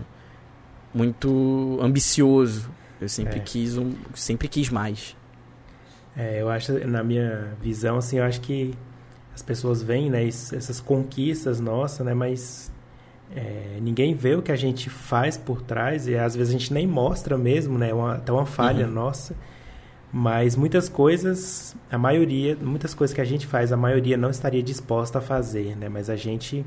muito 0.93 1.79
ambicioso 1.81 2.69
eu 3.01 3.09
sempre 3.09 3.39
é. 3.39 3.41
quis 3.41 3.77
um, 3.77 3.95
sempre 4.13 4.47
quis 4.47 4.69
mais. 4.69 5.17
É, 6.15 6.39
eu 6.39 6.49
acho, 6.49 6.73
na 6.87 7.03
minha 7.03 7.57
visão, 7.59 7.97
assim, 7.97 8.19
eu 8.19 8.23
acho 8.23 8.39
que 8.41 8.75
as 9.33 9.41
pessoas 9.41 9.81
veem, 9.81 10.09
né, 10.09 10.27
essas 10.27 10.79
conquistas 10.79 11.59
nossas, 11.59 12.05
né, 12.05 12.13
mas 12.13 12.71
é, 13.35 13.77
ninguém 13.81 14.13
vê 14.13 14.35
o 14.35 14.41
que 14.41 14.51
a 14.51 14.55
gente 14.55 14.89
faz 14.89 15.37
por 15.37 15.61
trás 15.61 16.07
e 16.07 16.15
às 16.15 16.35
vezes 16.35 16.53
a 16.53 16.57
gente 16.57 16.73
nem 16.73 16.85
mostra 16.85 17.37
mesmo, 17.37 17.77
né, 17.77 17.93
uma, 17.93 18.15
até 18.15 18.31
uma 18.31 18.45
falha 18.45 18.85
uhum. 18.85 18.93
nossa. 18.93 19.35
Mas 20.13 20.57
muitas 20.57 20.89
coisas, 20.89 21.75
a 21.89 21.97
maioria, 21.97 22.57
muitas 22.61 22.93
coisas 22.93 23.15
que 23.15 23.21
a 23.21 23.25
gente 23.25 23.47
faz, 23.47 23.71
a 23.71 23.77
maioria 23.77 24.17
não 24.17 24.29
estaria 24.29 24.61
disposta 24.61 25.19
a 25.19 25.21
fazer, 25.21 25.77
né? 25.77 25.87
Mas 25.87 26.09
a 26.09 26.17
gente, 26.17 26.65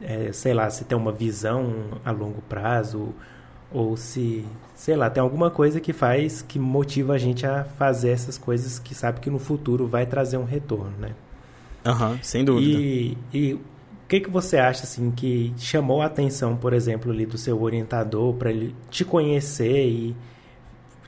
é, 0.00 0.32
sei 0.32 0.54
lá, 0.54 0.70
se 0.70 0.86
tem 0.86 0.96
uma 0.96 1.12
visão 1.12 2.00
a 2.02 2.10
longo 2.10 2.40
prazo, 2.48 3.14
ou 3.70 3.94
se, 3.94 4.46
sei 4.74 4.96
lá, 4.96 5.10
tem 5.10 5.22
alguma 5.22 5.50
coisa 5.50 5.80
que 5.80 5.92
faz, 5.92 6.40
que 6.40 6.58
motiva 6.58 7.12
a 7.12 7.18
gente 7.18 7.46
a 7.46 7.64
fazer 7.64 8.10
essas 8.10 8.38
coisas 8.38 8.78
que 8.78 8.94
sabe 8.94 9.20
que 9.20 9.28
no 9.28 9.38
futuro 9.38 9.86
vai 9.86 10.06
trazer 10.06 10.38
um 10.38 10.44
retorno, 10.44 10.92
né? 10.98 11.12
Aham, 11.84 12.12
uhum, 12.12 12.18
sem 12.22 12.44
dúvida. 12.44 12.78
E, 12.78 13.16
e 13.32 13.54
o 13.54 13.60
que, 14.08 14.20
que 14.20 14.30
você 14.30 14.58
acha, 14.58 14.84
assim, 14.84 15.10
que 15.10 15.52
chamou 15.56 16.02
a 16.02 16.06
atenção, 16.06 16.56
por 16.56 16.72
exemplo, 16.72 17.10
ali 17.10 17.26
do 17.26 17.38
seu 17.38 17.60
orientador 17.62 18.34
para 18.34 18.50
ele 18.50 18.74
te 18.90 19.04
conhecer 19.04 19.86
e 19.88 20.16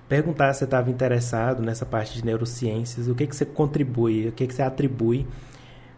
perguntar 0.09 0.53
se 0.53 0.61
você 0.61 0.65
estava 0.65 0.91
interessado 0.91 1.63
nessa 1.63 1.85
parte 1.87 2.15
de 2.15 2.25
neurociências, 2.25 3.09
o 3.09 3.15
que, 3.15 3.27
que 3.27 3.37
você 3.37 3.45
contribui, 3.45 4.29
o 4.29 4.33
que, 4.33 4.47
que 4.47 4.55
você 4.55 4.63
atribui 4.63 5.27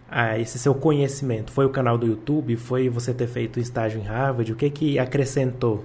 a 0.09 0.39
esse 0.39 0.59
seu 0.59 0.75
conhecimento? 0.75 1.51
Foi 1.51 1.65
o 1.65 1.71
canal 1.71 1.99
do 1.99 2.07
YouTube? 2.07 2.57
Foi 2.57 2.89
você 2.89 3.13
ter 3.13 3.27
feito 3.27 3.59
estágio 3.59 4.01
em 4.01 4.05
Harvard? 4.05 4.53
O 4.53 4.57
que 4.57 4.71
que 4.71 4.99
acrescentou 4.99 5.85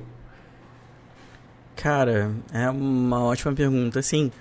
Cara, 1.75 2.31
é 2.53 2.69
uma 2.69 3.23
ótima 3.23 3.53
pergunta. 3.53 3.99
Assim, 3.99 4.31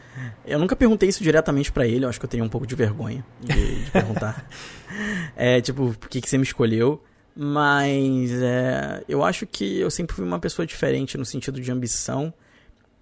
eu 0.44 0.58
nunca 0.58 0.76
perguntei 0.76 1.08
isso 1.08 1.22
diretamente 1.22 1.72
para 1.72 1.86
ele, 1.86 2.04
eu 2.04 2.08
acho 2.08 2.18
que 2.18 2.26
eu 2.26 2.30
teria 2.30 2.44
um 2.44 2.48
pouco 2.48 2.66
de 2.66 2.74
vergonha 2.74 3.24
de, 3.40 3.84
de 3.84 3.90
perguntar. 3.90 4.46
é, 5.36 5.60
tipo, 5.60 5.94
por 5.98 6.08
que, 6.08 6.20
que 6.20 6.28
você 6.28 6.36
me 6.36 6.44
escolheu? 6.44 7.02
Mas 7.34 8.32
é, 8.32 9.04
eu 9.08 9.24
acho 9.24 9.46
que 9.46 9.78
eu 9.78 9.90
sempre 9.90 10.14
fui 10.14 10.24
uma 10.24 10.38
pessoa 10.38 10.66
diferente 10.66 11.16
no 11.16 11.24
sentido 11.24 11.60
de 11.60 11.70
ambição 11.70 12.34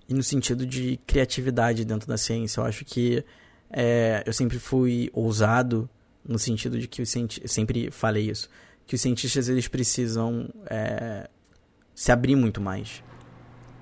e 0.08 0.14
no 0.14 0.22
sentido 0.22 0.66
de 0.66 0.98
criatividade 1.06 1.84
dentro 1.84 2.06
da 2.06 2.16
ciência. 2.16 2.60
Eu 2.60 2.64
acho 2.64 2.84
que 2.84 3.24
é, 3.70 4.22
eu 4.26 4.32
sempre 4.32 4.58
fui 4.58 5.10
ousado 5.12 5.88
no 6.24 6.38
sentido 6.38 6.78
de 6.78 6.86
que 6.86 7.02
os 7.02 7.14
eu 7.16 7.48
sempre 7.48 7.90
falei 7.90 8.30
isso, 8.30 8.48
que 8.86 8.94
os 8.94 9.00
cientistas 9.00 9.48
eles 9.48 9.66
precisam 9.66 10.48
é, 10.66 11.28
se 11.94 12.12
abrir 12.12 12.36
muito 12.36 12.60
mais. 12.60 13.02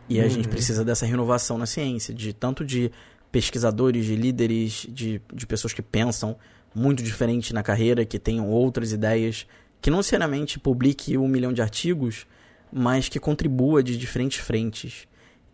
E 0.09 0.19
uhum. 0.19 0.25
a 0.25 0.29
gente 0.29 0.47
uhum. 0.47 0.51
precisa 0.51 0.85
dessa 0.85 1.07
renovação 1.07 1.59
na 1.59 1.67
ciência, 1.67 2.15
de 2.15 2.33
tanto 2.33 2.65
de 2.65 2.91
pesquisadores, 3.31 4.05
de 4.05 4.17
líderes, 4.17 4.87
de, 4.89 5.21
de 5.33 5.47
pessoas 5.47 5.73
que 5.73 5.83
pensam 5.83 6.37
muito 6.75 7.03
diferente 7.03 7.53
na 7.53 7.63
carreira, 7.63 8.05
que 8.05 8.19
tenham 8.19 8.49
outras 8.49 8.93
ideias, 8.93 9.47
que 9.81 9.91
não 9.91 9.99
necessariamente 9.99 10.59
publique 10.59 11.17
um 11.17 11.27
milhão 11.27 11.53
de 11.53 11.63
artigos, 11.63 12.27
mas 12.73 13.09
que 13.09 13.19
contribua 13.19 13.83
de 13.83 13.97
diferentes 13.97 14.39
frentes. 14.39 15.09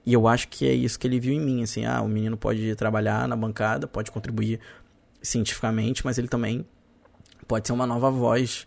E 0.05 0.13
eu 0.13 0.27
acho 0.27 0.49
que 0.49 0.67
é 0.67 0.73
isso 0.73 0.99
que 0.99 1.07
ele 1.07 1.21
viu 1.21 1.33
em 1.33 1.41
mim, 1.41 1.63
assim, 1.63 1.85
ah, 1.85 2.03
o 2.03 2.09
menino 2.09 2.37
pode 2.37 2.75
trabalhar 2.75 3.29
na 3.29 3.37
bancada, 3.37 3.87
pode 3.87 4.11
contribuir 4.11 4.59
cientificamente, 5.23 6.05
mas 6.05 6.19
ele 6.19 6.29
também 6.29 6.67
pode 7.47 7.67
ser 7.67 7.73
uma 7.73 7.87
nova 7.87 8.11
voz 8.11 8.67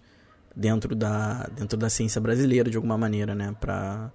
dentro 0.56 0.96
da, 0.96 1.44
dentro 1.56 1.78
da 1.78 1.90
ciência 1.90 2.22
brasileira, 2.22 2.70
de 2.70 2.78
alguma 2.78 2.98
maneira, 2.98 3.36
né, 3.36 3.54
para 3.60 4.12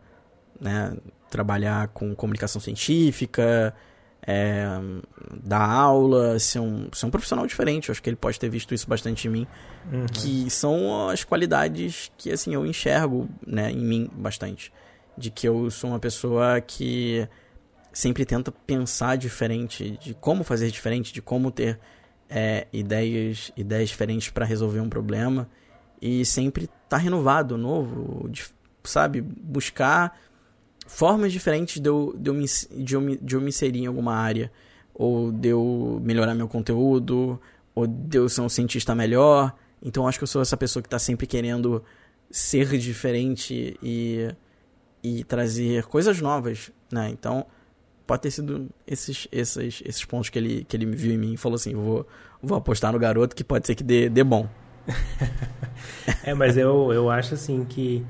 né, 0.61 0.97
trabalhar 1.31 1.89
com 1.89 2.15
comunicação 2.15 2.61
científica, 2.61 3.75
é, 4.27 4.67
dar 5.43 5.69
aula, 5.69 6.39
ser 6.39 6.61
um, 6.61 6.89
ser 6.93 7.07
um 7.07 7.11
profissional 7.11 7.47
diferente. 7.47 7.89
Eu 7.89 7.93
acho 7.93 8.03
que 8.03 8.11
ele 8.11 8.17
pode 8.17 8.39
ter 8.39 8.49
visto 8.49 8.75
isso 8.75 8.89
bastante 8.89 9.29
em 9.29 9.31
mim. 9.31 9.47
Uhum. 9.91 10.07
Que 10.07 10.51
são 10.51 11.09
as 11.09 11.25
qualidades 11.25 12.13
que 12.19 12.31
assim 12.31 12.55
eu 12.55 12.67
enxergo 12.67 13.29
né, 13.47 13.71
em 13.71 13.85
mim 13.85 14.11
bastante. 14.13 14.73
De 15.17 15.31
que 15.31 15.49
eu 15.49 15.71
sou 15.71 15.91
uma 15.91 15.99
pessoa 15.99 16.61
que 16.61 17.27
sempre 17.93 18.25
tenta 18.25 18.53
pensar 18.53 19.17
diferente, 19.17 19.99
de 20.01 20.15
como 20.15 20.45
fazer 20.45 20.71
diferente, 20.71 21.13
de 21.13 21.21
como 21.21 21.51
ter 21.51 21.79
é, 22.29 22.67
ideias, 22.73 23.51
ideias 23.57 23.89
diferentes 23.89 24.31
para 24.31 24.45
resolver 24.45 24.81
um 24.81 24.89
problema. 24.89 25.49
E 26.01 26.25
sempre 26.25 26.69
tá 26.89 26.97
renovado, 26.97 27.59
novo, 27.59 28.31
sabe? 28.85 29.21
Buscar 29.21 30.19
formas 30.91 31.33
diferentes 31.33 31.81
de 31.81 31.89
eu, 31.89 32.13
de 32.19 32.29
eu, 32.29 32.35
me, 32.35 32.45
de, 32.45 32.95
eu 32.95 33.01
me, 33.01 33.17
de 33.17 33.37
eu 33.37 33.41
me 33.41 33.49
inserir 33.49 33.79
em 33.79 33.87
alguma 33.87 34.13
área, 34.13 34.51
ou 34.93 35.31
de 35.31 35.49
eu 35.49 36.01
melhorar 36.03 36.35
meu 36.35 36.49
conteúdo, 36.49 37.41
ou 37.75 37.87
de 37.87 38.19
eu 38.19 38.29
ser 38.29 38.41
um 38.41 38.49
cientista 38.49 38.93
melhor. 38.93 39.55
Então 39.81 40.09
acho 40.09 40.19
que 40.19 40.25
eu 40.25 40.29
sou 40.29 40.43
essa 40.43 40.57
pessoa 40.57 40.83
que 40.83 40.89
está 40.89 40.99
sempre 40.99 41.29
querendo 41.29 41.83
ser 42.29 42.77
diferente 42.77 43.79
e, 43.81 44.35
e 45.01 45.23
trazer 45.25 45.85
coisas 45.87 46.21
novas, 46.21 46.73
né? 46.93 47.09
Então 47.11 47.47
pode 48.05 48.23
ter 48.23 48.33
sido 48.33 48.69
esses, 48.85 49.29
esses, 49.31 49.83
esses 49.87 50.05
pontos 50.05 50.29
que 50.29 50.39
ele, 50.41 50.65
que 50.65 50.77
ele 50.77 50.87
me 50.87 50.97
viu 50.97 51.13
em 51.13 51.19
mim 51.19 51.35
e 51.35 51.37
falou 51.37 51.55
assim, 51.55 51.73
vou, 51.73 52.05
vou 52.43 52.59
apostar 52.59 52.93
no 52.93 52.99
garoto 52.99 53.37
que 53.37 53.45
pode 53.45 53.65
ser 53.65 53.77
que 53.77 53.85
dê, 53.85 54.09
dê 54.09 54.25
bom. 54.25 54.49
é, 56.25 56.35
mas 56.35 56.57
eu, 56.57 56.93
eu 56.93 57.09
acho 57.09 57.35
assim 57.35 57.65
que 57.65 58.05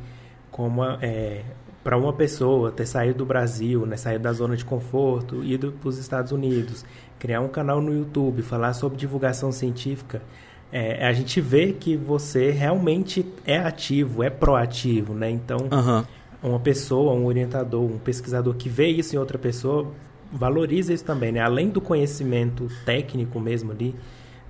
como 0.51 0.83
é, 1.03 1.45
para 1.83 1.97
uma 1.97 2.12
pessoa 2.12 2.71
ter 2.71 2.87
saído 2.87 3.19
do 3.19 3.27
Brasil, 3.27 3.87
né, 3.87 3.97
saído 3.97 4.25
da 4.25 4.33
zona 4.33 4.57
de 4.57 4.64
conforto, 4.64 5.43
ido 5.43 5.73
para 5.73 5.88
os 5.88 5.99
Estados 5.99 6.31
Unidos, 6.31 6.85
criar 7.19 7.40
um 7.40 7.49
canal 7.49 7.81
no 7.81 7.93
YouTube, 7.93 8.43
falar 8.43 8.73
sobre 8.75 8.99
divulgação 8.99 9.51
científica, 9.51 10.23
é, 10.73 11.07
a 11.07 11.12
gente 11.12 11.40
vê 11.40 11.73
que 11.73 11.97
você 11.97 12.51
realmente 12.51 13.27
é 13.45 13.59
ativo, 13.59 14.23
é 14.23 14.31
proativo, 14.31 15.14
né? 15.14 15.29
Então, 15.29 15.59
uhum. 15.71 16.05
uma 16.43 16.61
pessoa, 16.61 17.12
um 17.12 17.27
orientador, 17.27 17.83
um 17.83 17.99
pesquisador 17.99 18.55
que 18.55 18.69
vê 18.69 18.87
isso 18.87 19.16
em 19.16 19.19
outra 19.19 19.37
pessoa, 19.37 19.90
valoriza 20.33 20.93
isso 20.93 21.05
também, 21.05 21.33
né? 21.33 21.40
Além 21.40 21.71
do 21.71 21.81
conhecimento 21.81 22.69
técnico 22.85 23.40
mesmo 23.40 23.73
ali, 23.73 23.97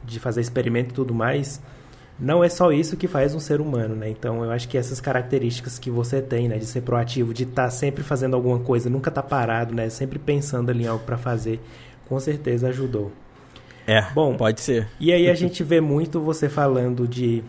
de 0.04 0.20
fazer 0.20 0.42
experimento 0.42 0.90
e 0.90 0.94
tudo 0.94 1.14
mais, 1.14 1.60
não 2.20 2.44
é 2.44 2.48
só 2.48 2.70
isso 2.70 2.96
que 2.96 3.08
faz 3.08 3.34
um 3.34 3.40
ser 3.40 3.60
humano, 3.60 3.96
né? 3.96 4.10
Então 4.10 4.44
eu 4.44 4.50
acho 4.50 4.68
que 4.68 4.76
essas 4.76 5.00
características 5.00 5.78
que 5.78 5.90
você 5.90 6.20
tem, 6.20 6.48
né, 6.48 6.58
de 6.58 6.66
ser 6.66 6.82
proativo, 6.82 7.32
de 7.32 7.44
estar 7.44 7.64
tá 7.64 7.70
sempre 7.70 8.02
fazendo 8.02 8.34
alguma 8.34 8.58
coisa, 8.58 8.90
nunca 8.90 9.08
estar 9.08 9.22
tá 9.22 9.28
parado, 9.28 9.74
né, 9.74 9.88
sempre 9.88 10.18
pensando 10.18 10.70
ali 10.70 10.84
em 10.84 10.86
algo 10.86 11.04
para 11.04 11.16
fazer, 11.16 11.58
com 12.06 12.20
certeza 12.20 12.68
ajudou. 12.68 13.10
É, 13.86 14.02
Bom, 14.12 14.36
pode 14.36 14.60
ser. 14.60 14.86
E 15.00 15.12
aí 15.12 15.30
a 15.30 15.34
gente 15.34 15.64
vê 15.64 15.80
muito 15.80 16.20
você 16.20 16.48
falando 16.48 17.08
de 17.08 17.42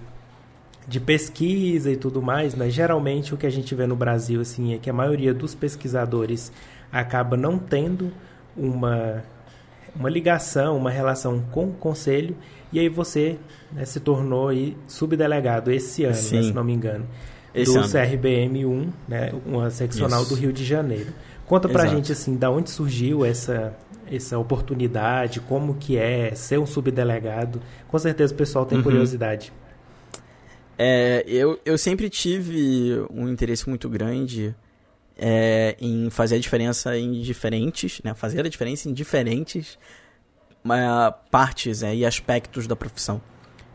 de 0.88 1.00
pesquisa 1.00 1.92
e 1.92 1.96
tudo 1.96 2.22
mais, 2.22 2.56
né? 2.56 2.70
Geralmente 2.70 3.34
o 3.34 3.38
que 3.38 3.46
a 3.46 3.52
gente 3.52 3.76
vê 3.76 3.86
no 3.86 3.96
Brasil 3.96 4.42
assim 4.42 4.74
é 4.74 4.78
que 4.78 4.90
a 4.90 4.94
maioria 4.94 5.34
dos 5.34 5.54
pesquisadores 5.54 6.52
acaba 6.92 7.38
não 7.38 7.60
tendo 7.60 8.12
uma 8.58 9.24
uma 9.96 10.10
ligação, 10.10 10.78
uma 10.78 10.90
relação 10.90 11.42
com 11.52 11.66
o 11.66 11.74
conselho 11.74 12.36
e 12.72 12.80
aí 12.80 12.90
você 12.90 13.38
né, 13.72 13.86
se 13.86 14.00
tornou 14.00 14.50
aí 14.50 14.78
subdelegado 14.88 15.72
esse 15.72 16.04
ano, 16.04 16.16
né, 16.16 16.22
se 16.22 16.54
não 16.54 16.64
me 16.64 16.74
engano, 16.74 17.08
esse 17.54 17.74
do 17.74 17.80
ano. 17.80 17.90
CRBM 17.90 18.66
1, 18.66 18.90
né, 19.08 19.32
uma 19.46 19.70
seccional 19.70 20.22
Isso. 20.22 20.34
do 20.34 20.40
Rio 20.40 20.54
de 20.54 20.64
Janeiro. 20.64 21.12
Conta 21.46 21.68
pra 21.68 21.84
Exato. 21.84 21.96
gente 21.98 22.12
assim, 22.12 22.38
da 22.38 22.50
onde 22.50 22.70
surgiu 22.70 23.26
essa 23.26 23.76
essa 24.10 24.38
oportunidade, 24.38 25.40
como 25.40 25.76
que 25.76 25.98
é 25.98 26.36
ser 26.36 26.60
um 26.60 26.66
subdelegado. 26.66 27.62
Com 27.88 27.98
certeza 27.98 28.34
o 28.34 28.38
pessoal 28.38 28.66
tem 28.66 28.78
uhum. 28.78 28.84
curiosidade. 28.84 29.54
É, 30.78 31.24
eu, 31.28 31.58
eu 31.64 31.78
sempre 31.78 32.10
tive 32.10 33.06
um 33.10 33.30
interesse 33.30 33.70
muito 33.70 33.88
grande 33.88 34.54
é, 35.18 35.78
em 35.80 36.10
fazer 36.10 36.36
a 36.36 36.40
diferença 36.40 36.98
em 36.98 37.22
diferentes, 37.22 38.02
né? 38.04 38.14
Fazer 38.14 38.46
a 38.46 38.50
diferença 38.50 38.90
em 38.90 38.94
diferentes 38.94 39.78
uh, 40.66 41.14
partes 41.30 41.84
é, 41.84 41.96
e 41.96 42.06
aspectos 42.06 42.68
da 42.68 42.76
profissão. 42.76 43.22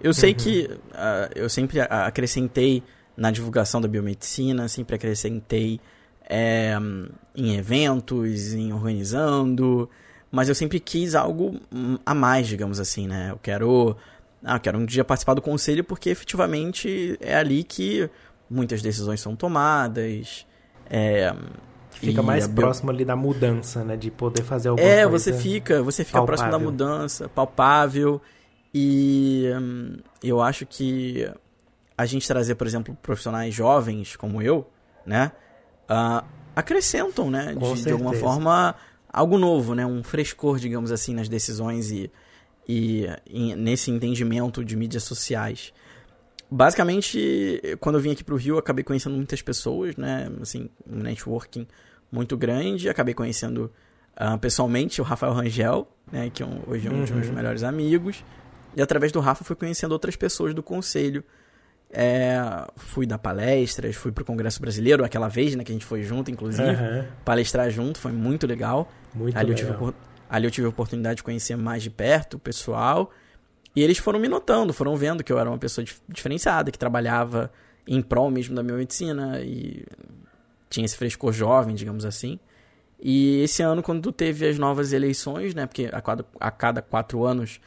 Eu 0.01 0.13
sei 0.13 0.31
uhum. 0.31 0.37
que 0.37 0.71
uh, 0.71 1.33
eu 1.35 1.49
sempre 1.49 1.81
acrescentei 1.81 2.83
na 3.17 3.31
divulgação 3.31 3.81
da 3.81 3.89
biomedicina, 3.89 4.69
sempre 4.69 4.95
acrescentei 4.97 5.81
é, 6.29 6.77
em 7.35 7.57
eventos, 7.57 8.53
em 8.53 8.73
organizando, 8.73 9.89
mas 10.31 10.49
eu 10.49 10.55
sempre 10.55 10.79
quis 10.79 11.15
algo 11.15 11.61
a 12.05 12.15
mais, 12.15 12.47
digamos 12.47 12.79
assim, 12.79 13.07
né? 13.07 13.31
Eu 13.31 13.39
quero, 13.39 13.97
ah, 14.45 14.59
quero 14.59 14.79
um 14.79 14.85
dia 14.85 15.05
participar 15.05 15.35
do 15.35 15.41
conselho 15.41 15.83
porque 15.83 16.11
efetivamente 16.11 17.17
é 17.21 17.37
ali 17.37 17.65
que 17.65 18.11
muitas 18.51 18.83
decisões 18.83 19.21
são 19.21 19.35
tomadas. 19.35 20.47
É, 20.91 21.35
Fica 22.01 22.23
mais 22.23 22.47
próximo 22.47 22.91
ali 22.91 23.05
da 23.05 23.17
mudança, 23.17 23.83
né? 23.85 23.97
De 23.97 24.11
poder 24.11 24.43
fazer 24.43 24.69
alguma 24.69 24.87
é, 24.87 25.07
coisa. 25.07 25.31
É, 25.31 25.33
você 25.33 25.33
fica, 25.33 25.83
você 25.83 26.05
fica 26.05 26.19
palpável. 26.19 26.37
próximo 26.37 26.51
da 26.51 26.59
mudança, 26.59 27.29
palpável. 27.29 28.21
E 28.75 29.51
hum, 29.59 29.97
eu 30.23 30.41
acho 30.43 30.67
que 30.67 31.29
a 31.97 32.05
gente 32.05 32.29
trazer, 32.29 32.55
por 32.55 32.67
exemplo, 32.67 32.97
profissionais 33.03 33.55
jovens 33.55 34.17
como 34.17 34.43
eu, 34.43 34.69
né? 35.05 35.33
Uh, 35.89 36.25
acrescentam, 36.55 37.31
né? 37.31 37.55
De, 37.55 37.83
de, 37.83 37.91
alguma 37.91 38.13
forma, 38.13 38.75
algo 39.11 39.39
novo, 39.39 39.75
né? 39.75 39.87
Um 39.87 40.03
frescor, 40.03 40.59
digamos 40.59 40.93
assim, 40.93 41.15
nas 41.15 41.29
decisões 41.29 41.91
e, 41.91 42.11
e, 42.69 43.09
e 43.27 43.55
nesse 43.55 43.91
entendimento 43.91 44.65
de 44.65 44.77
mídias 44.77 45.05
sociais 45.05 45.73
basicamente, 46.51 47.61
quando 47.81 47.97
eu 47.97 48.01
vim 48.01 48.13
aqui 48.13 48.25
pro 48.25 48.37
Rio, 48.37 48.59
acabei 48.59 48.85
conhecendo 48.85 49.17
muitas 49.17 49.43
pessoas, 49.43 49.97
né? 49.97 50.31
Assim, 50.41 50.69
um 50.87 50.99
networking 50.99 51.67
muito 52.11 52.37
grande. 52.37 52.89
Acabei 52.89 53.15
conhecendo 53.15 53.73
uh, 54.21 54.39
pessoalmente 54.39 55.01
o 55.01 55.05
Rafael 55.05 55.33
Rangel, 55.33 55.89
né? 56.11 56.31
Que 56.33 56.43
é 56.43 56.47
hoje 56.67 56.87
é 56.87 56.91
um 56.91 56.95
uhum. 56.95 57.01
dos 57.03 57.11
meus 57.11 57.27
uhum. 57.29 57.35
melhores 57.35 57.63
amigos. 57.63 58.25
E 58.77 58.83
através 58.83 59.11
do 59.13 59.21
Rafa 59.21 59.45
fui 59.45 59.57
conhecendo 59.57 59.93
outras 59.93 60.17
pessoas 60.17 60.55
do 60.55 60.63
conselho. 60.63 61.25
É, 61.89 62.37
fui 62.77 63.07
dar 63.07 63.17
palestras, 63.17 63.95
fui 63.95 64.11
pro 64.11 64.25
Congresso 64.25 64.61
Brasileiro 64.61 65.05
aquela 65.05 65.29
vez, 65.29 65.55
né? 65.55 65.65
Que 65.65 65.73
a 65.73 65.75
gente 65.75 65.87
foi 65.87 66.03
junto, 66.03 66.31
inclusive. 66.31 66.69
Uhum. 66.69 67.05
Palestrar 67.25 67.71
junto, 67.71 67.99
foi 67.99 68.13
muito 68.13 68.47
legal. 68.47 68.91
Muito 69.15 69.37
ali, 69.37 69.55
legal. 69.55 69.73
Eu 69.73 69.77
tive, 69.77 69.95
ali 70.29 70.47
eu 70.47 70.51
tive 70.51 70.67
a 70.67 70.71
oportunidade 70.71 71.17
de 71.17 71.23
conhecer 71.23 71.57
mais 71.57 71.83
de 71.83 71.91
perto 71.91 72.35
o 72.35 72.39
pessoal. 72.39 73.11
E 73.77 73.83
eles 73.83 73.99
foram 73.99 74.19
me 74.19 74.27
notando, 74.27 74.73
foram 74.73 74.97
vendo 74.97 75.23
que 75.23 75.31
eu 75.31 75.39
era 75.39 75.51
uma 75.51 75.59
pessoa 75.59 75.85
diferenciada, 76.09 76.71
que 76.71 76.79
trabalhava 76.79 77.53
em 77.87 78.01
prol 78.01 78.31
mesmo 78.31 78.55
da 78.57 78.63
minha 78.63 78.79
medicina 78.79 79.39
e 79.43 79.85
tinha 80.71 80.87
esse 80.87 80.97
frescor 80.97 81.31
jovem, 81.31 81.75
digamos 81.75 82.07
assim. 82.07 82.41
E 82.99 83.43
esse 83.43 83.63
ano, 83.63 83.83
quando 83.83 84.11
teve 84.11 84.49
as 84.49 84.59
novas 84.59 84.95
eleições, 84.95 85.55
né? 85.55 85.67
Porque 85.67 85.91
a 85.93 86.01
cada, 86.01 86.25
a 86.41 86.51
cada 86.51 86.81
quatro 86.81 87.25
anos 87.27 87.61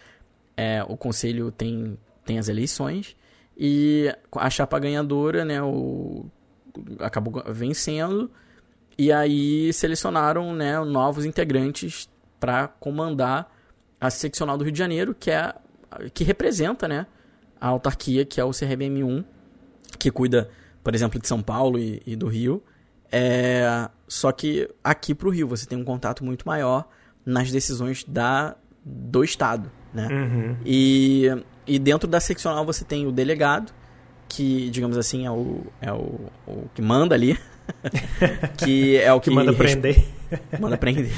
é, 0.58 0.84
o 0.84 0.98
conselho 0.98 1.52
tem, 1.52 1.96
tem 2.26 2.40
as 2.40 2.50
eleições. 2.50 3.16
E 3.56 4.12
a 4.36 4.50
chapa 4.50 4.80
ganhadora, 4.80 5.46
né? 5.46 5.62
O, 5.62 6.26
acabou 7.00 7.44
vencendo. 7.54 8.32
E 8.98 9.12
aí 9.12 9.72
selecionaram 9.74 10.54
né, 10.54 10.80
novos 10.80 11.24
integrantes 11.24 12.10
para 12.40 12.68
comandar 12.68 13.54
a 14.02 14.10
seccional 14.10 14.58
do 14.58 14.64
Rio 14.64 14.74
de 14.74 14.80
Janeiro, 14.80 15.16
que 15.18 15.30
é 15.30 15.54
que 16.14 16.24
representa 16.24 16.88
né, 16.88 17.06
a 17.60 17.68
autarquia, 17.68 18.26
que 18.26 18.40
é 18.40 18.44
o 18.44 18.50
CRBM1, 18.50 19.24
que 19.98 20.12
cuida, 20.12 20.50
por 20.84 20.94
exemplo, 20.96 21.20
de 21.20 21.28
São 21.28 21.42
Paulo 21.42 21.78
e, 21.78 22.02
e 22.06 22.16
do 22.16 22.28
Rio. 22.28 22.64
É, 23.12 23.90
só 24.08 24.32
que 24.32 24.70
aqui 24.84 25.16
para 25.16 25.28
o 25.28 25.32
Rio 25.32 25.48
você 25.48 25.66
tem 25.66 25.78
um 25.78 25.84
contato 25.84 26.24
muito 26.24 26.48
maior 26.48 26.88
nas 27.26 27.52
decisões 27.52 28.04
da, 28.04 28.56
do 28.84 29.24
Estado. 29.24 29.72
Né? 29.94 30.08
Uhum. 30.08 30.58
E, 30.66 31.28
e 31.66 31.80
dentro 31.80 32.08
da 32.08 32.20
seccional 32.20 32.66
você 32.66 32.86
tem 32.86 33.08
o 33.08 33.12
delegado, 33.12 33.74
que, 34.28 34.70
digamos 34.70 34.98
assim, 34.98 35.26
é 35.26 35.32
o, 35.32 35.66
é 35.82 35.92
o, 35.92 36.30
o 36.48 36.70
que 36.74 36.82
manda 36.82 37.16
ali. 37.16 37.38
que 38.58 38.98
é 38.98 39.12
o 39.14 39.20
que, 39.20 39.30
que 39.30 39.36
manda 39.36 39.54
prender. 39.54 40.06
manda 40.60 40.78
prender. 40.78 41.12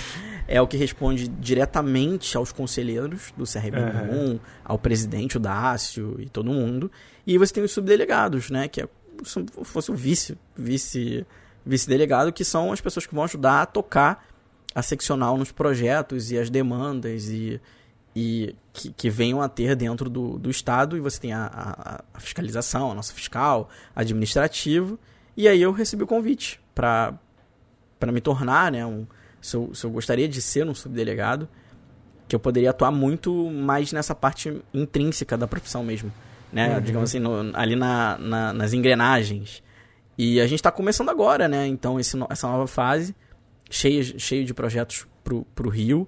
É 0.54 0.62
o 0.62 0.68
que 0.68 0.78
responde 0.78 1.28
diretamente 1.28 2.36
aos 2.36 2.52
conselheiros 2.52 3.34
do 3.38 3.44
CRB1, 3.44 4.10
uhum. 4.10 4.40
ao 4.64 4.78
presidente, 4.78 5.38
o 5.38 5.40
Dácio 5.40 6.16
e 6.20 6.30
todo 6.30 6.52
mundo. 6.52 6.92
E 7.26 7.38
você 7.38 7.54
tem 7.54 7.64
os 7.64 7.72
subdelegados, 7.72 8.50
né? 8.50 8.68
Que 8.68 8.82
é 8.82 8.88
fosse 9.64 9.92
o 9.92 9.96
vice, 9.96 10.38
vice, 10.56 11.26
vice-delegado, 11.66 12.34
que 12.34 12.44
são 12.44 12.72
as 12.72 12.82
pessoas 12.82 13.06
que 13.06 13.14
vão 13.14 13.24
ajudar 13.24 13.62
a 13.62 13.66
tocar 13.66 14.26
a 14.74 14.82
seccional 14.82 15.38
nos 15.38 15.52
projetos 15.52 16.32
e 16.32 16.40
as 16.40 16.50
demandas 16.50 17.30
e, 17.30 17.62
e 18.16 18.56
que, 18.74 18.92
que 18.92 19.10
venham 19.10 19.42
a 19.42 19.48
ter 19.48 19.76
dentro 19.76 20.10
do, 20.10 20.40
do 20.40 20.50
Estado. 20.50 20.98
E 20.98 21.00
você 21.00 21.20
tem 21.20 21.34
a, 21.34 21.46
a, 21.46 22.04
a 22.14 22.20
fiscalização, 22.20 22.92
a 22.92 22.96
nossa 22.96 23.14
fiscal, 23.14 23.70
administrativo 23.96 24.98
e 25.36 25.48
aí 25.48 25.62
eu 25.62 25.72
recebi 25.72 26.04
o 26.04 26.08
convite 26.08 26.60
para 26.76 27.18
me 28.12 28.22
tornar, 28.22 28.72
né, 28.72 28.86
um, 28.86 29.06
se 29.42 29.56
eu, 29.56 29.74
se 29.74 29.86
eu 29.86 29.90
gostaria 29.90 30.28
de 30.28 30.42
ser 30.42 30.68
um 30.68 30.74
subdelegado, 30.74 31.50
que 32.28 32.36
eu 32.36 32.40
poderia 32.40 32.70
atuar 32.70 32.92
muito 32.92 33.50
mais 33.50 33.92
nessa 33.92 34.16
parte 34.16 34.62
intrínseca 34.74 35.38
da 35.38 35.48
profissão 35.48 35.84
mesmo, 35.84 36.14
né, 36.54 36.76
uhum. 36.76 36.82
digamos 36.82 37.10
assim, 37.10 37.20
no, 37.20 37.52
ali 37.54 37.76
na, 37.76 38.18
na, 38.18 38.54
nas 38.54 38.74
engrenagens. 38.74 39.62
E 40.18 40.40
a 40.40 40.46
gente 40.46 40.60
está 40.60 40.72
começando 40.72 41.10
agora, 41.10 41.48
né, 41.48 41.68
então 41.68 42.00
esse, 42.00 42.16
essa 42.30 42.48
nova 42.48 42.68
fase, 42.68 43.16
cheio, 43.70 44.18
cheio 44.20 44.46
de 44.46 44.54
projetos 44.54 45.06
pro, 45.24 45.44
pro 45.56 45.70
Rio, 45.70 46.08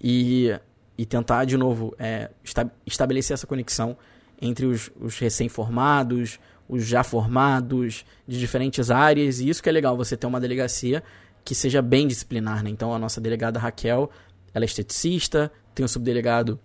e, 0.00 0.54
e 0.98 1.06
tentar, 1.06 1.44
de 1.44 1.56
novo, 1.56 1.94
é, 1.98 2.30
esta, 2.44 2.70
estabelecer 2.86 3.34
essa 3.34 3.46
conexão 3.46 3.96
entre 4.40 4.66
os, 4.66 4.90
os 5.00 5.18
recém-formados, 5.18 6.38
os 6.68 6.84
já 6.86 7.02
formados 7.02 8.04
de 8.28 8.38
diferentes 8.38 8.90
áreas, 8.90 9.40
e 9.40 9.48
isso 9.48 9.62
que 9.62 9.68
é 9.68 9.72
legal, 9.72 9.96
você 9.96 10.16
ter 10.16 10.26
uma 10.26 10.40
delegacia 10.40 11.02
que 11.44 11.54
seja 11.54 11.82
bem 11.82 12.06
disciplinar, 12.06 12.62
né? 12.62 12.70
Então 12.70 12.94
a 12.94 12.98
nossa 12.98 13.20
delegada 13.20 13.58
Raquel, 13.58 14.10
ela 14.52 14.64
é 14.64 14.66
esteticista, 14.66 15.52
tem 15.74 15.84
o 15.84 15.88
subdelegado, 15.88 16.58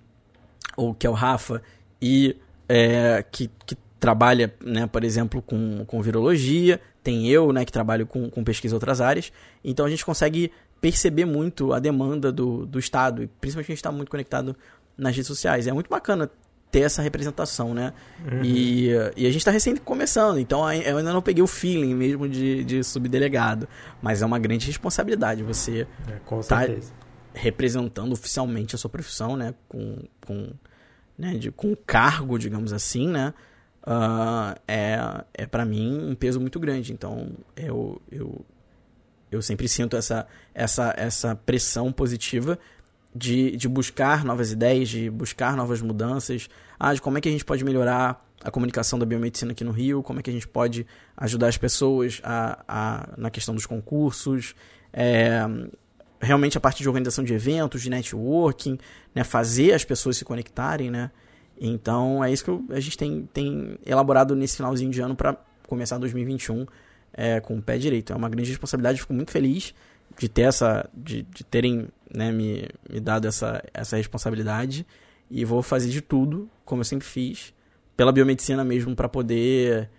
ou 0.77 0.93
que 0.93 1.05
é 1.05 1.09
o 1.09 1.13
Rafa, 1.13 1.61
e 2.01 2.37
é, 2.67 3.23
que, 3.29 3.49
que 3.65 3.75
trabalha, 3.99 4.53
né, 4.63 4.87
por 4.87 5.03
exemplo, 5.03 5.41
com, 5.41 5.83
com 5.85 6.01
virologia, 6.01 6.79
tem 7.03 7.27
eu, 7.27 7.51
né, 7.51 7.65
que 7.65 7.71
trabalho 7.71 8.07
com, 8.07 8.29
com 8.29 8.43
pesquisa 8.43 8.73
em 8.73 8.77
outras 8.77 9.01
áreas, 9.01 9.33
então 9.63 9.85
a 9.85 9.89
gente 9.89 10.05
consegue 10.05 10.51
perceber 10.79 11.25
muito 11.25 11.73
a 11.73 11.79
demanda 11.79 12.31
do, 12.31 12.65
do 12.65 12.79
Estado, 12.79 13.23
e 13.23 13.27
principalmente 13.27 13.71
a 13.71 13.73
gente 13.73 13.79
está 13.79 13.91
muito 13.91 14.09
conectado 14.09 14.55
nas 14.97 15.15
redes 15.15 15.27
sociais. 15.27 15.67
É 15.67 15.73
muito 15.73 15.89
bacana 15.89 16.29
ter 16.71 16.81
essa 16.81 17.01
representação, 17.01 17.73
né? 17.73 17.93
Uhum. 18.19 18.43
E, 18.43 18.89
e 19.15 19.25
a 19.25 19.31
gente 19.31 19.37
está 19.37 19.51
recém 19.51 19.75
começando, 19.75 20.39
então 20.39 20.59
eu 20.71 20.97
ainda 20.97 21.11
não 21.11 21.21
peguei 21.21 21.43
o 21.43 21.47
feeling 21.47 21.95
mesmo 21.95 22.27
de, 22.29 22.63
de 22.63 22.83
subdelegado. 22.83 23.67
Mas 24.01 24.21
é 24.21 24.25
uma 24.25 24.37
grande 24.39 24.67
responsabilidade 24.67 25.43
você 25.43 25.87
é, 26.07 26.19
com 26.25 26.39
tá 26.41 26.67
representando 27.33 28.11
oficialmente 28.11 28.75
a 28.75 28.77
sua 28.77 28.89
profissão, 28.89 29.35
né? 29.35 29.53
Com, 29.67 30.03
com, 30.25 30.51
né? 31.17 31.33
De, 31.33 31.51
com 31.51 31.75
cargo, 31.75 32.37
digamos 32.37 32.71
assim, 32.71 33.07
né? 33.07 33.33
Uh, 33.81 34.59
é 34.67 34.99
é 35.33 35.45
para 35.47 35.65
mim 35.65 35.97
um 36.11 36.13
peso 36.13 36.39
muito 36.39 36.59
grande. 36.59 36.93
Então 36.93 37.31
eu, 37.55 37.99
eu, 38.11 38.45
eu 39.31 39.41
sempre 39.41 39.67
sinto 39.67 39.97
essa, 39.97 40.27
essa, 40.53 40.93
essa 40.95 41.35
pressão 41.35 41.91
positiva 41.91 42.59
de, 43.13 43.55
de 43.55 43.67
buscar 43.67 44.23
novas 44.23 44.51
ideias, 44.51 44.89
de 44.89 45.09
buscar 45.09 45.55
novas 45.55 45.81
mudanças, 45.81 46.49
ah, 46.79 46.93
de 46.93 47.01
como 47.01 47.17
é 47.17 47.21
que 47.21 47.29
a 47.29 47.31
gente 47.31 47.45
pode 47.45 47.63
melhorar 47.63 48.25
a 48.43 48.49
comunicação 48.51 48.97
da 48.97 49.05
biomedicina 49.05 49.51
aqui 49.51 49.63
no 49.63 49.71
Rio, 49.71 50.01
como 50.01 50.19
é 50.19 50.23
que 50.23 50.29
a 50.29 50.33
gente 50.33 50.47
pode 50.47 50.85
ajudar 51.17 51.47
as 51.47 51.57
pessoas 51.57 52.21
a, 52.23 52.63
a 52.67 53.09
na 53.17 53.29
questão 53.29 53.53
dos 53.53 53.65
concursos, 53.65 54.55
é, 54.93 55.41
realmente 56.21 56.57
a 56.57 56.61
parte 56.61 56.81
de 56.81 56.87
organização 56.87 57.23
de 57.23 57.33
eventos, 57.33 57.81
de 57.81 57.89
networking, 57.89 58.77
né, 59.13 59.23
fazer 59.23 59.73
as 59.73 59.83
pessoas 59.83 60.17
se 60.17 60.25
conectarem, 60.25 60.89
né? 60.89 61.11
Então 61.59 62.23
é 62.23 62.31
isso 62.31 62.43
que 62.43 62.49
eu, 62.49 62.63
a 62.69 62.79
gente 62.79 62.97
tem, 62.97 63.27
tem 63.33 63.77
elaborado 63.85 64.35
nesse 64.35 64.55
finalzinho 64.55 64.91
de 64.91 65.01
ano 65.01 65.15
para 65.15 65.35
começar 65.67 65.97
2021 65.97 66.65
é, 67.13 67.41
com 67.41 67.57
o 67.57 67.61
pé 67.61 67.77
direito. 67.77 68.13
É 68.13 68.15
uma 68.15 68.29
grande 68.29 68.49
responsabilidade, 68.49 69.01
fico 69.01 69.13
muito 69.13 69.31
feliz 69.31 69.73
de 70.17 70.29
ter 70.29 70.43
essa 70.43 70.89
de, 70.93 71.23
de 71.23 71.43
terem 71.43 71.87
né, 72.13 72.31
me, 72.31 72.67
me 72.89 72.99
dado 72.99 73.27
essa, 73.27 73.63
essa 73.73 73.97
responsabilidade 73.97 74.85
e 75.29 75.45
vou 75.45 75.61
fazer 75.61 75.89
de 75.89 76.01
tudo 76.01 76.49
como 76.65 76.81
eu 76.81 76.85
sempre 76.85 77.07
fiz 77.07 77.53
pela 77.95 78.11
biomedicina 78.11 78.63
mesmo 78.63 78.95
para 78.95 79.07
poder 79.07 79.89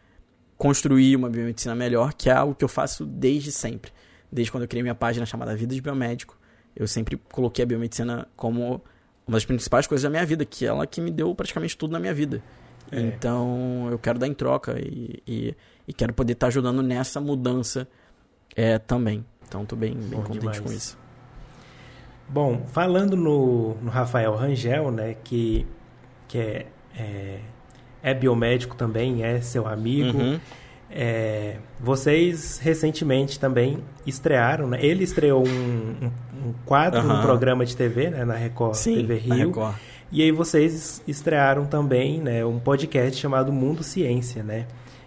construir 0.56 1.16
uma 1.16 1.30
biomedicina 1.30 1.74
melhor 1.74 2.12
que 2.14 2.28
é 2.28 2.32
algo 2.32 2.54
que 2.54 2.64
eu 2.64 2.68
faço 2.68 3.06
desde 3.06 3.52
sempre 3.52 3.92
desde 4.30 4.50
quando 4.50 4.64
eu 4.64 4.68
criei 4.68 4.82
minha 4.82 4.94
página 4.94 5.24
chamada 5.24 5.54
Vida 5.54 5.74
de 5.74 5.80
Biomédico 5.80 6.36
eu 6.74 6.86
sempre 6.86 7.16
coloquei 7.30 7.62
a 7.62 7.66
biomedicina 7.66 8.26
como 8.36 8.82
uma 9.26 9.36
das 9.36 9.44
principais 9.44 9.86
coisas 9.86 10.02
da 10.02 10.11
minha 10.11 10.26
vida 10.26 10.44
que 10.44 10.64
é 10.64 10.68
ela 10.68 10.86
que 10.86 11.00
me 11.00 11.11
deu 11.11 11.34
praticamente 11.34 11.76
tudo 11.76 11.92
na 11.92 12.00
minha 12.00 12.14
vida 12.14 12.42
é. 12.90 13.00
então 13.00 13.88
eu 13.90 13.98
quero 13.98 14.18
dar 14.18 14.26
em 14.26 14.34
troca 14.34 14.76
e, 14.80 15.22
e, 15.26 15.54
e 15.86 15.92
quero 15.92 16.12
poder 16.12 16.32
estar 16.32 16.46
tá 16.46 16.48
ajudando 16.48 16.82
nessa 16.82 17.20
mudança 17.20 17.86
é, 18.56 18.78
também 18.78 19.24
então 19.50 19.66
tô 19.66 19.74
bem, 19.74 19.94
bem 19.94 20.22
contente 20.22 20.38
demais. 20.38 20.61
com 20.61 20.72
isso. 20.72 20.96
Bom, 22.32 22.62
falando 22.68 23.16
no, 23.16 23.74
no, 23.82 23.90
Rafael 23.90 24.34
Rangel, 24.36 24.92
né, 24.92 25.16
que, 25.24 25.66
que 26.28 26.38
é, 26.38 26.66
é, 26.96 27.38
é 28.02 28.14
biomédico 28.14 28.76
também, 28.76 29.24
é 29.24 29.40
seu 29.40 29.66
amigo. 29.66 30.16
Uhum. 30.16 30.40
É, 30.88 31.56
vocês 31.78 32.58
recentemente 32.58 33.38
também 33.38 33.78
estrearam, 34.06 34.68
né? 34.68 34.78
Ele 34.80 35.02
estreou 35.02 35.44
um, 35.46 35.50
um, 35.50 36.10
um 36.48 36.54
quadro, 36.64 37.00
uhum. 37.00 37.18
um 37.18 37.20
programa 37.20 37.66
de 37.66 37.76
TV, 37.76 38.10
né, 38.10 38.24
na 38.24 38.34
Record 38.34 38.74
Sim, 38.74 38.96
TV 38.96 39.16
Rio. 39.16 39.48
Record. 39.48 39.74
E 40.12 40.22
aí 40.22 40.30
vocês 40.30 41.02
estrearam 41.06 41.64
também, 41.66 42.20
né, 42.20 42.44
um 42.44 42.58
podcast 42.60 43.20
chamado 43.20 43.52
Mundo 43.52 43.82
Ciência, 43.82 44.42
né? 44.42 44.66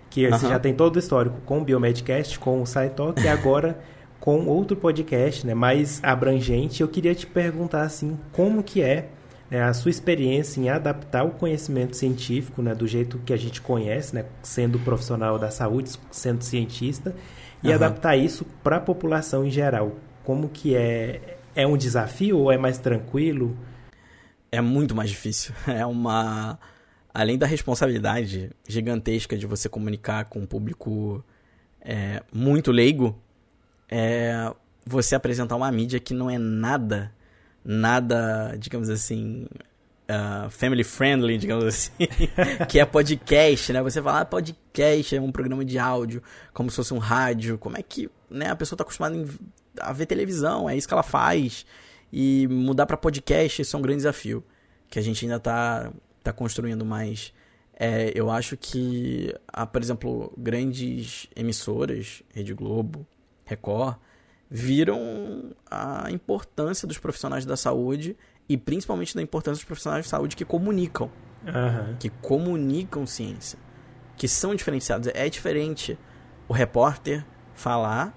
Que 0.10 0.26
uhum. 0.26 0.38
você 0.38 0.48
já 0.48 0.60
tem 0.60 0.74
todo 0.74 0.98
o 0.98 1.00
histórico 1.00 1.38
com 1.46 1.60
o 1.60 1.64
Biomedcast, 1.64 2.38
com 2.38 2.62
o 2.62 2.66
SciTalk 2.66 3.22
e 3.22 3.28
agora 3.30 3.80
com 4.24 4.46
outro 4.46 4.78
podcast, 4.78 5.46
né, 5.46 5.54
mais 5.54 6.02
abrangente. 6.02 6.80
Eu 6.80 6.88
queria 6.88 7.14
te 7.14 7.28
perguntar 7.28 7.82
assim, 7.82 8.18
como 8.32 8.64
que 8.64 8.82
é 8.82 9.10
né, 9.52 9.62
a 9.62 9.74
sua 9.74 9.92
experiência 9.92 10.62
em 10.62 10.70
adaptar 10.70 11.26
o 11.26 11.32
conhecimento 11.32 11.98
científico, 11.98 12.62
né, 12.62 12.74
do 12.74 12.88
jeito 12.88 13.18
que 13.26 13.34
a 13.34 13.38
gente 13.38 13.60
conhece, 13.60 14.16
né, 14.16 14.24
sendo 14.42 14.80
profissional 14.80 15.38
da 15.38 15.52
saúde, 15.52 15.92
sendo 16.10 16.42
cientista, 16.42 17.14
e 17.62 17.68
uhum. 17.68 17.74
adaptar 17.74 18.16
isso 18.16 18.46
para 18.64 18.78
a 18.78 18.80
população 18.80 19.46
em 19.46 19.52
geral. 19.52 19.98
Como 20.24 20.48
que 20.48 20.74
é? 20.74 21.40
É 21.54 21.68
um 21.68 21.76
desafio 21.76 22.40
ou 22.40 22.50
é 22.50 22.58
mais 22.58 22.78
tranquilo? 22.78 23.58
É 24.50 24.62
muito 24.62 24.96
mais 24.96 25.10
difícil. 25.10 25.54
É 25.68 25.86
uma 25.86 26.58
além 27.14 27.38
da 27.38 27.46
responsabilidade 27.46 28.52
gigantesca 28.66 29.38
de 29.38 29.46
você 29.46 29.68
comunicar 29.68 30.24
com 30.30 30.40
um 30.40 30.46
público 30.46 31.22
é, 31.82 32.24
muito 32.32 32.72
leigo, 32.72 33.22
é 33.90 34.52
você 34.86 35.16
apresentar 35.16 35.56
uma 35.56 35.72
mídia 35.72 36.00
que 36.00 36.14
não 36.14 36.30
é 36.30 36.38
nada, 36.38 37.14
nada, 37.64 38.56
digamos 38.58 38.90
assim, 38.90 39.48
uh, 40.10 40.50
family 40.50 40.84
friendly, 40.84 41.38
digamos 41.38 41.66
assim, 41.66 41.92
que 42.68 42.80
é 42.80 42.86
podcast, 42.86 43.72
né? 43.72 43.82
Você 43.82 44.02
fala, 44.02 44.22
ah, 44.22 44.26
podcast 44.26 45.16
é 45.16 45.22
um 45.22 45.32
programa 45.32 45.64
de 45.64 45.80
áudio, 45.80 46.22
como 46.54 46.70
se 46.70 46.76
fosse 46.76 46.94
um 46.94 46.98
rádio, 46.98 47.58
como 47.58 47.78
é 47.78 47.82
que 47.82 48.10
né, 48.30 48.50
a 48.50 48.56
pessoa 48.56 48.76
está 48.76 48.84
acostumada 48.84 49.16
a 49.80 49.94
ver 49.94 50.06
televisão, 50.06 50.70
é 50.70 50.76
isso 50.76 50.88
que 50.88 50.94
ela 50.94 51.04
faz, 51.04 51.66
e 52.12 52.48
mudar 52.48 52.86
para 52.86 52.98
podcast, 52.98 53.62
isso 53.62 53.76
é 53.76 53.80
um 53.80 53.82
grande 53.82 53.98
desafio, 53.98 54.44
que 54.90 55.00
a 55.00 55.02
gente 55.02 55.26
ainda 55.26 55.38
está 55.38 55.92
tá 56.24 56.32
construindo 56.32 56.86
mais. 56.86 57.34
É, 57.76 58.12
eu 58.14 58.30
acho 58.30 58.56
que, 58.56 59.34
há, 59.48 59.66
por 59.66 59.82
exemplo, 59.82 60.32
grandes 60.38 61.28
emissoras, 61.36 62.22
Rede 62.34 62.54
Globo, 62.54 63.06
Record, 63.46 63.96
viram 64.50 65.52
a 65.70 66.10
importância 66.12 66.88
dos 66.88 66.98
profissionais 66.98 67.46
da 67.46 67.58
saúde 67.58 68.16
e 68.48 68.58
principalmente 68.58 69.16
da 69.16 69.22
importância 69.22 69.58
dos 69.60 69.66
profissionais 69.66 70.06
de 70.06 70.10
saúde 70.10 70.36
que 70.36 70.46
comunicam. 70.46 71.10
Uhum. 71.46 71.96
Que 72.00 72.10
comunicam 72.10 73.06
ciência. 73.06 73.60
Que 74.16 74.28
são 74.28 74.54
diferenciados. 74.56 75.10
É 75.14 75.28
diferente 75.30 75.98
o 76.48 76.54
repórter 76.54 77.26
falar 77.54 78.14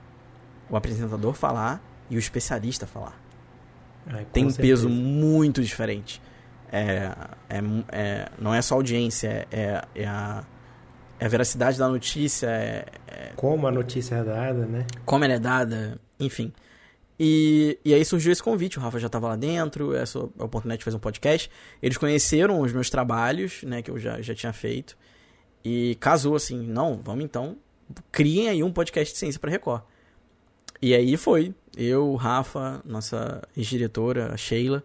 o 0.68 0.76
apresentador 0.76 1.32
falar 1.34 1.80
e 2.10 2.16
o 2.16 2.18
especialista 2.18 2.86
falar. 2.86 3.20
Ai, 4.06 4.24
com 4.24 4.30
Tem 4.30 4.44
um 4.46 4.50
certeza. 4.50 4.82
peso 4.82 4.88
muito 4.88 5.62
diferente. 5.62 6.20
É, 6.70 7.12
é, 7.48 7.60
é- 7.92 8.28
não 8.38 8.52
é 8.52 8.60
só 8.60 8.74
audiência, 8.74 9.46
é, 9.50 9.82
é 9.94 10.06
a, 10.06 10.44
é 10.44 10.55
a 11.24 11.28
veracidade 11.28 11.78
da 11.78 11.88
notícia, 11.88 12.46
é, 12.46 13.32
Como 13.36 13.66
a 13.66 13.70
notícia 13.70 14.16
é 14.16 14.24
dada, 14.24 14.66
né? 14.66 14.86
como 15.04 15.24
ela 15.24 15.34
é 15.34 15.38
dada, 15.38 15.98
enfim. 16.20 16.52
E, 17.18 17.78
e 17.84 17.94
aí 17.94 18.04
surgiu 18.04 18.30
esse 18.30 18.42
convite, 18.42 18.78
o 18.78 18.80
Rafa 18.82 18.98
já 18.98 19.06
estava 19.06 19.28
lá 19.28 19.36
dentro, 19.36 19.94
essa 19.94 20.18
oportunidade 20.18 20.80
de 20.80 20.84
fazer 20.84 20.96
um 20.96 21.00
podcast. 21.00 21.50
Eles 21.82 21.96
conheceram 21.96 22.60
os 22.60 22.72
meus 22.72 22.90
trabalhos, 22.90 23.62
né, 23.62 23.80
que 23.80 23.90
eu 23.90 23.98
já, 23.98 24.20
já 24.20 24.34
tinha 24.34 24.52
feito, 24.52 24.96
e 25.64 25.96
casou 25.98 26.36
assim, 26.36 26.60
não, 26.66 27.00
vamos 27.02 27.24
então, 27.24 27.56
criem 28.12 28.48
aí 28.48 28.62
um 28.62 28.70
podcast 28.70 29.14
de 29.14 29.18
ciência 29.18 29.40
para 29.40 29.50
Record. 29.50 29.82
E 30.82 30.94
aí 30.94 31.16
foi, 31.16 31.54
eu, 31.76 32.10
o 32.10 32.16
Rafa, 32.16 32.82
nossa 32.84 33.42
ex-diretora, 33.56 34.34
a 34.34 34.36
Sheila, 34.36 34.84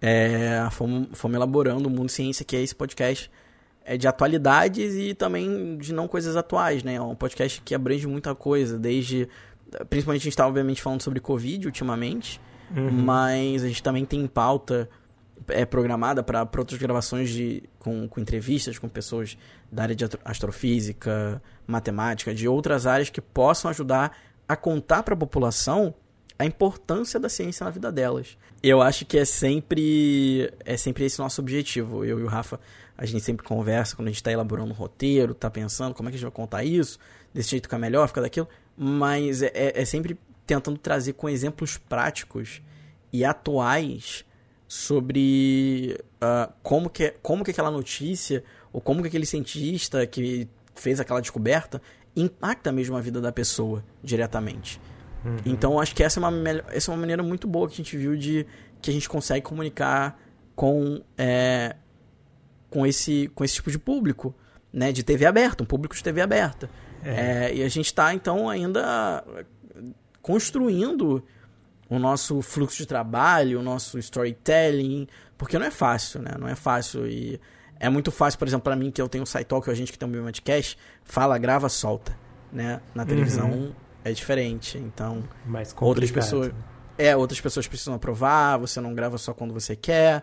é, 0.00 0.68
fomos, 0.70 1.08
fomos 1.12 1.34
elaborando 1.34 1.88
o 1.88 1.90
Mundo 1.90 2.08
Ciência, 2.08 2.44
que 2.44 2.54
é 2.54 2.62
esse 2.62 2.74
podcast 2.74 3.30
é 3.84 3.96
de 3.96 4.08
atualidades 4.08 4.94
e 4.94 5.14
também 5.14 5.76
de 5.76 5.92
não 5.92 6.08
coisas 6.08 6.36
atuais, 6.36 6.82
né? 6.82 6.94
É 6.94 7.00
um 7.02 7.14
podcast 7.14 7.60
que 7.62 7.74
abrange 7.74 8.06
muita 8.06 8.34
coisa, 8.34 8.78
desde. 8.78 9.28
Principalmente 9.90 10.22
a 10.22 10.24
gente 10.24 10.28
está, 10.32 10.46
obviamente, 10.46 10.80
falando 10.80 11.02
sobre 11.02 11.20
Covid 11.20 11.66
ultimamente, 11.66 12.40
Uhum. 12.74 12.90
mas 12.90 13.62
a 13.62 13.68
gente 13.68 13.82
também 13.82 14.04
tem 14.06 14.26
pauta 14.26 14.88
é, 15.48 15.64
programada 15.66 16.22
para 16.22 16.48
outras 16.56 16.80
gravações 16.80 17.28
de, 17.28 17.62
com, 17.78 18.08
com 18.08 18.20
entrevistas 18.20 18.78
com 18.78 18.88
pessoas 18.88 19.36
da 19.70 19.82
área 19.82 19.94
de 19.94 20.02
astro- 20.04 20.20
astrofísica, 20.24 21.42
matemática, 21.66 22.34
de 22.34 22.48
outras 22.48 22.86
áreas 22.86 23.10
que 23.10 23.20
possam 23.20 23.70
ajudar 23.70 24.16
a 24.48 24.56
contar 24.56 25.02
para 25.02 25.14
a 25.14 25.16
população 25.16 25.94
a 26.38 26.44
importância 26.44 27.20
da 27.20 27.28
ciência 27.28 27.64
na 27.64 27.70
vida 27.70 27.92
delas. 27.92 28.36
Eu 28.62 28.80
acho 28.82 29.04
que 29.04 29.18
é 29.18 29.24
sempre 29.24 30.52
é 30.64 30.76
sempre 30.76 31.04
esse 31.04 31.18
nosso 31.18 31.40
objetivo. 31.40 32.04
Eu 32.04 32.18
e 32.18 32.22
o 32.22 32.26
Rafa, 32.26 32.58
a 32.96 33.04
gente 33.04 33.22
sempre 33.22 33.44
conversa 33.46 33.96
quando 33.96 34.08
a 34.08 34.10
gente 34.10 34.18
está 34.18 34.30
elaborando 34.30 34.70
um 34.70 34.74
roteiro, 34.74 35.34
tá 35.34 35.50
pensando 35.50 35.94
como 35.94 36.08
é 36.08 36.12
que 36.12 36.16
a 36.16 36.18
gente 36.18 36.26
vai 36.26 36.34
contar 36.34 36.64
isso, 36.64 36.98
desse 37.32 37.50
jeito 37.50 37.64
fica 37.64 37.78
melhor, 37.78 38.06
fica 38.08 38.20
daquilo, 38.20 38.48
mas 38.76 39.42
é, 39.42 39.50
é- 39.54 39.82
é 39.82 39.84
sempre 39.84 40.18
tentando 40.46 40.78
trazer 40.78 41.14
com 41.14 41.28
exemplos 41.28 41.76
práticos 41.78 42.62
e 43.12 43.24
atuais 43.24 44.24
sobre 44.66 45.98
ah, 46.20 46.50
como, 46.62 46.90
que, 46.90 47.14
como 47.22 47.44
que 47.44 47.50
aquela 47.50 47.70
notícia 47.70 48.42
ou 48.72 48.80
como 48.80 49.02
que 49.02 49.08
aquele 49.08 49.26
cientista 49.26 50.06
que 50.06 50.48
fez 50.74 50.98
aquela 51.00 51.20
descoberta 51.20 51.80
impacta 52.16 52.72
mesmo 52.72 52.96
a 52.96 53.00
vida 53.00 53.20
da 53.20 53.32
pessoa 53.32 53.84
diretamente. 54.02 54.80
Uhum. 55.24 55.36
Então 55.46 55.80
acho 55.80 55.94
que 55.94 56.02
essa 56.02 56.20
é 56.20 56.26
uma, 56.26 56.50
essa 56.72 56.90
é 56.90 56.92
uma 56.92 57.00
maneira 57.00 57.22
muito 57.22 57.46
boa 57.46 57.66
que 57.68 57.74
a 57.74 57.76
gente 57.76 57.96
viu 57.96 58.16
de 58.16 58.46
que 58.82 58.90
a 58.90 58.92
gente 58.92 59.08
consegue 59.08 59.42
comunicar 59.46 60.20
com, 60.54 61.02
é, 61.16 61.76
com, 62.70 62.86
esse, 62.86 63.30
com 63.34 63.44
esse 63.44 63.54
tipo 63.54 63.70
de 63.70 63.78
público, 63.78 64.34
né? 64.72 64.92
De 64.92 65.02
TV 65.02 65.26
aberta, 65.26 65.62
um 65.62 65.66
público 65.66 65.94
de 65.94 66.02
TV 66.02 66.20
aberta. 66.20 66.68
É. 67.02 67.48
É, 67.48 67.54
e 67.56 67.62
a 67.62 67.68
gente 67.68 67.86
está, 67.86 68.14
então, 68.14 68.48
ainda 68.48 69.22
construindo 70.22 71.22
o 71.88 71.98
nosso 71.98 72.40
fluxo 72.40 72.78
de 72.78 72.86
trabalho, 72.86 73.60
o 73.60 73.62
nosso 73.62 73.98
storytelling, 73.98 75.06
porque 75.36 75.58
não 75.58 75.66
é 75.66 75.70
fácil, 75.70 76.22
né? 76.22 76.32
Não 76.38 76.48
é 76.48 76.54
fácil 76.54 77.06
e 77.06 77.40
é 77.78 77.88
muito 77.88 78.10
fácil, 78.10 78.38
por 78.38 78.48
exemplo, 78.48 78.64
para 78.64 78.76
mim 78.76 78.90
que 78.90 79.02
eu 79.02 79.08
tenho 79.08 79.24
o 79.24 79.26
SciTalk, 79.26 79.68
a 79.70 79.74
gente 79.74 79.92
que 79.92 79.98
tem 79.98 80.08
um 80.08 80.12
Biomedcast, 80.12 80.78
fala, 81.04 81.36
grava, 81.36 81.68
solta, 81.68 82.16
né? 82.50 82.80
Na 82.94 83.04
televisão 83.04 83.74
é 84.02 84.12
diferente, 84.12 84.78
então 84.78 85.22
outras 85.80 86.10
pessoas 86.10 86.52
é, 86.96 87.16
outras 87.16 87.40
pessoas 87.40 87.66
precisam 87.66 87.94
aprovar, 87.94 88.56
você 88.58 88.80
não 88.80 88.94
grava 88.94 89.18
só 89.18 89.34
quando 89.34 89.52
você 89.52 89.74
quer, 89.74 90.22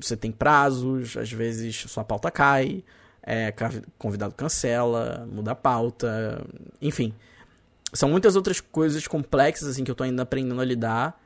você 0.00 0.16
tem 0.16 0.30
prazos, 0.30 1.16
às 1.16 1.30
vezes 1.30 1.76
sua 1.88 2.04
pauta 2.04 2.30
cai, 2.30 2.84
é, 3.22 3.52
convidado 3.98 4.34
cancela, 4.34 5.28
muda 5.30 5.52
a 5.52 5.54
pauta, 5.54 6.44
enfim. 6.80 7.14
São 7.92 8.08
muitas 8.08 8.36
outras 8.36 8.60
coisas 8.60 9.06
complexas 9.06 9.68
assim 9.68 9.84
que 9.84 9.90
eu 9.90 9.94
tô 9.94 10.04
ainda 10.04 10.22
aprendendo 10.22 10.60
a 10.60 10.64
lidar, 10.64 11.20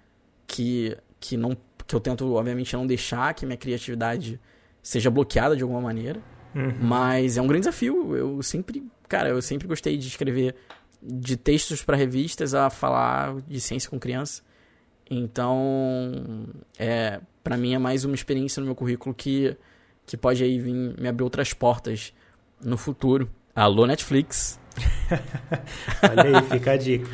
que 0.47 0.97
que 1.21 1.37
não 1.37 1.57
que 1.87 1.95
eu 1.95 2.01
tento 2.01 2.33
obviamente 2.35 2.75
não 2.75 2.87
deixar 2.87 3.35
que 3.35 3.45
minha 3.45 3.57
criatividade 3.57 4.41
seja 4.83 5.11
bloqueada 5.11 5.57
de 5.57 5.63
alguma 5.63 5.81
maneira. 5.81 6.21
Uhum. 6.55 6.75
Mas 6.81 7.37
é 7.37 7.43
um 7.43 7.47
grande 7.47 7.63
desafio. 7.63 8.17
Eu 8.17 8.43
sempre, 8.43 8.85
cara, 9.09 9.29
eu 9.31 9.41
sempre 9.41 9.67
gostei 9.67 9.97
de 9.97 10.09
escrever 10.09 10.55
de 11.03 11.37
textos 11.37 11.83
para 11.83 11.97
revistas 11.97 12.55
a 12.55 12.71
falar 12.71 13.41
de 13.43 13.61
ciência 13.61 13.91
com 13.91 13.99
criança. 13.99 14.43
Então, 15.15 16.47
é, 16.79 17.21
para 17.45 17.59
mim 17.59 17.75
é 17.75 17.79
mais 17.79 18.03
uma 18.05 18.15
experiência 18.15 18.61
no 18.61 18.67
meu 18.67 18.75
currículo 18.75 19.15
que 19.15 19.55
que 20.05 20.17
pode 20.17 20.43
aí 20.43 20.59
vir 20.59 20.73
me 20.73 21.07
abrir 21.07 21.23
outras 21.23 21.53
portas 21.53 22.13
no 22.63 22.77
futuro. 22.77 23.31
Alô 23.55 23.87
Netflix. 23.87 24.59
Olha 26.03 26.39
aí, 26.39 26.45
fica 26.51 26.73
a 26.73 26.77
dica. 26.77 27.09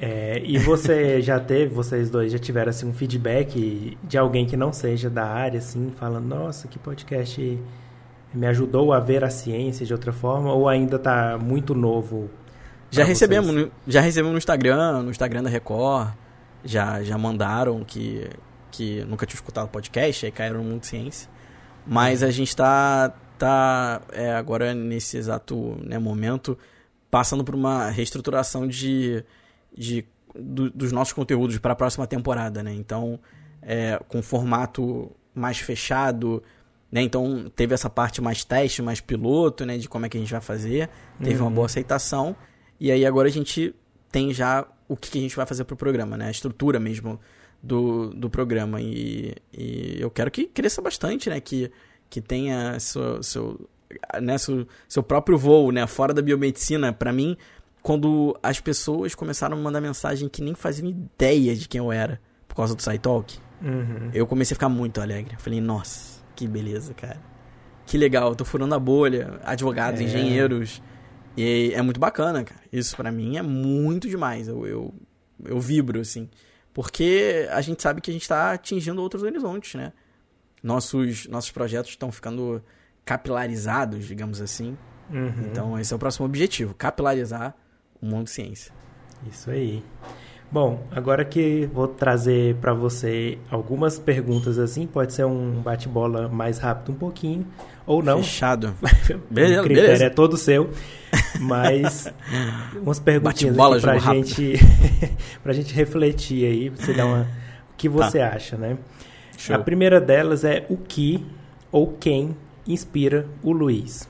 É, 0.00 0.42
e 0.44 0.58
você 0.58 1.22
já 1.22 1.38
teve, 1.38 1.72
vocês 1.72 2.10
dois 2.10 2.32
já 2.32 2.38
tiveram 2.38 2.70
assim, 2.70 2.88
um 2.88 2.92
feedback 2.92 3.96
de 4.02 4.18
alguém 4.18 4.46
que 4.46 4.56
não 4.56 4.72
seja 4.72 5.08
da 5.08 5.24
área, 5.24 5.58
assim, 5.58 5.92
falando, 5.96 6.26
nossa, 6.26 6.66
que 6.66 6.78
podcast 6.78 7.58
me 8.34 8.46
ajudou 8.46 8.92
a 8.92 8.98
ver 8.98 9.22
a 9.22 9.30
ciência 9.30 9.86
de 9.86 9.92
outra 9.92 10.12
forma, 10.12 10.52
ou 10.52 10.68
ainda 10.68 10.98
tá 10.98 11.38
muito 11.38 11.72
novo? 11.72 12.28
Já 12.90 13.04
recebemos, 13.04 13.52
vocês? 13.52 13.70
já 13.86 14.00
recebemos 14.00 14.32
no 14.32 14.38
Instagram, 14.38 15.02
no 15.02 15.10
Instagram 15.10 15.44
da 15.44 15.50
Record, 15.50 16.08
já, 16.64 17.02
já 17.02 17.16
mandaram 17.18 17.82
que, 17.84 18.28
que 18.70 19.04
nunca 19.04 19.26
tinham 19.26 19.36
escutado 19.36 19.68
podcast, 19.68 20.26
aí 20.26 20.32
caíram 20.32 20.62
no 20.62 20.70
Mundo 20.70 20.84
Ciência. 20.84 21.28
Mas 21.86 22.22
a 22.22 22.30
gente 22.30 22.54
tá, 22.54 23.12
tá 23.38 24.00
é, 24.12 24.32
agora 24.34 24.72
nesse 24.74 25.16
exato 25.16 25.76
né, 25.84 25.98
momento 25.98 26.56
passando 27.10 27.44
por 27.44 27.54
uma 27.54 27.90
reestruturação 27.90 28.66
de, 28.66 29.24
de, 29.76 30.04
do- 30.34 30.70
dos 30.70 30.92
nossos 30.92 31.12
conteúdos 31.12 31.58
para 31.58 31.72
a 31.72 31.76
próxima 31.76 32.06
temporada, 32.06 32.62
né? 32.62 32.72
Então, 32.72 33.18
é, 33.60 34.00
com 34.08 34.22
formato 34.22 35.10
mais 35.34 35.58
fechado, 35.58 36.42
né? 36.90 37.02
Então, 37.02 37.50
teve 37.54 37.74
essa 37.74 37.90
parte 37.90 38.20
mais 38.22 38.44
teste, 38.44 38.80
mais 38.80 39.00
piloto, 39.00 39.66
né? 39.66 39.76
De 39.76 39.88
como 39.88 40.06
é 40.06 40.08
que 40.08 40.16
a 40.16 40.20
gente 40.20 40.30
vai 40.32 40.40
fazer. 40.40 40.88
Teve 41.22 41.36
uma 41.40 41.48
Uhum. 41.48 41.54
boa 41.54 41.66
aceitação. 41.66 42.34
E 42.80 42.90
aí 42.92 43.04
agora 43.04 43.28
a 43.28 43.30
gente 43.30 43.74
tem 44.12 44.32
já 44.32 44.64
o 44.86 44.96
que 44.96 45.10
que 45.10 45.18
a 45.18 45.20
gente 45.22 45.34
vai 45.34 45.46
fazer 45.46 45.64
pro 45.64 45.74
programa, 45.76 46.16
né? 46.16 46.26
A 46.28 46.30
estrutura 46.30 46.78
mesmo 46.78 47.18
do, 47.62 48.10
do 48.10 48.28
programa. 48.30 48.80
E, 48.80 49.34
e 49.52 49.96
eu 49.98 50.10
quero 50.10 50.30
que 50.30 50.44
cresça 50.46 50.80
bastante, 50.82 51.28
né? 51.30 51.40
Que, 51.40 51.70
que 52.10 52.20
tenha 52.20 52.78
seu, 52.78 53.22
seu, 53.22 53.68
né? 54.20 54.36
seu, 54.38 54.66
seu 54.86 55.02
próprio 55.02 55.36
voo, 55.38 55.72
né? 55.72 55.86
Fora 55.86 56.12
da 56.12 56.20
biomedicina. 56.22 56.92
Pra 56.92 57.12
mim, 57.12 57.36
quando 57.82 58.38
as 58.42 58.60
pessoas 58.60 59.14
começaram 59.14 59.54
a 59.54 59.56
me 59.58 59.62
mandar 59.64 59.80
mensagem 59.80 60.28
que 60.28 60.42
nem 60.42 60.54
faziam 60.54 60.88
ideia 60.88 61.56
de 61.56 61.66
quem 61.66 61.78
eu 61.78 61.90
era 61.90 62.20
por 62.46 62.54
causa 62.54 62.74
do 62.74 62.82
SciTalk, 62.82 63.38
Uhum. 63.62 64.10
eu 64.12 64.26
comecei 64.26 64.54
a 64.54 64.56
ficar 64.56 64.68
muito 64.68 65.00
alegre. 65.00 65.34
Eu 65.36 65.40
falei, 65.40 65.60
nossa, 65.60 66.20
que 66.36 66.46
beleza, 66.48 66.92
cara. 66.94 67.20
Que 67.86 67.96
legal, 67.96 68.34
tô 68.34 68.44
furando 68.44 68.74
a 68.74 68.78
bolha. 68.78 69.38
Advogados, 69.44 70.00
É. 70.00 70.04
engenheiros. 70.04 70.82
E 71.36 71.72
é 71.74 71.82
muito 71.82 71.98
bacana, 71.98 72.44
cara. 72.44 72.60
Isso 72.72 72.96
pra 72.96 73.10
mim 73.10 73.36
é 73.36 73.42
muito 73.42 74.08
demais. 74.08 74.48
Eu, 74.48 74.66
eu, 74.66 74.94
eu 75.44 75.60
vibro, 75.60 76.00
assim. 76.00 76.28
Porque 76.74 77.48
a 77.50 77.60
gente 77.60 77.82
sabe 77.82 78.00
que 78.00 78.10
a 78.10 78.14
gente 78.14 78.26
tá 78.26 78.52
atingindo 78.52 79.00
outros 79.02 79.22
horizontes, 79.22 79.74
né? 79.74 79.92
Nossos, 80.62 81.26
nossos 81.26 81.50
projetos 81.50 81.90
estão 81.90 82.10
ficando 82.12 82.62
capilarizados, 83.04 84.06
digamos 84.06 84.40
assim. 84.40 84.76
Uhum. 85.10 85.46
Então, 85.50 85.78
esse 85.78 85.92
é 85.92 85.96
o 85.96 85.98
próximo 85.98 86.26
objetivo: 86.26 86.74
capilarizar 86.74 87.54
o 88.00 88.06
mundo 88.06 88.24
de 88.24 88.30
ciência. 88.30 88.72
Isso 89.30 89.50
aí. 89.50 89.84
Bom, 90.50 90.86
agora 90.90 91.24
que 91.24 91.66
vou 91.72 91.88
trazer 91.88 92.56
para 92.56 92.74
você 92.74 93.38
algumas 93.50 93.98
perguntas 93.98 94.58
assim, 94.58 94.86
pode 94.86 95.14
ser 95.14 95.24
um 95.24 95.62
bate-bola 95.62 96.28
mais 96.28 96.58
rápido 96.58 96.92
um 96.92 96.94
pouquinho, 96.94 97.46
ou 97.86 98.02
não. 98.02 98.22
Fechado. 98.22 98.74
o 98.82 99.32
Beleza, 99.32 99.62
critério 99.62 99.88
beleza. 99.88 100.04
é 100.04 100.10
todo 100.10 100.36
seu. 100.36 100.70
Mas 101.40 102.12
umas 102.80 102.98
perguntinhas 102.98 103.56
Bate-bola, 103.56 103.76
aqui 103.76 103.82
pra 103.82 103.98
gente, 103.98 104.54
pra 105.42 105.52
gente 105.52 105.74
refletir 105.74 106.46
aí, 106.46 106.70
pra 106.70 106.84
você 106.84 106.92
dar 106.92 107.06
uma. 107.06 107.22
O 107.72 107.76
que 107.76 107.88
você 107.88 108.20
acha, 108.20 108.56
né? 108.56 108.78
Show. 109.36 109.56
A 109.56 109.58
primeira 109.58 110.00
delas 110.00 110.44
é 110.44 110.64
o 110.68 110.76
que 110.76 111.26
ou 111.70 111.92
quem 111.94 112.36
inspira 112.66 113.26
o 113.42 113.52
Luiz. 113.52 114.08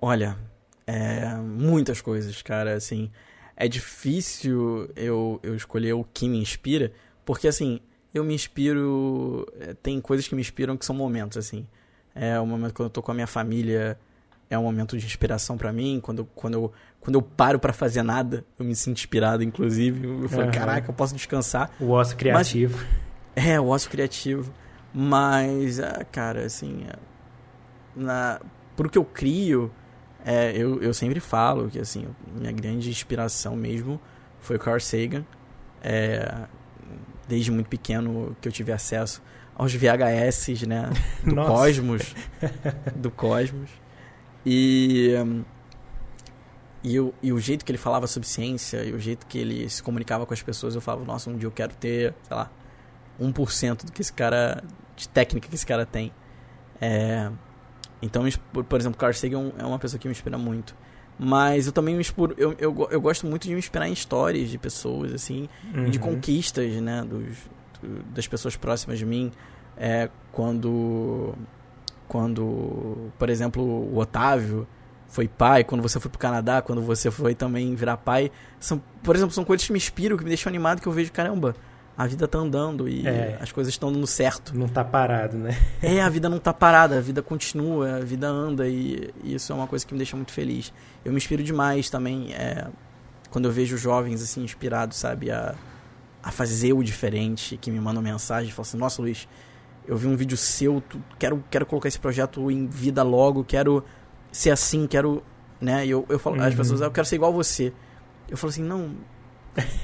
Olha, 0.00 0.36
é, 0.86 1.34
muitas 1.36 2.02
coisas, 2.02 2.42
cara, 2.42 2.74
assim, 2.74 3.10
é 3.56 3.66
difícil 3.66 4.90
eu, 4.94 5.40
eu 5.42 5.54
escolher 5.54 5.94
o 5.94 6.04
que 6.04 6.28
me 6.28 6.38
inspira, 6.38 6.92
porque, 7.24 7.48
assim, 7.48 7.80
eu 8.12 8.22
me 8.22 8.34
inspiro, 8.34 9.46
é, 9.60 9.72
tem 9.72 10.00
coisas 10.00 10.28
que 10.28 10.34
me 10.34 10.42
inspiram 10.42 10.76
que 10.76 10.84
são 10.84 10.94
momentos, 10.94 11.38
assim, 11.38 11.66
é 12.14 12.38
o 12.38 12.46
momento 12.46 12.74
quando 12.74 12.86
eu 12.86 12.90
tô 12.90 13.02
com 13.02 13.10
a 13.10 13.14
minha 13.14 13.26
família 13.26 13.98
é 14.48 14.58
um 14.58 14.62
momento 14.62 14.96
de 14.96 15.04
inspiração 15.04 15.56
para 15.56 15.72
mim. 15.72 16.00
Quando, 16.02 16.24
quando, 16.34 16.54
eu, 16.54 16.72
quando 17.00 17.16
eu 17.16 17.22
paro 17.22 17.58
para 17.58 17.72
fazer 17.72 18.02
nada, 18.02 18.44
eu 18.58 18.64
me 18.64 18.74
sinto 18.74 18.98
inspirado, 18.98 19.42
inclusive. 19.42 20.06
Eu 20.06 20.28
falo, 20.28 20.44
uhum. 20.44 20.50
caraca, 20.50 20.90
eu 20.90 20.94
posso 20.94 21.14
descansar. 21.14 21.70
O 21.80 21.90
osso 21.90 22.16
criativo. 22.16 22.78
Mas, 23.34 23.46
é, 23.46 23.60
o 23.60 23.68
osso 23.68 23.88
criativo. 23.88 24.52
Mas, 24.92 25.80
ah, 25.80 26.04
cara, 26.10 26.44
assim, 26.44 26.84
é, 26.88 26.94
na, 27.96 28.40
pro 28.76 28.88
que 28.88 28.98
eu 28.98 29.04
crio, 29.04 29.72
é, 30.24 30.52
eu, 30.56 30.80
eu 30.82 30.94
sempre 30.94 31.20
falo 31.20 31.68
que, 31.68 31.78
assim, 31.78 32.06
minha 32.36 32.52
grande 32.52 32.88
inspiração 32.90 33.56
mesmo 33.56 34.00
foi 34.40 34.56
o 34.56 34.58
Carl 34.58 34.80
Sagan. 34.80 35.24
É, 35.82 36.46
desde 37.26 37.50
muito 37.50 37.68
pequeno 37.68 38.36
que 38.40 38.48
eu 38.48 38.52
tive 38.52 38.70
acesso 38.70 39.22
aos 39.54 39.72
VHS, 39.72 40.66
né? 40.66 40.90
Do 41.24 41.34
Nossa. 41.34 41.50
Cosmos. 41.50 42.14
Do 42.94 43.10
Cosmos. 43.10 43.70
E, 44.44 45.14
e, 46.82 46.94
eu, 46.94 47.14
e 47.22 47.32
o 47.32 47.38
jeito 47.38 47.64
que 47.64 47.70
ele 47.70 47.78
falava 47.78 48.06
sobre 48.06 48.28
ciência 48.28 48.84
e 48.84 48.92
o 48.92 48.98
jeito 48.98 49.26
que 49.26 49.38
ele 49.38 49.68
se 49.68 49.82
comunicava 49.82 50.26
com 50.26 50.34
as 50.34 50.42
pessoas, 50.42 50.74
eu 50.74 50.80
falava, 50.80 51.04
nossa, 51.04 51.30
um 51.30 51.36
dia 51.36 51.46
eu 51.46 51.52
quero 51.52 51.74
ter, 51.74 52.14
sei 52.22 52.36
lá, 52.36 52.50
1% 53.20 53.86
do 53.86 53.92
que 53.92 54.02
esse 54.02 54.12
cara, 54.12 54.62
de 54.96 55.08
técnica 55.08 55.48
que 55.48 55.54
esse 55.54 55.66
cara 55.66 55.86
tem. 55.86 56.12
É, 56.80 57.30
então, 58.02 58.22
por 58.68 58.78
exemplo, 58.78 58.98
Carl 58.98 59.14
Sagan 59.14 59.52
é 59.58 59.64
uma 59.64 59.78
pessoa 59.78 59.98
que 59.98 60.06
me 60.06 60.12
inspira 60.12 60.36
muito. 60.36 60.76
Mas 61.18 61.66
eu 61.66 61.72
também 61.72 61.94
me 61.94 62.00
inspiro, 62.00 62.34
eu, 62.36 62.54
eu, 62.58 62.88
eu 62.90 63.00
gosto 63.00 63.26
muito 63.26 63.44
de 63.44 63.52
me 63.52 63.58
inspirar 63.58 63.88
em 63.88 63.92
histórias 63.92 64.50
de 64.50 64.58
pessoas, 64.58 65.12
assim, 65.14 65.48
uhum. 65.72 65.88
de 65.88 65.98
conquistas, 65.98 66.72
né, 66.82 67.02
dos, 67.02 67.36
do, 67.63 67.63
das 68.14 68.26
pessoas 68.26 68.56
próximas 68.56 68.98
de 68.98 69.06
mim. 69.06 69.32
É, 69.76 70.08
quando, 70.32 71.34
quando, 72.08 73.10
por 73.18 73.28
exemplo, 73.28 73.62
o 73.62 73.98
Otávio 73.98 74.66
foi 75.08 75.28
pai, 75.28 75.62
quando 75.62 75.82
você 75.82 76.00
foi 76.00 76.10
pro 76.10 76.18
Canadá, 76.18 76.60
quando 76.60 76.82
você 76.82 77.10
foi 77.10 77.34
também 77.34 77.74
virar 77.74 77.96
pai. 77.96 78.30
São, 78.58 78.82
por 79.02 79.14
exemplo, 79.14 79.32
são 79.32 79.44
coisas 79.44 79.66
que 79.66 79.72
me 79.72 79.78
inspiram, 79.78 80.16
que 80.16 80.24
me 80.24 80.28
deixam 80.28 80.50
animado, 80.50 80.80
que 80.80 80.88
eu 80.88 80.92
vejo, 80.92 81.12
caramba, 81.12 81.54
a 81.96 82.06
vida 82.06 82.26
tá 82.26 82.38
andando 82.38 82.88
e 82.88 83.06
é, 83.06 83.38
as 83.40 83.52
coisas 83.52 83.72
estão 83.72 83.92
dando 83.92 84.06
certo. 84.06 84.56
Não 84.56 84.66
tá 84.66 84.84
parado, 84.84 85.36
né? 85.36 85.56
é, 85.80 86.00
a 86.00 86.08
vida 86.08 86.28
não 86.28 86.38
tá 86.38 86.52
parada, 86.52 86.98
a 86.98 87.00
vida 87.00 87.22
continua, 87.22 87.96
a 87.96 88.00
vida 88.00 88.26
anda 88.26 88.66
e, 88.68 89.12
e, 89.22 89.34
isso 89.34 89.52
é 89.52 89.54
uma 89.54 89.66
coisa 89.66 89.86
que 89.86 89.94
me 89.94 89.98
deixa 89.98 90.16
muito 90.16 90.32
feliz. 90.32 90.72
Eu 91.04 91.12
me 91.12 91.18
inspiro 91.18 91.42
demais 91.42 91.88
também 91.88 92.32
é, 92.34 92.66
quando 93.30 93.44
eu 93.46 93.52
vejo 93.52 93.76
jovens 93.76 94.20
assim 94.20 94.42
inspirados, 94.42 94.96
sabe, 94.96 95.30
a, 95.30 95.54
a 96.24 96.30
fazer 96.30 96.72
o 96.72 96.82
diferente, 96.82 97.56
que 97.56 97.70
me 97.70 97.80
mandam 97.80 98.02
mensagem 98.02 98.48
e 98.48 98.52
falam 98.52 98.68
assim: 98.68 98.78
"Nossa, 98.78 99.02
Luiz, 99.02 99.28
eu 99.86 99.96
vi 99.96 100.06
um 100.06 100.16
vídeo 100.16 100.36
seu, 100.36 100.80
tu, 100.80 101.02
quero 101.18 101.44
quero 101.50 101.66
colocar 101.66 101.88
esse 101.88 101.98
projeto 101.98 102.50
em 102.50 102.66
vida 102.66 103.02
logo, 103.02 103.44
quero 103.44 103.84
ser 104.32 104.50
assim, 104.50 104.86
quero, 104.86 105.22
né? 105.60 105.86
E 105.86 105.90
eu 105.90 106.04
eu 106.08 106.18
falo, 106.18 106.36
uhum. 106.36 106.42
as 106.42 106.54
pessoas, 106.54 106.82
ah, 106.82 106.86
eu 106.86 106.90
quero 106.90 107.06
ser 107.06 107.16
igual 107.16 107.32
a 107.32 107.34
você. 107.34 107.72
Eu 108.28 108.36
falo 108.36 108.50
assim: 108.50 108.62
"Não, 108.62 108.94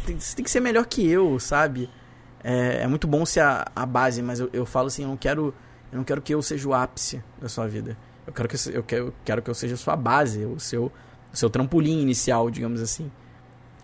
tem, 0.06 0.18
você 0.18 0.34
tem 0.34 0.44
que 0.44 0.50
ser 0.50 0.60
melhor 0.60 0.86
que 0.86 1.06
eu, 1.06 1.38
sabe? 1.38 1.90
é, 2.42 2.82
é 2.82 2.86
muito 2.86 3.06
bom 3.06 3.24
ser 3.24 3.40
a, 3.40 3.70
a 3.74 3.86
base, 3.86 4.22
mas 4.22 4.40
eu, 4.40 4.50
eu 4.52 4.66
falo 4.66 4.88
assim, 4.88 5.02
eu 5.02 5.08
não 5.08 5.16
quero 5.16 5.54
eu 5.92 5.96
não 5.96 6.04
quero 6.04 6.22
que 6.22 6.32
eu 6.32 6.40
seja 6.40 6.68
o 6.68 6.72
ápice 6.72 7.22
da 7.40 7.48
sua 7.48 7.66
vida. 7.66 7.98
Eu 8.24 8.32
quero 8.32 8.48
que 8.48 8.56
eu 8.68 8.82
quero, 8.82 9.06
eu 9.06 9.14
quero 9.24 9.42
que 9.42 9.50
eu 9.50 9.54
seja 9.54 9.74
a 9.74 9.76
sua 9.76 9.96
base, 9.96 10.44
o 10.44 10.58
seu 10.60 10.92
o 11.32 11.36
seu 11.36 11.50
trampolim 11.50 12.00
inicial, 12.00 12.50
digamos 12.50 12.80
assim. 12.80 13.10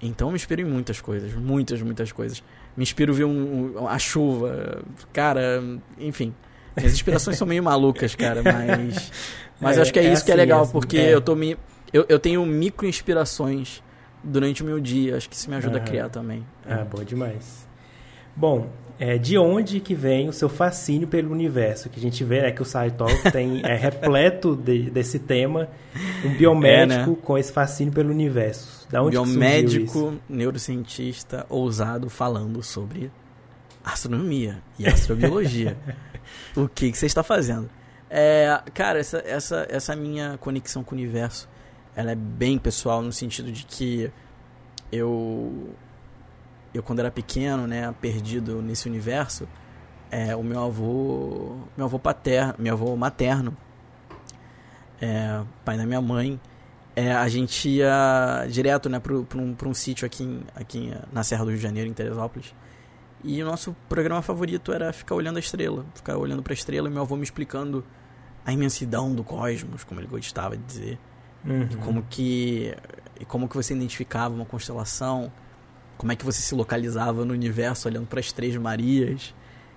Então 0.01 0.29
eu 0.29 0.33
me 0.33 0.37
inspiro 0.37 0.61
em 0.61 0.65
muitas 0.65 1.01
coisas, 1.01 1.33
muitas, 1.35 1.81
muitas 1.83 2.13
coisas. 2.13 2.43
Me 2.77 2.83
inspiro 2.83 3.15
ver 3.15 3.25
um, 3.25 3.81
um, 3.81 3.89
a 3.89 3.99
chuva, 3.99 4.83
cara, 5.13 5.63
enfim. 5.99 6.35
Minhas 6.77 6.93
inspirações 6.93 7.39
são 7.39 7.47
meio 7.47 7.63
malucas, 7.63 8.15
cara, 8.15 8.43
mas 8.43 9.11
mas 9.59 9.79
é, 9.79 9.81
acho 9.81 9.93
que 9.93 9.99
é, 9.99 10.03
é 10.03 10.07
isso 10.07 10.17
assim, 10.17 10.27
que 10.27 10.33
é 10.33 10.35
legal, 10.35 10.63
assim, 10.63 10.73
porque 10.73 10.99
é. 10.99 11.15
eu 11.15 11.21
tô 11.21 11.35
me 11.35 11.57
eu, 11.93 12.05
eu 12.09 12.19
tenho 12.19 12.45
micro 12.45 12.87
inspirações 12.87 13.83
durante 14.23 14.63
o 14.63 14.67
meu 14.67 14.79
dia, 14.79 15.17
acho 15.17 15.29
que 15.29 15.37
isso 15.37 15.49
me 15.49 15.57
ajuda 15.57 15.79
a 15.79 15.81
criar 15.81 16.09
também. 16.09 16.45
Ah, 16.69 16.85
bom 16.85 17.03
demais. 17.03 17.67
Bom, 18.35 18.69
é, 18.99 19.17
de 19.17 19.39
onde 19.39 19.81
que 19.81 19.95
vem 19.95 20.29
o 20.29 20.33
seu 20.33 20.49
fascínio 20.49 21.07
pelo 21.07 21.31
universo? 21.31 21.89
Que 21.89 21.99
a 21.99 22.03
gente 22.03 22.23
vê 22.25 22.39
é 22.39 22.51
que 22.51 22.61
o 22.61 22.65
SciTalk 22.65 23.31
tem, 23.31 23.63
é 23.65 23.75
repleto 23.75 24.55
de, 24.55 24.91
desse 24.91 25.19
tema, 25.19 25.69
um 26.25 26.37
biomédico 26.37 27.01
é, 27.13 27.15
né? 27.15 27.19
com 27.23 27.39
esse 27.39 27.53
fascínio 27.53 27.93
pelo 27.93 28.11
universo. 28.11 28.76
Da 28.89 29.03
onde 29.03 29.13
biomédico, 29.13 30.19
neurocientista, 30.29 31.45
ousado, 31.49 32.09
falando 32.09 32.63
sobre 32.63 33.11
astronomia 33.85 34.63
e 34.79 34.87
astrobiologia. 34.87 35.77
o 36.57 36.69
que, 36.69 36.93
que 36.93 36.99
você 36.99 37.07
está 37.07 37.23
fazendo? 37.23 37.69
É, 38.09 38.63
cara, 38.73 38.99
essa, 38.99 39.19
essa, 39.27 39.67
essa 39.69 39.97
minha 39.97 40.39
conexão 40.39 40.85
com 40.85 40.95
o 40.95 40.99
universo, 40.99 41.49
ela 41.95 42.13
é 42.13 42.15
bem 42.15 42.59
pessoal 42.59 43.03
no 43.03 43.13
sentido 43.13 43.51
de 43.51 43.65
que 43.65 44.11
eu 44.93 45.75
eu 46.73 46.83
quando 46.83 47.01
era 47.01 47.11
pequeno, 47.11 47.67
né, 47.67 47.95
perdido 48.01 48.61
nesse 48.61 48.87
universo, 48.87 49.49
é, 50.11 50.37
o 50.37 50.43
meu 50.43 50.63
avô, 50.63 51.57
meu 51.77 51.87
avô 51.87 51.99
paterno, 51.99 52.55
meu 52.59 52.75
avô 52.75 52.95
materno, 52.97 53.57
é, 55.01 55.43
pai 55.65 55.77
da 55.77 55.87
minha 55.87 56.01
mãe, 56.01 56.39
é, 56.97 57.13
a 57.13 57.29
gente 57.29 57.69
ia 57.69 58.47
direto, 58.51 58.89
né, 58.89 58.99
para 58.99 59.13
um, 59.15 59.55
um 59.67 59.75
sítio 59.75 60.07
aqui, 60.07 60.25
em, 60.25 60.41
aqui 60.55 60.93
na 61.13 61.23
Serra 61.23 61.45
do 61.45 61.51
Rio 61.51 61.59
de 61.59 61.63
Janeiro, 61.63 61.89
em 61.89 61.93
Teresópolis. 61.93 62.55
E 63.23 63.43
o 63.43 63.47
nosso 63.47 63.77
programa 63.87 64.23
favorito 64.23 64.73
era 64.73 64.93
ficar 64.95 65.15
olhando 65.15 65.37
a 65.37 65.41
estrela, 65.41 65.85
ficar 65.95 66.17
olhando 66.17 66.43
para 66.43 66.53
a 66.53 66.55
estrela 66.55 66.89
e 66.89 66.91
meu 66.91 67.03
avô 67.03 67.17
me 67.17 67.23
explicando 67.23 67.85
a 68.47 68.53
imensidão 68.53 69.15
do 69.15 69.23
cosmos, 69.23 69.85
como 69.85 70.01
ele 70.01 70.07
gostava 70.07 70.57
de 70.57 70.63
dizer, 70.63 70.99
uhum. 71.45 71.69
e 71.71 71.77
como 71.77 72.03
que 72.09 72.75
e 73.21 73.25
como 73.25 73.49
que 73.49 73.57
você 73.57 73.75
identificava 73.75 74.35
uma 74.35 74.45
constelação, 74.45 75.33
como 75.99 76.13
é 76.13 76.17
que 76.17 76.25
você 76.25 76.41
se 76.41 76.55
localizava 76.55 77.25
no 77.25 77.33
universo 77.33 77.89
olhando 77.89 78.07
para 78.07 78.21
as 78.21 78.31
Três 78.33 78.57
Marias 78.57 79.35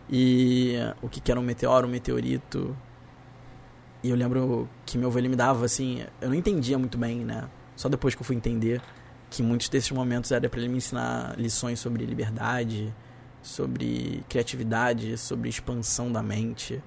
e 0.09 0.75
o 1.01 1.09
que, 1.09 1.19
que 1.19 1.31
era 1.31 1.39
um 1.39 1.43
meteoro, 1.43 1.87
um 1.87 1.91
meteorito. 1.91 2.75
E 4.01 4.09
eu 4.09 4.15
lembro 4.15 4.69
que 4.85 4.97
meu 4.97 5.09
avô 5.09 5.19
ele 5.19 5.27
me 5.27 5.35
dava 5.35 5.65
assim, 5.65 6.05
eu 6.21 6.29
não 6.29 6.35
entendia 6.35 6.77
muito 6.77 6.97
bem, 6.97 7.25
né? 7.25 7.49
Só 7.75 7.89
depois 7.89 8.15
que 8.15 8.21
eu 8.21 8.25
fui 8.25 8.35
entender 8.35 8.81
que 9.29 9.43
muitos 9.43 9.69
desses 9.69 9.91
momentos 9.91 10.31
era 10.31 10.49
para 10.49 10.59
ele 10.59 10.69
me 10.69 10.77
ensinar 10.77 11.37
lições 11.37 11.79
sobre 11.79 12.05
liberdade, 12.05 12.93
sobre 13.41 14.23
criatividade, 14.29 15.17
sobre 15.17 15.49
expansão 15.49 16.11
da 16.11 16.23
mente. 16.23 16.81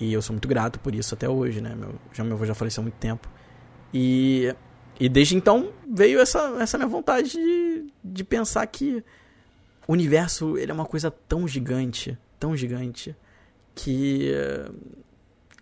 E 0.00 0.12
eu 0.12 0.22
sou 0.22 0.32
muito 0.32 0.48
grato 0.48 0.78
por 0.78 0.94
isso 0.94 1.14
até 1.14 1.28
hoje, 1.28 1.60
né? 1.60 1.74
Meu, 1.74 1.94
já 2.12 2.22
meu 2.22 2.34
avô 2.34 2.44
já 2.44 2.54
faleceu 2.54 2.80
há 2.80 2.84
muito 2.84 2.98
tempo. 2.98 3.28
E 3.92 4.54
e 5.00 5.08
desde 5.08 5.36
então 5.36 5.72
veio 5.88 6.18
essa, 6.18 6.56
essa 6.60 6.76
minha 6.76 6.88
vontade 6.88 7.30
de, 7.30 7.86
de 8.02 8.24
pensar 8.24 8.66
que 8.66 9.04
o 9.86 9.92
universo 9.92 10.58
ele 10.58 10.72
é 10.72 10.74
uma 10.74 10.84
coisa 10.84 11.10
tão 11.10 11.46
gigante, 11.46 12.18
tão 12.38 12.56
gigante, 12.56 13.14
que 13.74 14.32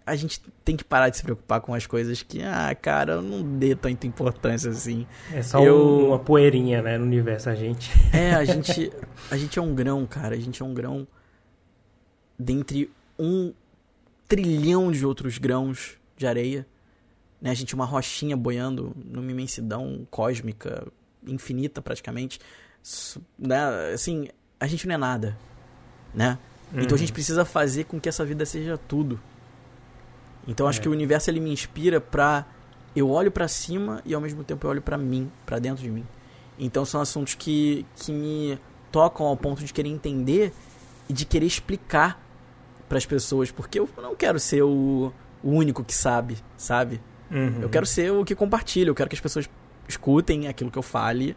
a 0.07 0.15
gente 0.15 0.41
tem 0.65 0.77
que 0.77 0.85
parar 0.85 1.09
de 1.09 1.17
se 1.17 1.23
preocupar 1.23 1.61
com 1.61 1.75
as 1.75 1.85
coisas 1.85 2.23
que, 2.23 2.43
ah, 2.43 2.75
cara, 2.75 3.21
não 3.21 3.43
dê 3.59 3.75
tanta 3.75 4.07
importância 4.07 4.71
assim. 4.71 5.07
É 5.33 5.43
só 5.43 5.63
eu... 5.63 6.07
uma 6.07 6.19
poeirinha, 6.19 6.81
né, 6.81 6.97
no 6.97 7.05
universo, 7.05 7.51
a 7.51 7.55
gente. 7.55 7.91
É, 8.15 8.33
a 8.33 8.45
gente, 8.45 8.93
a 9.31 9.37
gente 9.37 9.59
é 9.59 9.63
um 9.63 9.75
grão, 9.75 10.07
cara, 10.07 10.37
a 10.37 10.39
gente 10.39 10.63
é 10.63 10.65
um 10.65 10.73
grão 10.73 11.07
dentre 12.39 12.91
um 13.19 13.53
trilhão 14.29 14.93
de 14.93 15.05
outros 15.05 15.39
grãos 15.39 15.99
de 16.17 16.27
areia 16.27 16.67
né? 17.41 17.51
A 17.51 17.55
gente 17.55 17.75
uma 17.75 17.85
rochinha 17.85 18.37
boiando 18.37 18.95
numa 19.05 19.31
imensidão 19.31 20.07
cósmica 20.11 20.87
infinita 21.27 21.83
praticamente. 21.83 22.41
Né? 23.39 23.93
Assim, 23.93 24.29
a 24.59 24.67
gente 24.67 24.87
não 24.87 24.95
é 24.95 24.99
nada, 24.99 25.37
né? 26.15 26.39
Uhum. 26.73 26.81
Então 26.81 26.95
a 26.95 26.99
gente 26.99 27.11
uhum. 27.11 27.15
precisa 27.15 27.45
fazer 27.45 27.85
com 27.85 28.01
que 28.01 28.09
essa 28.09 28.25
vida 28.25 28.45
seja 28.45 28.77
tudo. 28.77 29.21
Então 30.47 30.67
acho 30.67 30.79
é. 30.79 30.83
que 30.83 30.89
o 30.89 30.93
universo 30.93 31.31
ele 31.31 31.41
me 31.41 31.53
inspira 31.53 32.01
pra 32.01 32.47
eu 32.95 33.11
olho 33.11 33.31
para 33.31 33.47
cima 33.47 34.01
e 34.05 34.15
ao 34.15 34.21
mesmo 34.21 34.43
tempo 34.43 34.67
eu 34.67 34.71
olho 34.71 34.83
para 34.83 34.97
mim, 34.97 35.31
para 35.45 35.59
dentro 35.59 35.83
de 35.83 35.91
mim. 35.91 36.07
Então 36.59 36.85
são 36.85 37.01
assuntos 37.01 37.35
que, 37.35 37.85
que 37.97 38.13
me 38.13 38.59
tocam 38.91 39.27
ao 39.27 39.37
ponto 39.37 39.63
de 39.63 39.73
querer 39.73 39.91
entender 39.91 40.53
e 41.09 41.13
de 41.13 41.25
querer 41.27 41.47
explicar 41.47 42.23
para 42.89 42.99
as 42.99 43.05
pessoas, 43.05 43.51
porque 43.51 43.79
eu 43.79 43.89
não 43.99 44.15
quero 44.15 44.39
ser 44.39 44.63
o, 44.63 45.13
o 45.43 45.51
único 45.51 45.85
que 45.85 45.95
sabe, 45.95 46.39
sabe? 46.57 47.01
Uhum. 47.31 47.63
Eu 47.63 47.69
quero 47.69 47.85
ser 47.85 48.13
o 48.13 48.25
que 48.25 48.35
compartilha, 48.35 48.89
eu 48.89 48.95
quero 48.95 49.11
que 49.11 49.17
as 49.17 49.21
pessoas 49.21 49.51
escutem 49.89 50.49
aquilo 50.49 50.71
que 50.71 50.79
eu 50.79 50.83
fale 50.83 51.37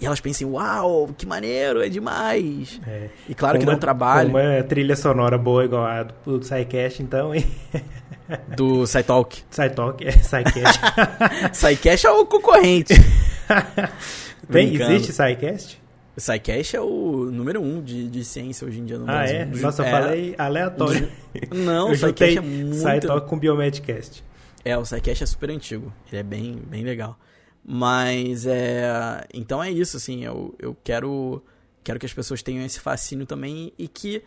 e 0.00 0.06
elas 0.06 0.20
pensem, 0.20 0.46
uau, 0.46 1.08
que 1.16 1.26
maneiro, 1.26 1.82
é 1.82 1.88
demais. 1.88 2.80
É. 2.86 3.08
E 3.28 3.34
claro 3.34 3.58
que 3.58 3.64
dá 3.64 3.72
um 3.72 3.78
trabalho. 3.78 4.30
Uma 4.30 4.62
trilha 4.62 4.96
sonora 4.96 5.38
boa 5.38 5.64
igual 5.64 5.84
a 5.84 6.02
do, 6.02 6.38
do 6.38 6.44
SciCast, 6.44 7.02
então, 7.02 7.34
hein? 7.34 7.46
Do 8.56 8.86
SciTalk. 8.86 9.42
SciTalk, 9.50 10.06
é, 10.06 10.12
SciCast. 10.12 10.80
SciCast 11.52 12.06
é 12.06 12.10
o 12.10 12.24
concorrente. 12.24 12.94
Tem, 14.50 14.74
existe 14.74 15.12
SciCast? 15.12 15.82
O 16.16 16.20
SciCast 16.20 16.76
é 16.76 16.80
o 16.80 17.28
número 17.30 17.60
um 17.60 17.82
de, 17.82 18.08
de 18.08 18.24
ciência 18.24 18.66
hoje 18.66 18.80
em 18.80 18.84
dia 18.84 18.98
no 18.98 19.04
ah, 19.04 19.18
Brasil. 19.18 19.36
Ah, 19.36 19.40
é? 19.40 19.44
Nossa, 19.44 19.82
eu 19.82 19.86
é, 19.86 19.90
falei 19.90 20.34
aleatório. 20.38 21.08
Não, 21.52 21.90
o 21.90 21.96
SciCast 21.96 22.38
é 22.38 22.40
muito... 22.40 22.76
SciTalk 22.76 23.28
com 23.28 23.38
Biomedcast. 23.38 24.24
É, 24.64 24.78
o 24.78 24.84
SciCast 24.84 25.24
é 25.24 25.26
super 25.26 25.50
antigo. 25.50 25.92
Ele 26.10 26.20
é 26.20 26.22
bem, 26.22 26.62
bem 26.66 26.82
legal. 26.82 27.18
Mas 27.64 28.46
é. 28.46 29.26
Então 29.32 29.62
é 29.62 29.70
isso, 29.70 29.96
assim. 29.96 30.22
Eu, 30.24 30.54
eu 30.58 30.76
quero, 30.84 31.42
quero 31.82 31.98
que 31.98 32.06
as 32.06 32.12
pessoas 32.12 32.42
tenham 32.42 32.64
esse 32.64 32.78
fascínio 32.78 33.24
também 33.24 33.72
e 33.78 33.88
que 33.88 34.22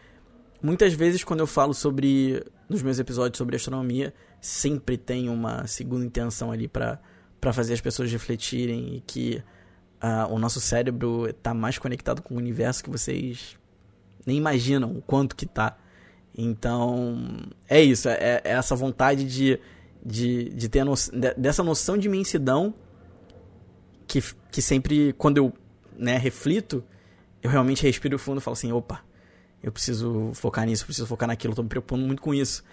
muitas 0.61 0.93
vezes 0.93 1.23
quando 1.23 1.41
eu 1.41 1.47
falo 1.47 1.73
sobre. 1.73 2.43
nos 2.67 2.81
meus 2.81 2.97
episódios 2.97 3.37
sobre 3.37 3.55
astronomia, 3.55 4.13
sempre 4.41 4.97
tem 4.97 5.29
uma 5.29 5.67
segunda 5.67 6.03
intenção 6.03 6.51
ali 6.51 6.67
para 6.67 6.99
fazer 7.53 7.73
as 7.73 7.81
pessoas 7.81 8.11
refletirem 8.11 8.95
e 8.95 9.01
que 9.01 9.43
uh, 10.01 10.33
o 10.33 10.39
nosso 10.39 10.59
cérebro 10.59 11.29
está 11.29 11.53
mais 11.53 11.77
conectado 11.77 12.23
com 12.23 12.33
o 12.33 12.37
universo 12.37 12.83
que 12.83 12.89
vocês 12.89 13.55
nem 14.25 14.37
imaginam 14.37 14.91
o 14.91 15.01
quanto 15.01 15.35
que 15.35 15.45
tá. 15.45 15.77
Então, 16.35 17.17
é 17.67 17.81
isso, 17.81 18.09
é, 18.09 18.41
é 18.43 18.51
essa 18.51 18.75
vontade 18.75 19.23
de, 19.23 19.59
de, 20.05 20.49
de 20.49 20.69
ter 20.69 20.83
no, 20.83 20.93
de, 20.93 21.33
dessa 21.35 21.63
noção 21.63 21.97
de 21.97 22.07
imensidão 22.07 22.73
que, 24.07 24.23
que 24.51 24.61
sempre, 24.61 25.13
quando 25.13 25.37
eu 25.37 25.53
né, 25.97 26.17
reflito, 26.17 26.83
eu 27.41 27.49
realmente 27.49 27.83
respiro 27.83 28.17
fundo 28.17 28.39
e 28.39 28.41
falo 28.41 28.53
assim, 28.53 28.71
opa, 28.71 29.01
eu 29.61 29.71
preciso 29.71 30.31
focar 30.33 30.65
nisso, 30.65 30.85
preciso 30.85 31.07
focar 31.07 31.27
naquilo, 31.27 31.51
estou 31.51 31.63
me 31.63 31.69
preocupando 31.69 32.05
muito 32.05 32.21
com 32.21 32.33
isso. 32.33 32.63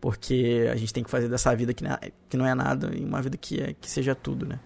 Porque 0.00 0.66
a 0.72 0.76
gente 0.76 0.94
tem 0.94 1.04
que 1.04 1.10
fazer 1.10 1.28
dessa 1.28 1.54
vida 1.54 1.74
que 1.74 1.84
não 1.84 1.90
é, 1.90 1.98
que 2.28 2.36
não 2.36 2.46
é 2.46 2.54
nada 2.54 2.90
e 2.94 3.04
uma 3.04 3.20
vida 3.20 3.36
que, 3.36 3.60
é, 3.60 3.74
que 3.78 3.90
seja 3.90 4.14
tudo, 4.14 4.46
né? 4.46 4.58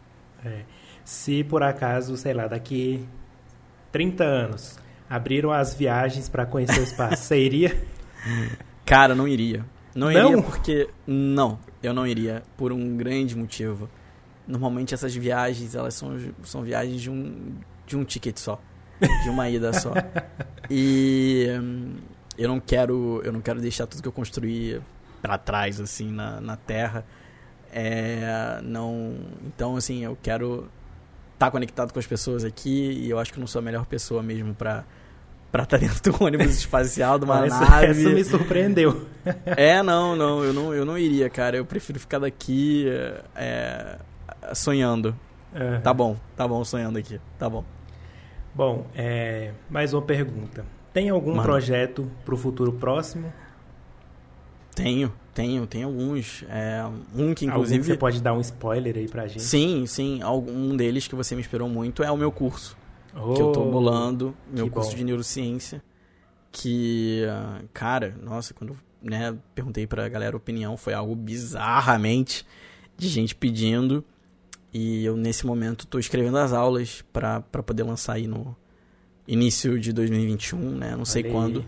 É. 0.44 0.62
Se 1.04 1.42
por 1.42 1.62
acaso, 1.62 2.16
sei 2.16 2.32
lá, 2.32 2.46
daqui 2.46 3.04
30 3.90 4.24
anos 4.24 4.78
abriram 5.10 5.50
as 5.50 5.74
viagens 5.74 6.28
para 6.28 6.46
conhecer 6.46 6.80
o 6.80 6.84
espaço, 6.84 7.24
você 7.24 7.38
iria? 7.38 7.76
Cara, 8.86 9.14
não 9.14 9.26
iria. 9.26 9.64
Não, 9.94 10.10
não 10.10 10.12
iria 10.12 10.42
porque. 10.42 10.88
Não, 11.06 11.58
eu 11.82 11.92
não 11.92 12.06
iria. 12.06 12.42
Por 12.56 12.72
um 12.72 12.96
grande 12.96 13.36
motivo. 13.36 13.88
Normalmente 14.46 14.94
essas 14.94 15.14
viagens, 15.14 15.74
elas 15.74 15.94
são, 15.94 16.16
são 16.42 16.62
viagens 16.62 17.00
de 17.00 17.10
um, 17.10 17.54
de 17.86 17.96
um 17.96 18.04
ticket 18.04 18.36
só. 18.38 18.60
De 19.00 19.28
uma 19.28 19.48
ida 19.48 19.72
só. 19.72 19.92
E 20.70 21.46
hum, 21.60 21.94
eu 22.38 22.48
não 22.48 22.60
quero. 22.60 23.20
Eu 23.24 23.32
não 23.32 23.40
quero 23.40 23.60
deixar 23.60 23.86
tudo 23.86 24.02
que 24.02 24.08
eu 24.08 24.12
construí 24.12 24.80
para 25.20 25.38
trás, 25.38 25.80
assim, 25.80 26.10
na, 26.10 26.40
na 26.40 26.56
terra. 26.56 27.04
É, 27.72 28.60
não. 28.62 29.14
Então, 29.46 29.76
assim, 29.76 30.04
eu 30.04 30.16
quero 30.22 30.68
estar 31.34 31.46
tá 31.46 31.50
conectado 31.50 31.92
com 31.92 31.98
as 31.98 32.06
pessoas 32.06 32.44
aqui 32.44 32.92
e 32.92 33.10
eu 33.10 33.18
acho 33.18 33.32
que 33.32 33.38
eu 33.38 33.40
não 33.40 33.48
sou 33.48 33.58
a 33.58 33.62
melhor 33.62 33.84
pessoa 33.86 34.22
mesmo 34.22 34.54
para 34.54 34.84
pra 35.50 35.62
estar 35.62 35.78
tá 35.78 35.86
dentro 35.86 36.12
do 36.12 36.24
ônibus 36.24 36.56
espacial, 36.58 37.16
de 37.16 37.24
uma 37.24 37.44
ah, 37.44 37.46
nave. 37.46 37.92
Isso 38.02 38.10
me 38.10 38.24
surpreendeu. 38.24 39.06
é, 39.46 39.82
não, 39.82 40.16
não 40.16 40.42
eu, 40.42 40.52
não, 40.52 40.74
eu 40.74 40.84
não 40.84 40.98
iria, 40.98 41.30
cara. 41.30 41.56
Eu 41.56 41.64
prefiro 41.64 42.00
ficar 42.00 42.18
daqui 42.18 42.86
é, 43.36 43.98
sonhando. 44.52 45.16
Uhum. 45.54 45.80
Tá 45.80 45.94
bom, 45.94 46.16
tá 46.36 46.48
bom 46.48 46.64
sonhando 46.64 46.98
aqui, 46.98 47.20
tá 47.38 47.48
bom. 47.48 47.64
Bom, 48.54 48.86
é, 48.94 49.52
mais 49.70 49.94
uma 49.94 50.02
pergunta. 50.02 50.64
Tem 50.92 51.08
algum 51.08 51.32
Mano. 51.32 51.42
projeto 51.42 52.10
pro 52.24 52.36
futuro 52.36 52.72
próximo? 52.72 53.32
Tenho, 54.74 55.12
tenho, 55.32 55.66
tenho 55.66 55.88
alguns. 55.88 56.44
É, 56.48 56.84
um 57.14 57.34
que 57.34 57.46
inclusive. 57.46 57.78
Algum 57.78 57.86
você 57.92 57.96
pode 57.96 58.22
dar 58.22 58.32
um 58.32 58.40
spoiler 58.40 58.96
aí 58.96 59.08
pra 59.08 59.26
gente? 59.26 59.42
Sim, 59.42 59.86
sim. 59.86 60.20
Um 60.24 60.76
deles 60.76 61.08
que 61.08 61.14
você 61.14 61.34
me 61.34 61.40
esperou 61.40 61.68
muito 61.68 62.02
é 62.02 62.10
o 62.10 62.16
meu 62.16 62.30
curso 62.30 62.76
oh, 63.16 63.34
que 63.34 63.42
eu 63.42 63.52
tô 63.52 63.62
oh, 63.62 63.70
bolando, 63.70 64.36
meu 64.50 64.68
curso 64.68 64.90
bom. 64.90 64.96
de 64.96 65.04
neurociência. 65.04 65.82
Que, 66.50 67.24
cara, 67.72 68.16
nossa, 68.22 68.54
quando 68.54 68.76
né, 69.02 69.36
perguntei 69.54 69.86
pra 69.86 70.08
galera 70.08 70.36
a 70.36 70.38
opinião, 70.38 70.76
foi 70.76 70.94
algo 70.94 71.14
bizarramente 71.16 72.46
de 72.96 73.08
gente 73.08 73.34
pedindo. 73.34 74.04
E 74.74 75.04
eu, 75.04 75.16
nesse 75.16 75.46
momento, 75.46 75.86
tô 75.86 76.00
escrevendo 76.00 76.36
as 76.36 76.52
aulas 76.52 77.04
para 77.12 77.40
poder 77.40 77.84
lançar 77.84 78.14
aí 78.14 78.26
no 78.26 78.56
início 79.26 79.78
de 79.78 79.92
2021, 79.92 80.58
né? 80.58 80.96
Não 80.96 81.04
sei 81.04 81.22
Olha 81.22 81.32
quando. 81.32 81.64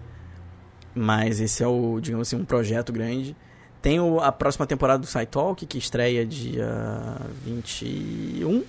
Mas 0.92 1.40
esse 1.40 1.62
é 1.62 1.66
o, 1.68 2.00
digamos 2.00 2.26
assim, 2.26 2.36
um 2.36 2.44
projeto 2.44 2.92
grande. 2.92 3.36
Tem 3.80 4.00
o, 4.00 4.18
a 4.18 4.32
próxima 4.32 4.66
temporada 4.66 4.98
do 4.98 5.06
SciTalk, 5.06 5.64
que 5.66 5.78
estreia 5.78 6.26
dia 6.26 7.20
21 7.44 8.64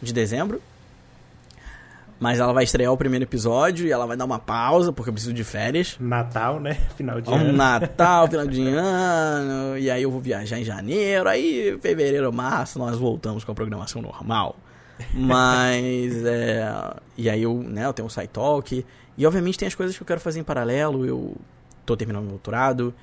de 0.00 0.12
dezembro. 0.12 0.62
Mas 2.22 2.38
ela 2.38 2.52
vai 2.52 2.62
estrear 2.62 2.92
o 2.92 2.96
primeiro 2.96 3.24
episódio 3.24 3.84
e 3.84 3.90
ela 3.90 4.06
vai 4.06 4.16
dar 4.16 4.24
uma 4.24 4.38
pausa, 4.38 4.92
porque 4.92 5.10
eu 5.10 5.12
preciso 5.12 5.34
de 5.34 5.42
férias. 5.42 5.96
Natal, 5.98 6.60
né? 6.60 6.74
Final 6.96 7.20
de 7.20 7.28
um 7.28 7.34
ano. 7.34 7.52
Natal, 7.52 8.28
final 8.28 8.46
de 8.46 8.62
ano. 8.72 9.76
E 9.76 9.90
aí 9.90 10.04
eu 10.04 10.10
vou 10.10 10.20
viajar 10.20 10.56
em 10.56 10.62
janeiro. 10.62 11.28
Aí, 11.28 11.76
fevereiro, 11.80 12.32
março, 12.32 12.78
nós 12.78 12.96
voltamos 12.96 13.42
com 13.42 13.50
a 13.50 13.54
programação 13.56 14.00
normal. 14.00 14.54
Mas, 15.12 16.14
é... 16.24 16.94
E 17.18 17.28
aí 17.28 17.42
eu, 17.42 17.60
né, 17.60 17.86
eu 17.86 17.92
tenho 17.92 18.06
um 18.06 18.08
site 18.08 18.30
talk. 18.30 18.86
E, 19.18 19.26
obviamente, 19.26 19.58
tem 19.58 19.66
as 19.66 19.74
coisas 19.74 19.96
que 19.96 20.02
eu 20.04 20.06
quero 20.06 20.20
fazer 20.20 20.38
em 20.38 20.44
paralelo. 20.44 21.04
Eu 21.04 21.36
tô 21.84 21.96
terminando 21.96 22.22
meu 22.22 22.30
doutorado. 22.34 22.94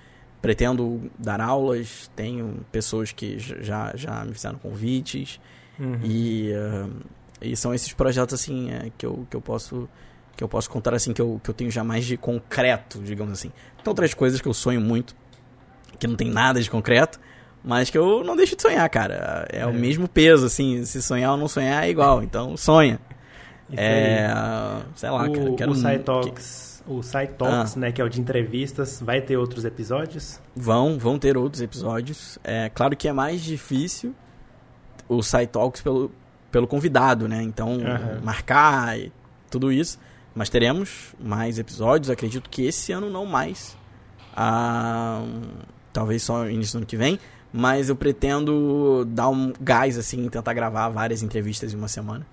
Pretendo 0.41 1.11
dar 1.19 1.41
aulas. 1.41 2.09
Tenho 2.15 2.65
pessoas 2.71 3.11
que 3.11 3.37
já, 3.37 3.91
já 3.95 4.23
me 4.23 4.33
fizeram 4.33 4.57
convites. 4.57 5.41
Uhum. 5.77 5.99
E... 6.05 6.53
Uh 6.53 7.18
e 7.41 7.55
são 7.55 7.73
esses 7.73 7.93
projetos 7.93 8.39
assim 8.39 8.71
é, 8.71 8.91
que, 8.97 9.05
eu, 9.05 9.25
que 9.29 9.35
eu 9.35 9.41
posso 9.41 9.87
que 10.35 10.43
eu 10.43 10.47
posso 10.47 10.69
contar 10.69 10.93
assim 10.93 11.11
que 11.11 11.21
eu, 11.21 11.39
que 11.43 11.49
eu 11.49 11.53
tenho 11.53 11.69
já 11.69 11.83
mais 11.83 12.05
de 12.05 12.15
concreto, 12.15 12.99
digamos 12.99 13.33
assim. 13.33 13.51
Tem 13.83 13.89
outras 13.89 14.13
coisas 14.13 14.39
que 14.39 14.47
eu 14.47 14.53
sonho 14.53 14.79
muito 14.79 15.13
que 15.99 16.07
não 16.07 16.15
tem 16.15 16.29
nada 16.29 16.61
de 16.61 16.69
concreto, 16.69 17.19
mas 17.61 17.89
que 17.89 17.97
eu 17.97 18.23
não 18.23 18.37
deixo 18.37 18.55
de 18.55 18.61
sonhar, 18.61 18.89
cara. 18.89 19.45
É, 19.51 19.59
é. 19.59 19.65
o 19.65 19.73
mesmo 19.73 20.07
peso 20.07 20.45
assim, 20.45 20.85
se 20.85 21.01
sonhar 21.01 21.33
ou 21.33 21.37
não 21.37 21.47
sonhar 21.47 21.83
é 21.85 21.89
igual, 21.89 22.23
então 22.23 22.55
sonha. 22.55 22.99
é, 23.75 24.29
sei 24.95 25.09
lá, 25.09 25.27
o, 25.27 25.33
cara, 25.33 25.53
quero 25.55 25.71
o 25.71 25.75
SciTalks, 25.75 26.83
que... 26.85 26.91
o 26.91 27.03
SciTalks, 27.03 27.75
ah. 27.75 27.79
né, 27.79 27.91
que 27.91 28.01
é 28.01 28.03
o 28.05 28.09
de 28.09 28.21
entrevistas, 28.21 29.01
vai 29.01 29.19
ter 29.19 29.35
outros 29.35 29.65
episódios? 29.65 30.39
Vão, 30.55 30.97
vão 30.97 31.19
ter 31.19 31.37
outros 31.37 31.61
episódios. 31.61 32.39
É 32.43 32.69
claro 32.69 32.95
que 32.95 33.09
é 33.09 33.13
mais 33.13 33.41
difícil 33.41 34.15
o 35.09 35.21
SciTalks 35.21 35.81
pelo 35.81 36.11
pelo 36.51 36.67
convidado, 36.67 37.27
né? 37.27 37.41
Então, 37.41 37.73
uhum. 37.73 38.21
marcar 38.23 38.99
e 38.99 39.11
tudo 39.49 39.71
isso. 39.71 39.99
Mas 40.33 40.49
teremos 40.49 41.15
mais 41.19 41.59
episódios, 41.59 42.09
acredito 42.09 42.49
que 42.49 42.65
esse 42.65 42.91
ano 42.91 43.09
não 43.09 43.25
mais. 43.25 43.77
Ah, 44.35 45.23
talvez 45.91 46.23
só 46.23 46.47
início 46.47 46.73
do 46.73 46.77
ano 46.77 46.85
que 46.85 46.97
vem. 46.97 47.19
Mas 47.51 47.89
eu 47.89 47.95
pretendo 47.95 49.05
dar 49.05 49.29
um 49.29 49.51
gás, 49.59 49.97
assim, 49.97 50.29
tentar 50.29 50.53
gravar 50.53 50.87
várias 50.89 51.23
entrevistas 51.23 51.73
em 51.73 51.77
uma 51.77 51.87
semana. 51.87 52.25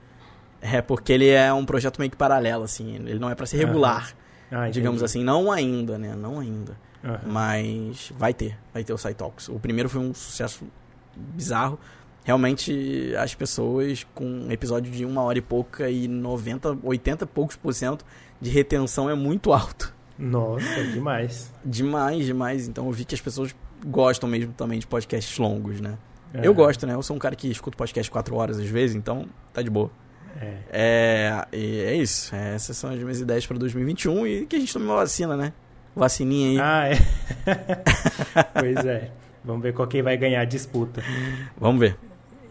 É 0.60 0.82
porque 0.82 1.12
ele 1.12 1.28
é 1.28 1.52
um 1.52 1.64
projeto 1.64 1.98
meio 1.98 2.10
que 2.10 2.16
paralelo, 2.16 2.64
assim. 2.64 2.96
Ele 2.96 3.18
não 3.18 3.30
é 3.30 3.34
para 3.34 3.46
ser 3.46 3.56
regular. 3.56 4.14
Uhum. 4.52 4.58
Ah, 4.58 4.68
digamos 4.68 5.02
assim, 5.02 5.24
não 5.24 5.50
ainda, 5.50 5.98
né? 5.98 6.14
Não 6.14 6.38
ainda. 6.38 6.76
Uhum. 7.02 7.32
Mas 7.32 8.12
vai 8.16 8.34
ter, 8.34 8.58
vai 8.74 8.84
ter 8.84 8.92
o 8.92 8.98
Side 8.98 9.14
Talks. 9.14 9.48
O 9.48 9.58
primeiro 9.58 9.88
foi 9.88 10.00
um 10.00 10.12
sucesso 10.12 10.64
bizarro 11.16 11.78
realmente 12.26 13.14
as 13.16 13.36
pessoas 13.36 14.04
com 14.12 14.24
um 14.24 14.50
episódio 14.50 14.90
de 14.90 15.04
uma 15.04 15.22
hora 15.22 15.38
e 15.38 15.40
pouca 15.40 15.88
e 15.88 16.08
90, 16.08 16.78
80 16.82 17.24
e 17.24 17.26
poucos 17.28 17.54
por 17.54 17.72
cento 17.72 18.04
de 18.40 18.50
retenção 18.50 19.08
é 19.08 19.14
muito 19.14 19.52
alto. 19.52 19.94
Nossa, 20.18 20.82
demais. 20.92 21.52
demais, 21.64 22.26
demais. 22.26 22.66
Então 22.66 22.86
eu 22.86 22.92
vi 22.92 23.04
que 23.04 23.14
as 23.14 23.20
pessoas 23.20 23.54
gostam 23.86 24.28
mesmo 24.28 24.52
também 24.52 24.80
de 24.80 24.86
podcasts 24.88 25.38
longos, 25.38 25.80
né? 25.80 25.96
É. 26.34 26.44
Eu 26.44 26.52
gosto, 26.52 26.84
né? 26.84 26.94
Eu 26.94 27.02
sou 27.02 27.14
um 27.14 27.18
cara 27.18 27.36
que 27.36 27.48
escuta 27.48 27.76
podcast 27.76 28.10
quatro 28.10 28.34
horas 28.34 28.58
às 28.58 28.66
vezes, 28.66 28.96
então 28.96 29.26
tá 29.52 29.62
de 29.62 29.70
boa. 29.70 29.90
É. 30.40 30.56
É, 30.72 31.46
é 31.52 31.94
isso. 31.94 32.34
É, 32.34 32.56
essas 32.56 32.76
são 32.76 32.90
as 32.90 32.98
minhas 32.98 33.20
ideias 33.20 33.46
para 33.46 33.56
2021 33.56 34.26
e 34.26 34.46
que 34.46 34.56
a 34.56 34.58
gente 34.58 34.72
tome 34.72 34.84
uma 34.84 34.96
vacina, 34.96 35.36
né? 35.36 35.52
Vacininha 35.94 36.50
aí. 36.50 36.60
Ah, 36.60 36.88
é. 36.88 38.50
pois 38.60 38.84
é. 38.84 39.12
Vamos 39.44 39.62
ver 39.62 39.72
qual 39.72 39.86
quem 39.86 40.02
vai 40.02 40.16
ganhar 40.16 40.40
a 40.40 40.44
disputa. 40.44 41.00
Vamos 41.56 41.78
ver. 41.78 41.96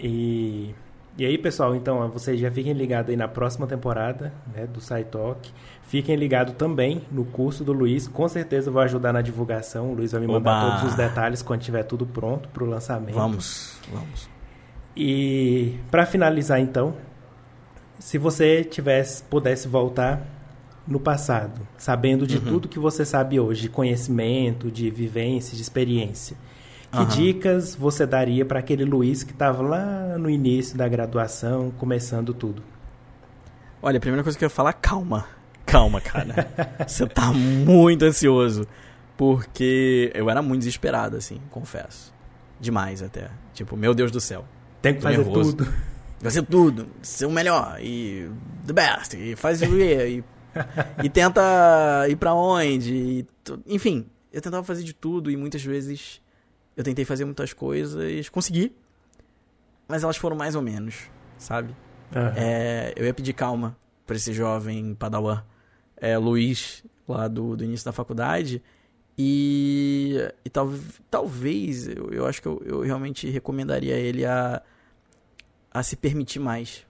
E, 0.07 0.75
e 1.17 1.25
aí, 1.25 1.35
pessoal, 1.35 1.75
então, 1.75 2.07
vocês 2.11 2.39
já 2.39 2.51
fiquem 2.51 2.73
ligados 2.73 3.09
aí 3.09 3.17
na 3.17 3.27
próxima 3.27 3.65
temporada 3.65 4.31
né, 4.53 4.67
do 4.67 4.79
SciTalk. 4.79 5.51
Fiquem 5.81 6.15
ligados 6.15 6.53
também 6.53 7.01
no 7.11 7.25
curso 7.25 7.63
do 7.63 7.73
Luiz. 7.73 8.07
Com 8.07 8.27
certeza 8.27 8.69
vou 8.69 8.83
ajudar 8.83 9.11
na 9.11 9.23
divulgação. 9.23 9.91
O 9.91 9.95
Luiz 9.95 10.11
vai 10.11 10.21
me 10.21 10.27
mandar 10.27 10.63
Oba! 10.63 10.71
todos 10.77 10.91
os 10.91 10.95
detalhes 10.95 11.41
quando 11.41 11.61
tiver 11.61 11.81
tudo 11.83 12.05
pronto 12.05 12.47
para 12.49 12.63
o 12.63 12.67
lançamento. 12.67 13.15
Vamos, 13.15 13.79
vamos. 13.91 14.29
E 14.95 15.79
para 15.89 16.05
finalizar, 16.05 16.59
então, 16.59 16.93
se 17.97 18.19
você 18.19 18.63
tivesse, 18.63 19.23
pudesse 19.23 19.67
voltar 19.67 20.21
no 20.87 20.99
passado, 20.99 21.67
sabendo 21.79 22.27
de 22.27 22.37
uhum. 22.37 22.45
tudo 22.45 22.69
que 22.69 22.77
você 22.77 23.03
sabe 23.03 23.39
hoje, 23.39 23.63
de 23.63 23.69
conhecimento, 23.69 24.69
de 24.69 24.91
vivência, 24.91 25.55
de 25.55 25.63
experiência, 25.63 26.37
que 26.95 27.01
uhum. 27.01 27.07
dicas 27.07 27.75
você 27.75 28.05
daria 28.05 28.45
para 28.45 28.59
aquele 28.59 28.85
Luiz 28.85 29.23
que 29.23 29.33
estava 29.33 29.61
lá 29.61 30.17
no 30.17 30.29
início 30.29 30.77
da 30.77 30.87
graduação, 30.87 31.71
começando 31.77 32.33
tudo? 32.33 32.63
Olha, 33.81 33.97
a 33.97 33.99
primeira 33.99 34.23
coisa 34.23 34.37
que 34.37 34.43
eu 34.43 34.47
ia 34.47 34.49
falar, 34.49 34.73
calma. 34.73 35.27
Calma, 35.65 35.99
cara. 35.99 36.49
você 36.87 37.05
tá 37.05 37.31
muito 37.31 38.03
ansioso. 38.03 38.65
Porque 39.17 40.11
eu 40.13 40.29
era 40.29 40.41
muito 40.41 40.59
desesperado, 40.59 41.17
assim, 41.17 41.39
confesso. 41.49 42.13
demais 42.59 43.01
até. 43.01 43.29
Tipo, 43.53 43.77
meu 43.77 43.93
Deus 43.93 44.11
do 44.11 44.19
céu. 44.19 44.45
Tem 44.81 44.93
que 44.93 45.01
fazer 45.01 45.17
nervoso. 45.17 45.55
tudo. 45.55 45.73
Fazer 46.19 46.41
tudo, 46.43 46.87
ser 47.01 47.25
o 47.25 47.31
melhor 47.31 47.77
e 47.79 48.29
the 48.65 48.73
best, 48.73 49.15
e 49.15 49.35
faz 49.35 49.61
o 49.61 49.65
e, 49.65 50.23
e 51.03 51.09
tenta 51.09 52.07
ir 52.09 52.15
para 52.15 52.33
onde, 52.33 52.93
e, 52.93 53.27
enfim, 53.67 54.07
eu 54.31 54.41
tentava 54.41 54.63
fazer 54.63 54.83
de 54.83 54.93
tudo 54.93 55.29
e 55.29 55.37
muitas 55.37 55.63
vezes 55.63 56.21
eu 56.75 56.83
tentei 56.83 57.05
fazer 57.05 57.25
muitas 57.25 57.53
coisas, 57.53 58.29
consegui, 58.29 58.75
mas 59.87 60.03
elas 60.03 60.17
foram 60.17 60.35
mais 60.35 60.55
ou 60.55 60.61
menos, 60.61 61.09
sabe? 61.37 61.75
Uhum. 62.15 62.33
É, 62.35 62.93
eu 62.95 63.05
ia 63.05 63.13
pedir 63.13 63.33
calma 63.33 63.77
para 64.05 64.15
esse 64.15 64.33
jovem 64.33 64.93
padawan, 64.95 65.43
é, 65.97 66.17
Luiz, 66.17 66.83
lá 67.07 67.27
do, 67.27 67.55
do 67.55 67.63
início 67.63 67.85
da 67.85 67.91
faculdade, 67.91 68.61
e, 69.17 70.17
e 70.43 70.49
tal, 70.49 70.73
talvez, 71.09 71.87
eu, 71.87 72.09
eu 72.11 72.25
acho 72.25 72.41
que 72.41 72.47
eu, 72.47 72.61
eu 72.65 72.81
realmente 72.81 73.29
recomendaria 73.29 73.95
ele 73.95 74.25
a, 74.25 74.61
a 75.71 75.83
se 75.83 75.95
permitir 75.95 76.39
mais. 76.39 76.85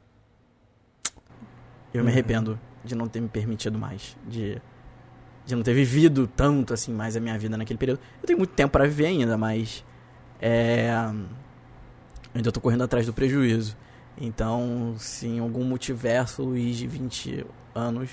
Eu 1.94 2.00
uhum. 2.00 2.06
me 2.06 2.12
arrependo 2.12 2.60
de 2.84 2.96
não 2.96 3.08
ter 3.08 3.22
me 3.22 3.30
permitido 3.30 3.78
mais, 3.78 4.18
de, 4.28 4.60
de 5.46 5.56
não 5.56 5.64
ter 5.64 5.74
vivido 5.74 6.28
tanto 6.28 6.74
assim 6.74 6.92
mais 6.92 7.16
a 7.16 7.20
minha 7.20 7.38
vida 7.38 7.56
naquele 7.56 7.78
período. 7.78 8.00
Eu 8.22 8.28
tenho 8.28 8.40
muito 8.40 8.54
tempo 8.54 8.72
para 8.72 8.86
viver 8.86 9.08
ainda, 9.08 9.38
mas 9.38 9.84
é, 10.42 10.90
ainda 12.34 12.52
tô 12.52 12.60
correndo 12.60 12.84
atrás 12.84 13.06
do 13.06 13.14
prejuízo. 13.14 13.78
Então, 14.18 14.96
se 14.98 15.28
em 15.28 15.40
algum 15.40 15.64
multiverso 15.64 16.44
Luiz 16.44 16.78
de 16.78 16.88
20 16.88 17.46
anos 17.74 18.10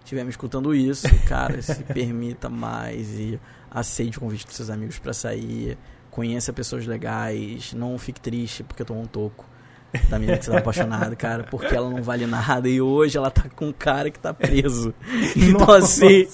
estiver 0.00 0.24
me 0.24 0.30
escutando 0.30 0.74
isso, 0.74 1.06
cara, 1.26 1.62
se 1.62 1.82
permita 1.84 2.48
mais 2.48 3.18
e 3.18 3.40
aceite 3.70 4.18
o 4.18 4.20
convite 4.20 4.46
dos 4.46 4.56
seus 4.56 4.68
amigos 4.68 4.98
para 4.98 5.12
sair, 5.12 5.78
conheça 6.10 6.52
pessoas 6.52 6.86
legais, 6.86 7.72
não 7.72 7.96
fique 7.98 8.20
triste 8.20 8.62
porque 8.62 8.82
eu 8.82 8.86
tô 8.86 8.94
um 8.94 9.06
toco 9.06 9.46
da 10.08 10.18
menina 10.18 10.38
que 10.38 10.44
você 10.44 10.50
tá 10.50 10.58
apaixonado, 10.58 11.16
cara, 11.16 11.44
porque 11.44 11.74
ela 11.74 11.88
não 11.88 12.02
vale 12.02 12.26
nada 12.26 12.68
e 12.68 12.80
hoje 12.80 13.16
ela 13.16 13.30
tá 13.30 13.48
com 13.48 13.68
um 13.68 13.72
cara 13.72 14.10
que 14.10 14.18
tá 14.18 14.32
preso. 14.34 14.94
Então 15.36 15.66
Nossa. 15.66 16.04
assim. 16.04 16.28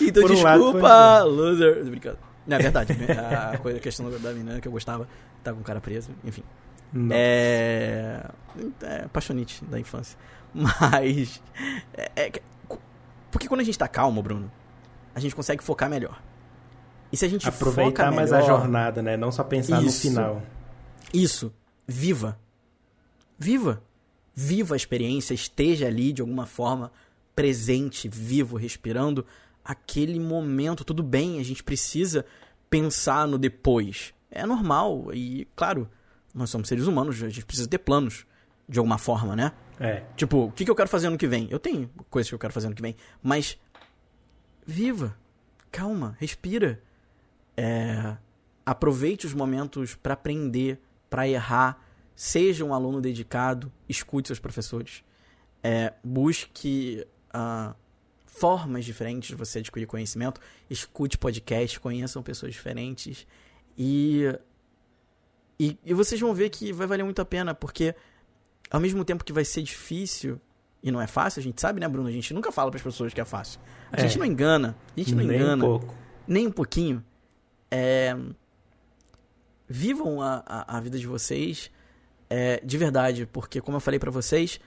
Então 0.00 0.22
Por 0.22 0.32
desculpa, 0.32 1.24
um 1.24 1.28
loser. 1.28 1.84
Brincando. 1.84 2.18
Não, 2.46 2.56
é 2.56 2.60
verdade. 2.60 2.92
A, 2.92 3.58
coisa, 3.58 3.78
a 3.78 3.80
questão 3.80 4.10
da 4.10 4.32
menina 4.32 4.60
que 4.60 4.68
eu 4.68 4.72
gostava 4.72 5.06
tá 5.42 5.52
com 5.52 5.60
um 5.60 5.62
cara 5.62 5.80
preso, 5.80 6.10
enfim. 6.24 6.42
É, 7.10 8.24
é 8.82 9.04
apaixonite 9.04 9.64
da 9.64 9.78
infância. 9.78 10.18
Mas. 10.54 11.42
É, 11.94 12.10
é, 12.16 12.32
porque 13.30 13.46
quando 13.48 13.60
a 13.60 13.64
gente 13.64 13.78
tá 13.78 13.86
calmo, 13.86 14.22
Bruno, 14.22 14.50
a 15.14 15.20
gente 15.20 15.34
consegue 15.34 15.62
focar 15.62 15.90
melhor. 15.90 16.20
E 17.12 17.16
se 17.16 17.24
a 17.24 17.28
gente 17.28 17.48
aproveitar 17.48 18.10
mais 18.10 18.30
melhor, 18.30 18.44
a 18.44 18.46
jornada, 18.46 19.02
né? 19.02 19.16
Não 19.16 19.30
só 19.30 19.44
pensar 19.44 19.82
isso, 19.82 20.06
no 20.06 20.14
final. 20.14 20.42
Isso. 21.12 21.52
Viva. 21.88 22.38
Viva. 23.38 23.82
Viva 24.34 24.74
a 24.74 24.76
experiência, 24.76 25.32
esteja 25.34 25.86
ali 25.86 26.12
de 26.12 26.20
alguma 26.20 26.46
forma 26.46 26.92
presente, 27.34 28.08
vivo, 28.08 28.56
respirando 28.56 29.24
aquele 29.64 30.20
momento. 30.20 30.84
Tudo 30.84 31.02
bem, 31.02 31.40
a 31.40 31.42
gente 31.42 31.64
precisa 31.64 32.26
pensar 32.68 33.26
no 33.26 33.38
depois. 33.38 34.12
É 34.30 34.44
normal 34.44 35.12
e, 35.14 35.48
claro, 35.56 35.88
nós 36.34 36.50
somos 36.50 36.68
seres 36.68 36.86
humanos, 36.86 37.22
a 37.22 37.28
gente 37.28 37.46
precisa 37.46 37.68
ter 37.68 37.78
planos 37.78 38.26
de 38.68 38.78
alguma 38.78 38.98
forma, 38.98 39.34
né? 39.34 39.52
É. 39.80 40.04
Tipo, 40.16 40.44
o 40.44 40.52
que, 40.52 40.64
que 40.64 40.70
eu 40.70 40.74
quero 40.74 40.88
fazer 40.88 41.06
ano 41.06 41.16
que 41.16 41.26
vem? 41.26 41.48
Eu 41.50 41.58
tenho 41.58 41.90
coisas 42.10 42.28
que 42.28 42.34
eu 42.34 42.38
quero 42.38 42.52
fazer 42.52 42.66
ano 42.66 42.76
que 42.76 42.82
vem, 42.82 42.94
mas 43.22 43.58
viva, 44.66 45.16
calma, 45.72 46.16
respira. 46.20 46.82
É, 47.56 48.16
aproveite 48.64 49.26
os 49.26 49.34
momentos 49.34 49.94
para 49.94 50.14
aprender, 50.14 50.80
para 51.08 51.28
errar. 51.28 51.84
Seja 52.14 52.64
um 52.64 52.74
aluno 52.74 53.00
dedicado, 53.00 53.72
escute 53.88 54.28
seus 54.28 54.38
professores. 54.38 55.04
É, 55.62 55.92
busque 56.02 57.06
uh, 57.34 57.74
formas 58.26 58.84
diferentes 58.84 59.28
de 59.28 59.34
você 59.34 59.60
adquirir 59.60 59.86
conhecimento. 59.86 60.40
Escute 60.68 61.16
podcasts, 61.16 61.78
conheçam 61.78 62.22
pessoas 62.22 62.52
diferentes. 62.52 63.26
E 63.76 64.34
e, 65.58 65.76
e 65.84 65.92
vocês 65.92 66.20
vão 66.20 66.32
ver 66.32 66.50
que 66.50 66.72
vai 66.72 66.86
valer 66.86 67.02
muito 67.02 67.20
a 67.20 67.24
pena, 67.24 67.52
porque 67.52 67.94
ao 68.70 68.78
mesmo 68.78 69.04
tempo 69.04 69.24
que 69.24 69.32
vai 69.32 69.44
ser 69.44 69.62
difícil, 69.62 70.40
e 70.82 70.90
não 70.90 71.00
é 71.00 71.06
fácil, 71.06 71.40
a 71.40 71.42
gente 71.42 71.60
sabe, 71.60 71.80
né, 71.80 71.88
Bruno? 71.88 72.08
A 72.08 72.12
gente 72.12 72.32
nunca 72.32 72.52
fala 72.52 72.70
para 72.70 72.78
as 72.78 72.82
pessoas 72.82 73.12
que 73.12 73.20
é 73.20 73.24
fácil. 73.24 73.60
A 73.90 74.00
é. 74.00 74.02
gente 74.02 74.18
não 74.18 74.24
engana, 74.24 74.76
a 74.96 75.00
gente 75.00 75.14
não 75.14 75.24
nem 75.24 75.36
engana. 75.36 75.64
Um 75.64 75.68
pouco. 75.68 75.94
Nem 76.26 76.46
um 76.46 76.52
pouquinho. 76.52 77.04
É... 77.70 78.16
Vivam 79.68 80.22
a, 80.22 80.42
a, 80.46 80.78
a, 80.78 80.80
vida 80.80 80.98
de 80.98 81.06
vocês 81.06 81.70
é, 82.30 82.60
de 82.64 82.78
verdade, 82.78 83.26
porque 83.26 83.60
como 83.60 83.76
eu 83.76 83.80
falei 83.80 84.00
para 84.00 84.10
vocês, 84.10 84.60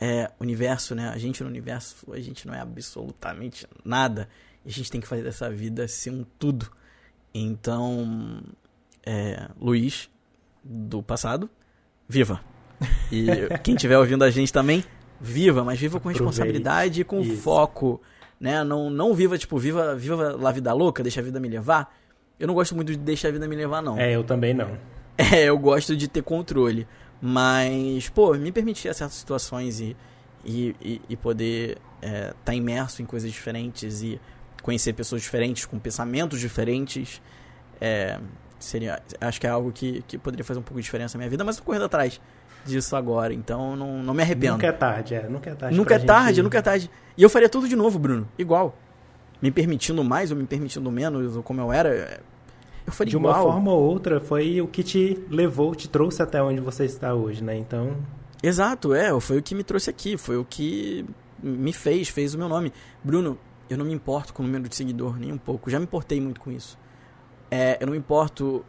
é, 0.00 0.30
universo, 0.40 0.94
né? 0.94 1.08
A 1.08 1.18
gente 1.18 1.42
no 1.42 1.48
universo, 1.48 2.12
a 2.12 2.20
gente 2.20 2.46
não 2.46 2.54
é 2.54 2.60
absolutamente 2.60 3.66
nada. 3.84 4.28
A 4.64 4.68
gente 4.68 4.90
tem 4.90 5.00
que 5.00 5.06
fazer 5.06 5.22
dessa 5.22 5.50
vida 5.50 5.86
ser 5.86 6.10
um 6.10 6.24
tudo. 6.38 6.70
Então, 7.34 8.42
é, 9.04 9.48
Luiz, 9.60 10.08
do 10.64 11.02
passado, 11.02 11.48
viva. 12.08 12.40
E 13.12 13.26
quem 13.62 13.74
estiver 13.74 13.98
ouvindo 13.98 14.24
a 14.24 14.30
gente 14.30 14.52
também, 14.52 14.84
viva, 15.20 15.62
mas 15.62 15.78
viva 15.78 16.00
com 16.00 16.08
responsabilidade 16.08 17.02
e 17.02 17.04
com 17.04 17.20
Isso. 17.20 17.42
foco, 17.42 18.00
né? 18.38 18.64
Não, 18.64 18.88
não 18.88 19.14
viva, 19.14 19.36
tipo, 19.36 19.58
viva, 19.58 19.94
viva 19.94 20.36
la 20.36 20.50
vida 20.50 20.72
louca, 20.72 21.02
deixa 21.02 21.20
a 21.20 21.24
vida 21.24 21.38
me 21.38 21.48
levar. 21.48 21.94
Eu 22.40 22.46
não 22.46 22.54
gosto 22.54 22.74
muito 22.74 22.90
de 22.90 22.98
deixar 22.98 23.28
a 23.28 23.32
vida 23.32 23.46
me 23.46 23.54
levar, 23.54 23.82
não. 23.82 23.98
É, 23.98 24.16
eu 24.16 24.24
também 24.24 24.54
não. 24.54 24.76
É, 25.18 25.44
eu 25.44 25.58
gosto 25.58 25.94
de 25.94 26.08
ter 26.08 26.22
controle. 26.22 26.88
Mas, 27.20 28.08
pô, 28.08 28.32
me 28.32 28.50
permitir 28.50 28.94
certas 28.94 29.12
situações 29.18 29.78
e, 29.78 29.94
e, 30.42 30.74
e, 30.80 31.02
e 31.10 31.16
poder 31.16 31.76
estar 32.00 32.08
é, 32.08 32.32
tá 32.42 32.54
imerso 32.54 33.02
em 33.02 33.04
coisas 33.04 33.30
diferentes 33.30 34.02
e 34.02 34.18
conhecer 34.62 34.94
pessoas 34.94 35.20
diferentes, 35.20 35.66
com 35.66 35.78
pensamentos 35.78 36.40
diferentes. 36.40 37.20
É, 37.78 38.18
seria 38.58 39.02
acho 39.20 39.38
que 39.38 39.46
é 39.46 39.50
algo 39.50 39.70
que, 39.72 40.02
que 40.08 40.16
poderia 40.16 40.44
fazer 40.44 40.60
um 40.60 40.62
pouco 40.62 40.80
de 40.80 40.84
diferença 40.84 41.18
na 41.18 41.20
minha 41.20 41.30
vida, 41.30 41.44
mas 41.44 41.58
tô 41.58 41.64
correndo 41.64 41.84
atrás 41.84 42.18
disso 42.64 42.94
agora, 42.94 43.32
então 43.32 43.74
não, 43.76 44.02
não 44.02 44.14
me 44.14 44.22
arrependo. 44.22 44.54
Nunca 44.54 44.66
é 44.66 44.72
tarde, 44.72 45.14
é, 45.14 45.28
nunca 45.28 45.50
é 45.50 45.54
tarde. 45.54 45.76
Nunca 45.76 45.94
é 45.94 45.98
tarde, 45.98 46.34
gente... 46.36 46.44
nunca 46.44 46.58
é 46.58 46.62
tarde. 46.62 46.90
E 47.16 47.22
eu 47.22 47.28
faria 47.30 47.48
tudo 47.48 47.68
de 47.68 47.76
novo, 47.76 47.98
Bruno, 47.98 48.28
igual. 48.38 48.76
Me 49.40 49.50
permitindo 49.50 50.04
mais 50.04 50.30
ou 50.30 50.36
me 50.36 50.44
permitindo 50.44 50.90
menos, 50.90 51.36
ou 51.36 51.42
como 51.42 51.60
eu 51.60 51.72
era, 51.72 52.22
eu 52.86 52.92
faria 52.92 53.10
de 53.10 53.16
uma 53.16 53.34
forma 53.34 53.72
ou 53.72 53.82
outra, 53.82 54.20
foi 54.20 54.60
o 54.60 54.66
que 54.66 54.82
te 54.82 55.22
levou, 55.30 55.74
te 55.74 55.88
trouxe 55.88 56.22
até 56.22 56.42
onde 56.42 56.60
você 56.60 56.84
está 56.84 57.14
hoje, 57.14 57.42
né? 57.42 57.56
Então. 57.56 57.96
Exato, 58.42 58.94
é, 58.94 59.18
foi 59.20 59.38
o 59.38 59.42
que 59.42 59.54
me 59.54 59.62
trouxe 59.62 59.90
aqui, 59.90 60.16
foi 60.16 60.36
o 60.36 60.44
que 60.44 61.04
me 61.42 61.72
fez, 61.72 62.08
fez 62.08 62.34
o 62.34 62.38
meu 62.38 62.48
nome. 62.48 62.72
Bruno, 63.02 63.38
eu 63.68 63.78
não 63.78 63.84
me 63.84 63.92
importo 63.92 64.32
com 64.32 64.42
o 64.42 64.46
número 64.46 64.68
de 64.68 64.74
seguidor, 64.74 65.18
nem 65.18 65.32
um 65.32 65.38
pouco. 65.38 65.70
Já 65.70 65.78
me 65.78 65.84
importei 65.84 66.20
muito 66.20 66.40
com 66.40 66.50
isso. 66.50 66.78
É, 67.50 67.78
eu 67.80 67.86
não 67.86 67.92
me 67.92 67.98
importo 67.98 68.64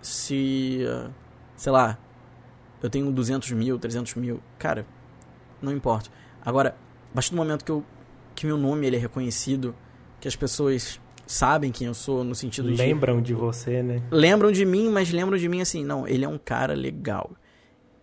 se, 0.00 0.80
sei 1.56 1.72
lá, 1.72 1.98
eu 2.82 2.90
tenho 2.90 3.10
200 3.10 3.50
mil, 3.52 3.78
300 3.78 4.14
mil. 4.14 4.40
Cara, 4.58 4.86
não 5.60 5.72
importa. 5.72 6.10
Agora, 6.44 6.76
a 7.10 7.14
partir 7.14 7.30
do 7.30 7.36
momento 7.36 7.64
que, 7.64 7.70
eu, 7.70 7.84
que 8.34 8.46
meu 8.46 8.56
nome 8.56 8.86
ele 8.86 8.96
é 8.96 8.98
reconhecido, 8.98 9.74
que 10.26 10.28
as 10.28 10.34
pessoas 10.34 11.00
sabem 11.24 11.70
quem 11.70 11.86
eu 11.86 11.94
sou, 11.94 12.24
no 12.24 12.34
sentido 12.34 12.66
lembram 12.66 12.76
de... 12.76 12.92
Lembram 12.92 13.22
de 13.22 13.34
você, 13.34 13.80
né? 13.80 14.02
Lembram 14.10 14.50
de 14.50 14.64
mim, 14.64 14.90
mas 14.90 15.12
lembram 15.12 15.38
de 15.38 15.48
mim 15.48 15.60
assim, 15.60 15.84
não, 15.84 16.06
ele 16.06 16.24
é 16.24 16.28
um 16.28 16.38
cara 16.38 16.74
legal. 16.74 17.30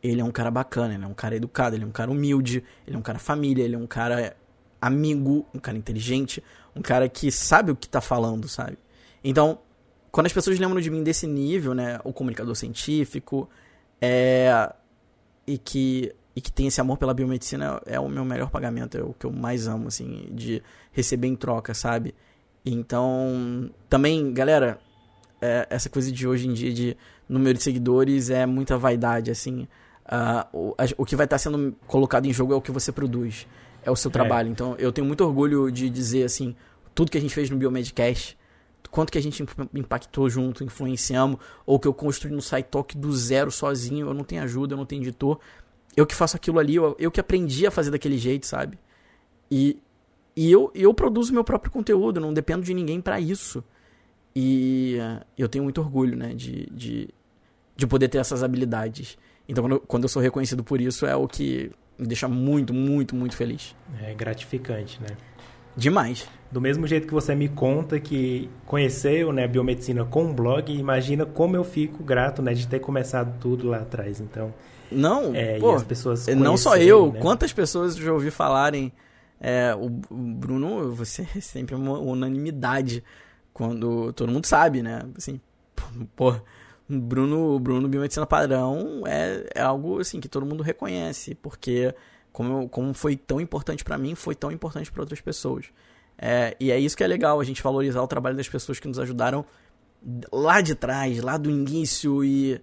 Ele 0.01 0.21
é 0.21 0.23
um 0.23 0.31
cara 0.31 0.49
bacana, 0.49 0.93
ele 0.93 1.03
é 1.03 1.07
um 1.07 1.13
cara 1.13 1.35
educado, 1.35 1.75
ele 1.75 1.83
é 1.83 1.87
um 1.87 1.91
cara 1.91 2.09
humilde, 2.09 2.63
ele 2.87 2.95
é 2.95 2.99
um 2.99 3.01
cara 3.01 3.19
família, 3.19 3.63
ele 3.63 3.75
é 3.75 3.77
um 3.77 3.87
cara 3.87 4.37
amigo, 4.81 5.45
um 5.53 5.59
cara 5.59 5.77
inteligente, 5.77 6.41
um 6.73 6.81
cara 6.81 7.09
que 7.09 7.29
sabe 7.29 7.71
o 7.71 7.75
que 7.75 7.89
tá 7.89 7.99
falando, 7.99 8.47
sabe? 8.47 8.77
Então, 9.21 9.59
quando 10.09 10.27
as 10.27 10.33
pessoas 10.33 10.57
lembram 10.57 10.79
de 10.79 10.89
mim 10.89 11.03
desse 11.03 11.27
nível, 11.27 11.73
né, 11.73 11.99
o 12.05 12.13
comunicador 12.13 12.55
científico, 12.55 13.49
é, 14.01 14.73
e 15.45 15.57
que 15.57 16.13
e 16.35 16.41
que 16.41 16.51
tem 16.51 16.67
esse 16.67 16.81
amor 16.81 16.97
pela 16.97 17.13
biomedicina 17.13 17.81
é 17.85 17.99
o 17.99 18.09
meu 18.09 18.25
melhor 18.25 18.49
pagamento, 18.49 18.97
é 18.97 19.01
o 19.01 19.13
que 19.13 19.25
eu 19.25 19.31
mais 19.31 19.67
amo, 19.67 19.87
assim, 19.87 20.27
de 20.31 20.63
receber 20.91 21.27
em 21.27 21.35
troca, 21.35 21.73
sabe? 21.73 22.15
Então, 22.65 23.69
também, 23.89 24.33
galera, 24.33 24.79
é, 25.41 25.67
essa 25.69 25.89
coisa 25.89 26.11
de 26.11 26.27
hoje 26.27 26.47
em 26.47 26.53
dia 26.53 26.73
de 26.73 26.97
número 27.27 27.57
de 27.57 27.63
seguidores 27.63 28.29
é 28.29 28.45
muita 28.45 28.77
vaidade, 28.77 29.29
assim. 29.29 29.67
Uh, 30.05 30.57
o, 30.57 30.75
o 30.97 31.05
que 31.05 31.15
vai 31.15 31.25
estar 31.25 31.37
sendo 31.37 31.75
colocado 31.87 32.25
em 32.25 32.33
jogo 32.33 32.53
é 32.53 32.55
o 32.55 32.61
que 32.61 32.71
você 32.71 32.91
produz, 32.91 33.47
é 33.83 33.91
o 33.91 33.95
seu 33.95 34.09
é. 34.09 34.11
trabalho. 34.11 34.49
Então, 34.49 34.75
eu 34.79 34.91
tenho 34.91 35.05
muito 35.05 35.23
orgulho 35.23 35.71
de 35.71 35.89
dizer, 35.89 36.23
assim, 36.23 36.55
tudo 36.95 37.11
que 37.11 37.17
a 37.17 37.21
gente 37.21 37.35
fez 37.35 37.49
no 37.49 37.57
Biomedcast 37.57 38.37
quanto 38.93 39.11
que 39.11 39.17
a 39.17 39.21
gente 39.21 39.43
impactou 39.73 40.29
junto, 40.29 40.63
influenciamos, 40.63 41.39
ou 41.65 41.79
que 41.79 41.87
eu 41.87 41.93
construí 41.95 42.31
no 42.31 42.43
SciTalk 42.43 42.95
do 42.95 43.11
zero 43.11 43.49
sozinho, 43.49 44.07
eu 44.07 44.13
não 44.13 44.23
tenho 44.23 44.43
ajuda, 44.43 44.73
eu 44.73 44.77
não 44.77 44.85
tenho 44.85 45.01
editor. 45.01 45.39
Eu 45.95 46.05
que 46.05 46.15
faço 46.15 46.35
aquilo 46.35 46.59
ali, 46.59 46.75
eu, 46.75 46.95
eu 46.99 47.11
que 47.11 47.19
aprendi 47.19 47.67
a 47.67 47.71
fazer 47.71 47.91
daquele 47.91 48.17
jeito, 48.17 48.45
sabe? 48.45 48.77
E, 49.49 49.79
e 50.35 50.51
eu, 50.51 50.71
eu 50.73 50.93
produzo 50.93 51.33
meu 51.33 51.43
próprio 51.43 51.71
conteúdo, 51.71 52.19
não 52.19 52.33
dependo 52.33 52.63
de 52.63 52.73
ninguém 52.73 52.99
para 52.99 53.19
isso. 53.19 53.63
E 54.35 54.97
uh, 54.99 55.23
eu 55.37 55.47
tenho 55.47 55.63
muito 55.63 55.79
orgulho, 55.79 56.17
né, 56.17 56.33
de, 56.33 56.67
de, 56.71 57.09
de 57.75 57.85
poder 57.87 58.07
ter 58.07 58.17
essas 58.17 58.41
habilidades. 58.41 59.17
Então, 59.47 59.63
quando, 59.63 59.79
quando 59.81 60.03
eu 60.03 60.09
sou 60.09 60.21
reconhecido 60.21 60.63
por 60.63 60.81
isso, 60.81 61.05
é 61.05 61.15
o 61.15 61.27
que 61.27 61.71
me 61.97 62.07
deixa 62.07 62.27
muito, 62.27 62.73
muito, 62.73 63.15
muito 63.15 63.35
feliz. 63.35 63.75
É 64.01 64.13
gratificante, 64.13 64.99
né? 65.01 65.15
Demais. 65.75 66.27
Do 66.51 66.61
mesmo 66.61 66.85
jeito 66.85 67.07
que 67.07 67.13
você 67.13 67.33
me 67.33 67.49
conta 67.49 67.99
que 67.99 68.49
conheceu 68.65 69.31
né, 69.31 69.45
a 69.45 69.47
biomedicina 69.47 70.05
com 70.05 70.25
um 70.25 70.33
blog, 70.33 70.71
imagina 70.71 71.25
como 71.25 71.55
eu 71.55 71.63
fico 71.63 72.03
grato 72.03 72.41
né, 72.41 72.53
de 72.53 72.67
ter 72.67 72.79
começado 72.79 73.39
tudo 73.39 73.67
lá 73.67 73.77
atrás. 73.77 74.19
Então, 74.19 74.53
não, 74.95 75.35
é, 75.35 75.59
pô, 75.59 75.75
as 75.75 75.83
pessoas 75.83 76.27
não 76.27 76.57
só 76.57 76.77
eu, 76.77 77.11
né? 77.11 77.19
quantas 77.19 77.51
pessoas 77.51 77.95
eu 77.97 78.03
já 78.03 78.13
ouvi 78.13 78.31
falarem. 78.31 78.91
É, 79.39 79.75
o, 79.75 79.89
Bruno, 79.89 80.91
você 80.93 81.27
é 81.35 81.41
sempre 81.41 81.75
uma 81.75 81.99
unanimidade 81.99 83.03
quando 83.53 84.13
todo 84.13 84.31
mundo 84.31 84.45
sabe, 84.45 84.81
né? 84.81 85.01
Assim, 85.17 85.39
pô, 86.15 86.33
Bruno, 86.87 87.59
Bruno 87.59 87.87
Biomedicina 87.87 88.25
Padrão 88.25 89.03
é, 89.05 89.45
é 89.55 89.61
algo 89.61 89.99
assim 89.99 90.19
que 90.19 90.29
todo 90.29 90.45
mundo 90.45 90.63
reconhece, 90.63 91.35
porque 91.35 91.93
como, 92.31 92.67
como 92.69 92.93
foi 92.93 93.15
tão 93.15 93.39
importante 93.39 93.83
para 93.83 93.97
mim, 93.97 94.15
foi 94.15 94.35
tão 94.35 94.51
importante 94.51 94.91
para 94.91 95.01
outras 95.01 95.21
pessoas. 95.21 95.65
É, 96.17 96.55
e 96.59 96.71
é 96.71 96.79
isso 96.79 96.95
que 96.95 97.03
é 97.03 97.07
legal, 97.07 97.39
a 97.39 97.43
gente 97.43 97.61
valorizar 97.61 98.01
o 98.01 98.07
trabalho 98.07 98.35
das 98.35 98.47
pessoas 98.47 98.79
que 98.79 98.87
nos 98.87 98.99
ajudaram 98.99 99.45
lá 100.31 100.61
de 100.61 100.75
trás, 100.75 101.21
lá 101.21 101.37
do 101.37 101.49
início 101.49 102.23
e, 102.23 102.61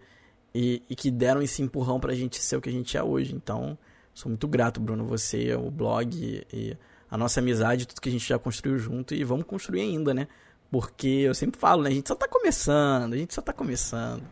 e, 0.54 0.82
e 0.88 0.96
que 0.96 1.10
deram 1.10 1.42
esse 1.42 1.62
empurrão 1.62 2.00
pra 2.00 2.14
gente 2.14 2.42
ser 2.42 2.56
o 2.56 2.60
que 2.60 2.68
a 2.68 2.72
gente 2.72 2.96
é 2.96 3.02
hoje. 3.02 3.34
Então, 3.34 3.78
sou 4.14 4.28
muito 4.28 4.46
grato, 4.48 4.80
Bruno, 4.80 5.04
você, 5.04 5.54
o 5.54 5.70
blog 5.70 6.44
e, 6.52 6.76
a 7.10 7.18
nossa 7.18 7.40
amizade, 7.40 7.86
tudo 7.86 8.00
que 8.00 8.08
a 8.08 8.12
gente 8.12 8.28
já 8.28 8.38
construiu 8.38 8.78
junto 8.78 9.14
e 9.14 9.24
vamos 9.24 9.44
construir 9.44 9.80
ainda, 9.80 10.14
né? 10.14 10.28
Porque 10.70 11.08
eu 11.08 11.34
sempre 11.34 11.58
falo, 11.58 11.82
né? 11.82 11.90
A 11.90 11.92
gente 11.92 12.08
só 12.08 12.14
tá 12.14 12.28
começando, 12.28 13.14
a 13.14 13.16
gente 13.16 13.34
só 13.34 13.42
tá 13.42 13.52
começando. 13.52 14.22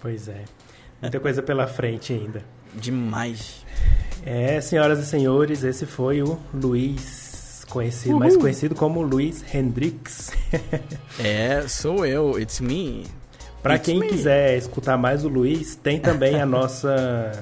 Pois 0.00 0.28
é. 0.28 0.44
Muita 1.02 1.18
coisa 1.18 1.42
pela 1.42 1.66
frente 1.66 2.12
ainda. 2.12 2.44
Demais. 2.74 3.64
É, 4.24 4.60
senhoras 4.60 5.00
e 5.00 5.06
senhores, 5.06 5.64
esse 5.64 5.86
foi 5.86 6.22
o 6.22 6.38
Luiz, 6.54 7.64
conhecido, 7.68 8.10
Uhul. 8.12 8.20
mais 8.20 8.36
conhecido 8.36 8.74
como 8.74 9.02
Luiz 9.02 9.42
Hendrix. 9.52 10.30
é, 11.18 11.66
sou 11.66 12.06
eu, 12.06 12.38
it's 12.38 12.60
me. 12.60 13.04
Para 13.62 13.78
quem 13.78 14.00
me. 14.00 14.08
quiser 14.08 14.56
escutar 14.56 14.96
mais 14.96 15.24
o 15.24 15.28
Luiz, 15.28 15.74
tem 15.74 15.98
também 15.98 16.40
a 16.40 16.46
nossa 16.46 17.32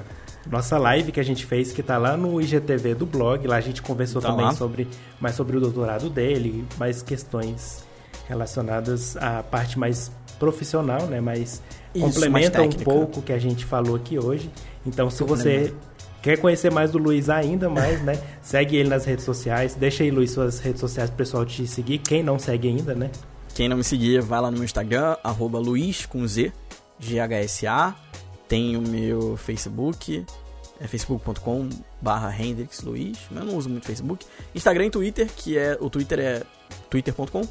nossa 0.49 0.77
live 0.77 1.11
que 1.11 1.19
a 1.19 1.23
gente 1.23 1.45
fez 1.45 1.71
que 1.71 1.83
tá 1.83 1.97
lá 1.97 2.15
no 2.15 2.41
IGTV 2.41 2.95
do 2.95 3.05
blog. 3.05 3.45
Lá 3.47 3.57
a 3.57 3.61
gente 3.61 3.81
conversou 3.81 4.21
tá 4.21 4.29
também 4.29 4.45
lá. 4.45 4.53
sobre 4.53 4.87
mais 5.19 5.35
sobre 5.35 5.57
o 5.57 5.59
doutorado 5.59 6.09
dele, 6.09 6.65
mais 6.77 7.01
questões 7.01 7.83
relacionadas 8.27 9.15
à 9.17 9.43
parte 9.43 9.77
mais 9.77 10.11
profissional, 10.39 11.01
né? 11.07 11.19
Mas 11.19 11.61
Isso, 11.93 12.05
complementa 12.05 12.61
um 12.61 12.69
pouco 12.69 13.19
o 13.19 13.23
que 13.23 13.33
a 13.33 13.39
gente 13.39 13.65
falou 13.65 13.95
aqui 13.95 14.17
hoje. 14.19 14.49
Então, 14.85 15.09
se 15.09 15.23
você 15.23 15.73
quer 16.21 16.37
conhecer 16.37 16.71
mais 16.71 16.91
do 16.91 16.97
Luiz 16.97 17.29
ainda 17.29 17.69
mais, 17.69 18.01
né? 18.03 18.19
Segue 18.41 18.77
ele 18.77 18.89
nas 18.89 19.05
redes 19.05 19.25
sociais. 19.25 19.75
Deixa 19.75 20.03
aí, 20.03 20.11
Luiz, 20.11 20.31
suas 20.31 20.59
redes 20.59 20.79
sociais 20.79 21.09
pro 21.09 21.17
pessoal 21.17 21.45
te 21.45 21.65
seguir. 21.67 21.99
Quem 21.99 22.23
não 22.23 22.37
segue 22.37 22.67
ainda, 22.67 22.93
né? 22.93 23.09
Quem 23.57 23.67
não 23.67 23.77
me 23.77 23.83
seguir, 23.83 24.21
vai 24.21 24.39
lá 24.39 24.51
no 24.51 24.57
meu 24.57 24.65
Instagram, 24.65 25.17
arroba 25.23 25.57
Luiz 25.57 26.05
com 26.05 26.27
Z, 26.27 26.53
GHSA. 26.99 27.95
Tem 28.47 28.77
o 28.77 28.81
meu 28.81 29.35
Facebook, 29.35 30.23
é 30.79 30.87
facebook.com 30.87 31.67
barra 31.99 32.31
Hendrix 32.39 32.83
Luiz. 32.83 33.17
Eu 33.31 33.43
não 33.43 33.57
uso 33.57 33.67
muito 33.67 33.87
Facebook. 33.87 34.27
Instagram 34.53 34.85
e 34.85 34.89
Twitter, 34.91 35.27
que 35.35 35.57
é. 35.57 35.75
O 35.81 35.89
Twitter 35.89 36.19
é 36.19 36.43
twitter.com 36.87 37.41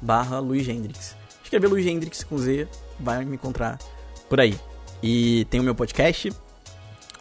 barra 0.00 0.38
Luiz 0.38 0.68
Hendrix. 0.68 1.16
Escrever 1.42 1.66
Luiz 1.66 1.84
Hendrix 1.84 2.22
com 2.22 2.38
Z, 2.38 2.68
vai 3.00 3.24
me 3.24 3.34
encontrar 3.34 3.76
por 4.28 4.38
aí. 4.38 4.56
E 5.02 5.48
tem 5.50 5.58
o 5.58 5.64
meu 5.64 5.74
podcast, 5.74 6.32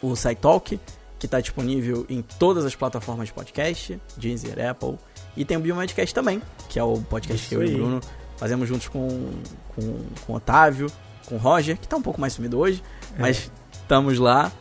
o 0.04 0.16
SciTalk, 0.16 0.80
que 1.18 1.26
está 1.26 1.42
disponível 1.42 2.06
em 2.08 2.22
todas 2.22 2.64
as 2.64 2.76
plataformas 2.76 3.30
de 3.30 3.34
podcast, 3.34 4.00
Deezer, 4.16 4.70
Apple. 4.70 5.00
E 5.36 5.44
tem 5.44 5.58
o 5.58 5.60
Biomedcast 5.60 6.14
também, 6.14 6.40
que 6.70 6.78
é 6.78 6.84
o 6.84 7.02
podcast 7.02 7.42
Isso 7.42 7.50
que 7.50 7.56
eu 7.56 7.64
e 7.64 7.74
o 7.74 7.78
Bruno 7.80 8.02
fazemos 8.38 8.68
juntos 8.68 8.88
com, 8.88 9.08
com, 9.70 10.00
com 10.26 10.34
o 10.34 10.36
Otávio, 10.36 10.92
com 11.26 11.36
o 11.36 11.38
Roger, 11.38 11.78
que 11.78 11.86
está 11.86 11.98
um 11.98 12.02
pouco 12.02 12.20
mais 12.20 12.34
sumido 12.34 12.60
hoje, 12.60 12.84
é. 13.18 13.22
mas 13.22 13.52
estamos 13.72 14.20
lá. 14.20 14.52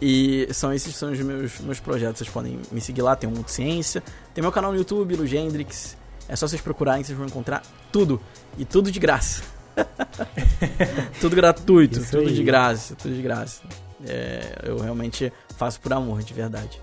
E 0.00 0.48
são 0.52 0.72
esses 0.72 0.96
são 0.96 1.12
os 1.12 1.20
meus, 1.20 1.60
meus 1.60 1.78
projetos. 1.78 2.18
Vocês 2.18 2.30
podem 2.30 2.58
me 2.72 2.80
seguir 2.80 3.02
lá, 3.02 3.14
tem 3.14 3.30
o 3.30 3.32
Mundo 3.32 3.48
Ciência, 3.48 4.02
tem 4.34 4.42
meu 4.42 4.50
canal 4.50 4.72
no 4.72 4.78
YouTube, 4.78 5.16
no 5.16 5.24
Gendrix. 5.24 5.96
É 6.28 6.34
só 6.34 6.48
vocês 6.48 6.60
procurarem, 6.60 7.04
vocês 7.04 7.16
vão 7.16 7.26
encontrar 7.26 7.62
tudo. 7.92 8.20
E 8.58 8.64
tudo 8.64 8.90
de 8.90 8.98
graça. 8.98 9.42
tudo 11.20 11.36
gratuito, 11.36 12.04
tudo 12.10 12.32
de 12.32 12.42
graça, 12.42 12.96
tudo 12.96 13.14
de 13.14 13.22
graça. 13.22 13.62
É, 14.04 14.62
eu 14.64 14.78
realmente 14.78 15.32
faço 15.56 15.80
por 15.80 15.92
amor, 15.92 16.22
de 16.22 16.34
verdade. 16.34 16.80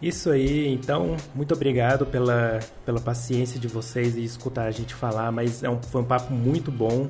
Isso 0.00 0.30
aí, 0.30 0.68
então, 0.72 1.16
muito 1.34 1.52
obrigado 1.52 2.06
pela, 2.06 2.60
pela 2.86 3.00
paciência 3.00 3.58
de 3.58 3.66
vocês 3.66 4.16
e 4.16 4.24
escutar 4.24 4.66
a 4.66 4.70
gente 4.70 4.94
falar, 4.94 5.32
mas 5.32 5.62
é 5.64 5.68
um, 5.68 5.82
foi 5.82 6.02
um 6.02 6.04
papo 6.04 6.32
muito 6.32 6.70
bom 6.70 7.08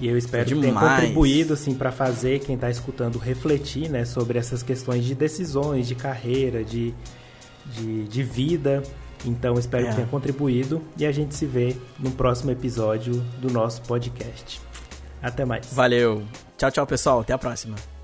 e 0.00 0.06
eu 0.06 0.16
espero 0.16 0.44
que 0.44 0.60
tenha 0.60 0.74
contribuído 0.74 1.54
assim, 1.54 1.74
para 1.74 1.90
fazer 1.90 2.40
quem 2.40 2.54
está 2.54 2.70
escutando 2.70 3.18
refletir 3.18 3.88
né, 3.88 4.04
sobre 4.04 4.38
essas 4.38 4.62
questões 4.62 5.04
de 5.04 5.14
decisões, 5.14 5.88
de 5.88 5.94
carreira, 5.94 6.62
de, 6.62 6.94
de, 7.66 8.04
de 8.04 8.22
vida. 8.22 8.82
Então, 9.24 9.54
espero 9.54 9.86
é. 9.86 9.88
que 9.88 9.96
tenha 9.96 10.06
contribuído 10.06 10.80
e 10.96 11.04
a 11.04 11.10
gente 11.10 11.34
se 11.34 11.46
vê 11.46 11.74
no 11.98 12.10
próximo 12.12 12.50
episódio 12.50 13.14
do 13.40 13.50
nosso 13.50 13.82
podcast. 13.82 14.60
Até 15.20 15.44
mais. 15.44 15.72
Valeu. 15.72 16.22
Tchau, 16.56 16.70
tchau, 16.70 16.86
pessoal. 16.86 17.20
Até 17.20 17.32
a 17.32 17.38
próxima. 17.38 17.97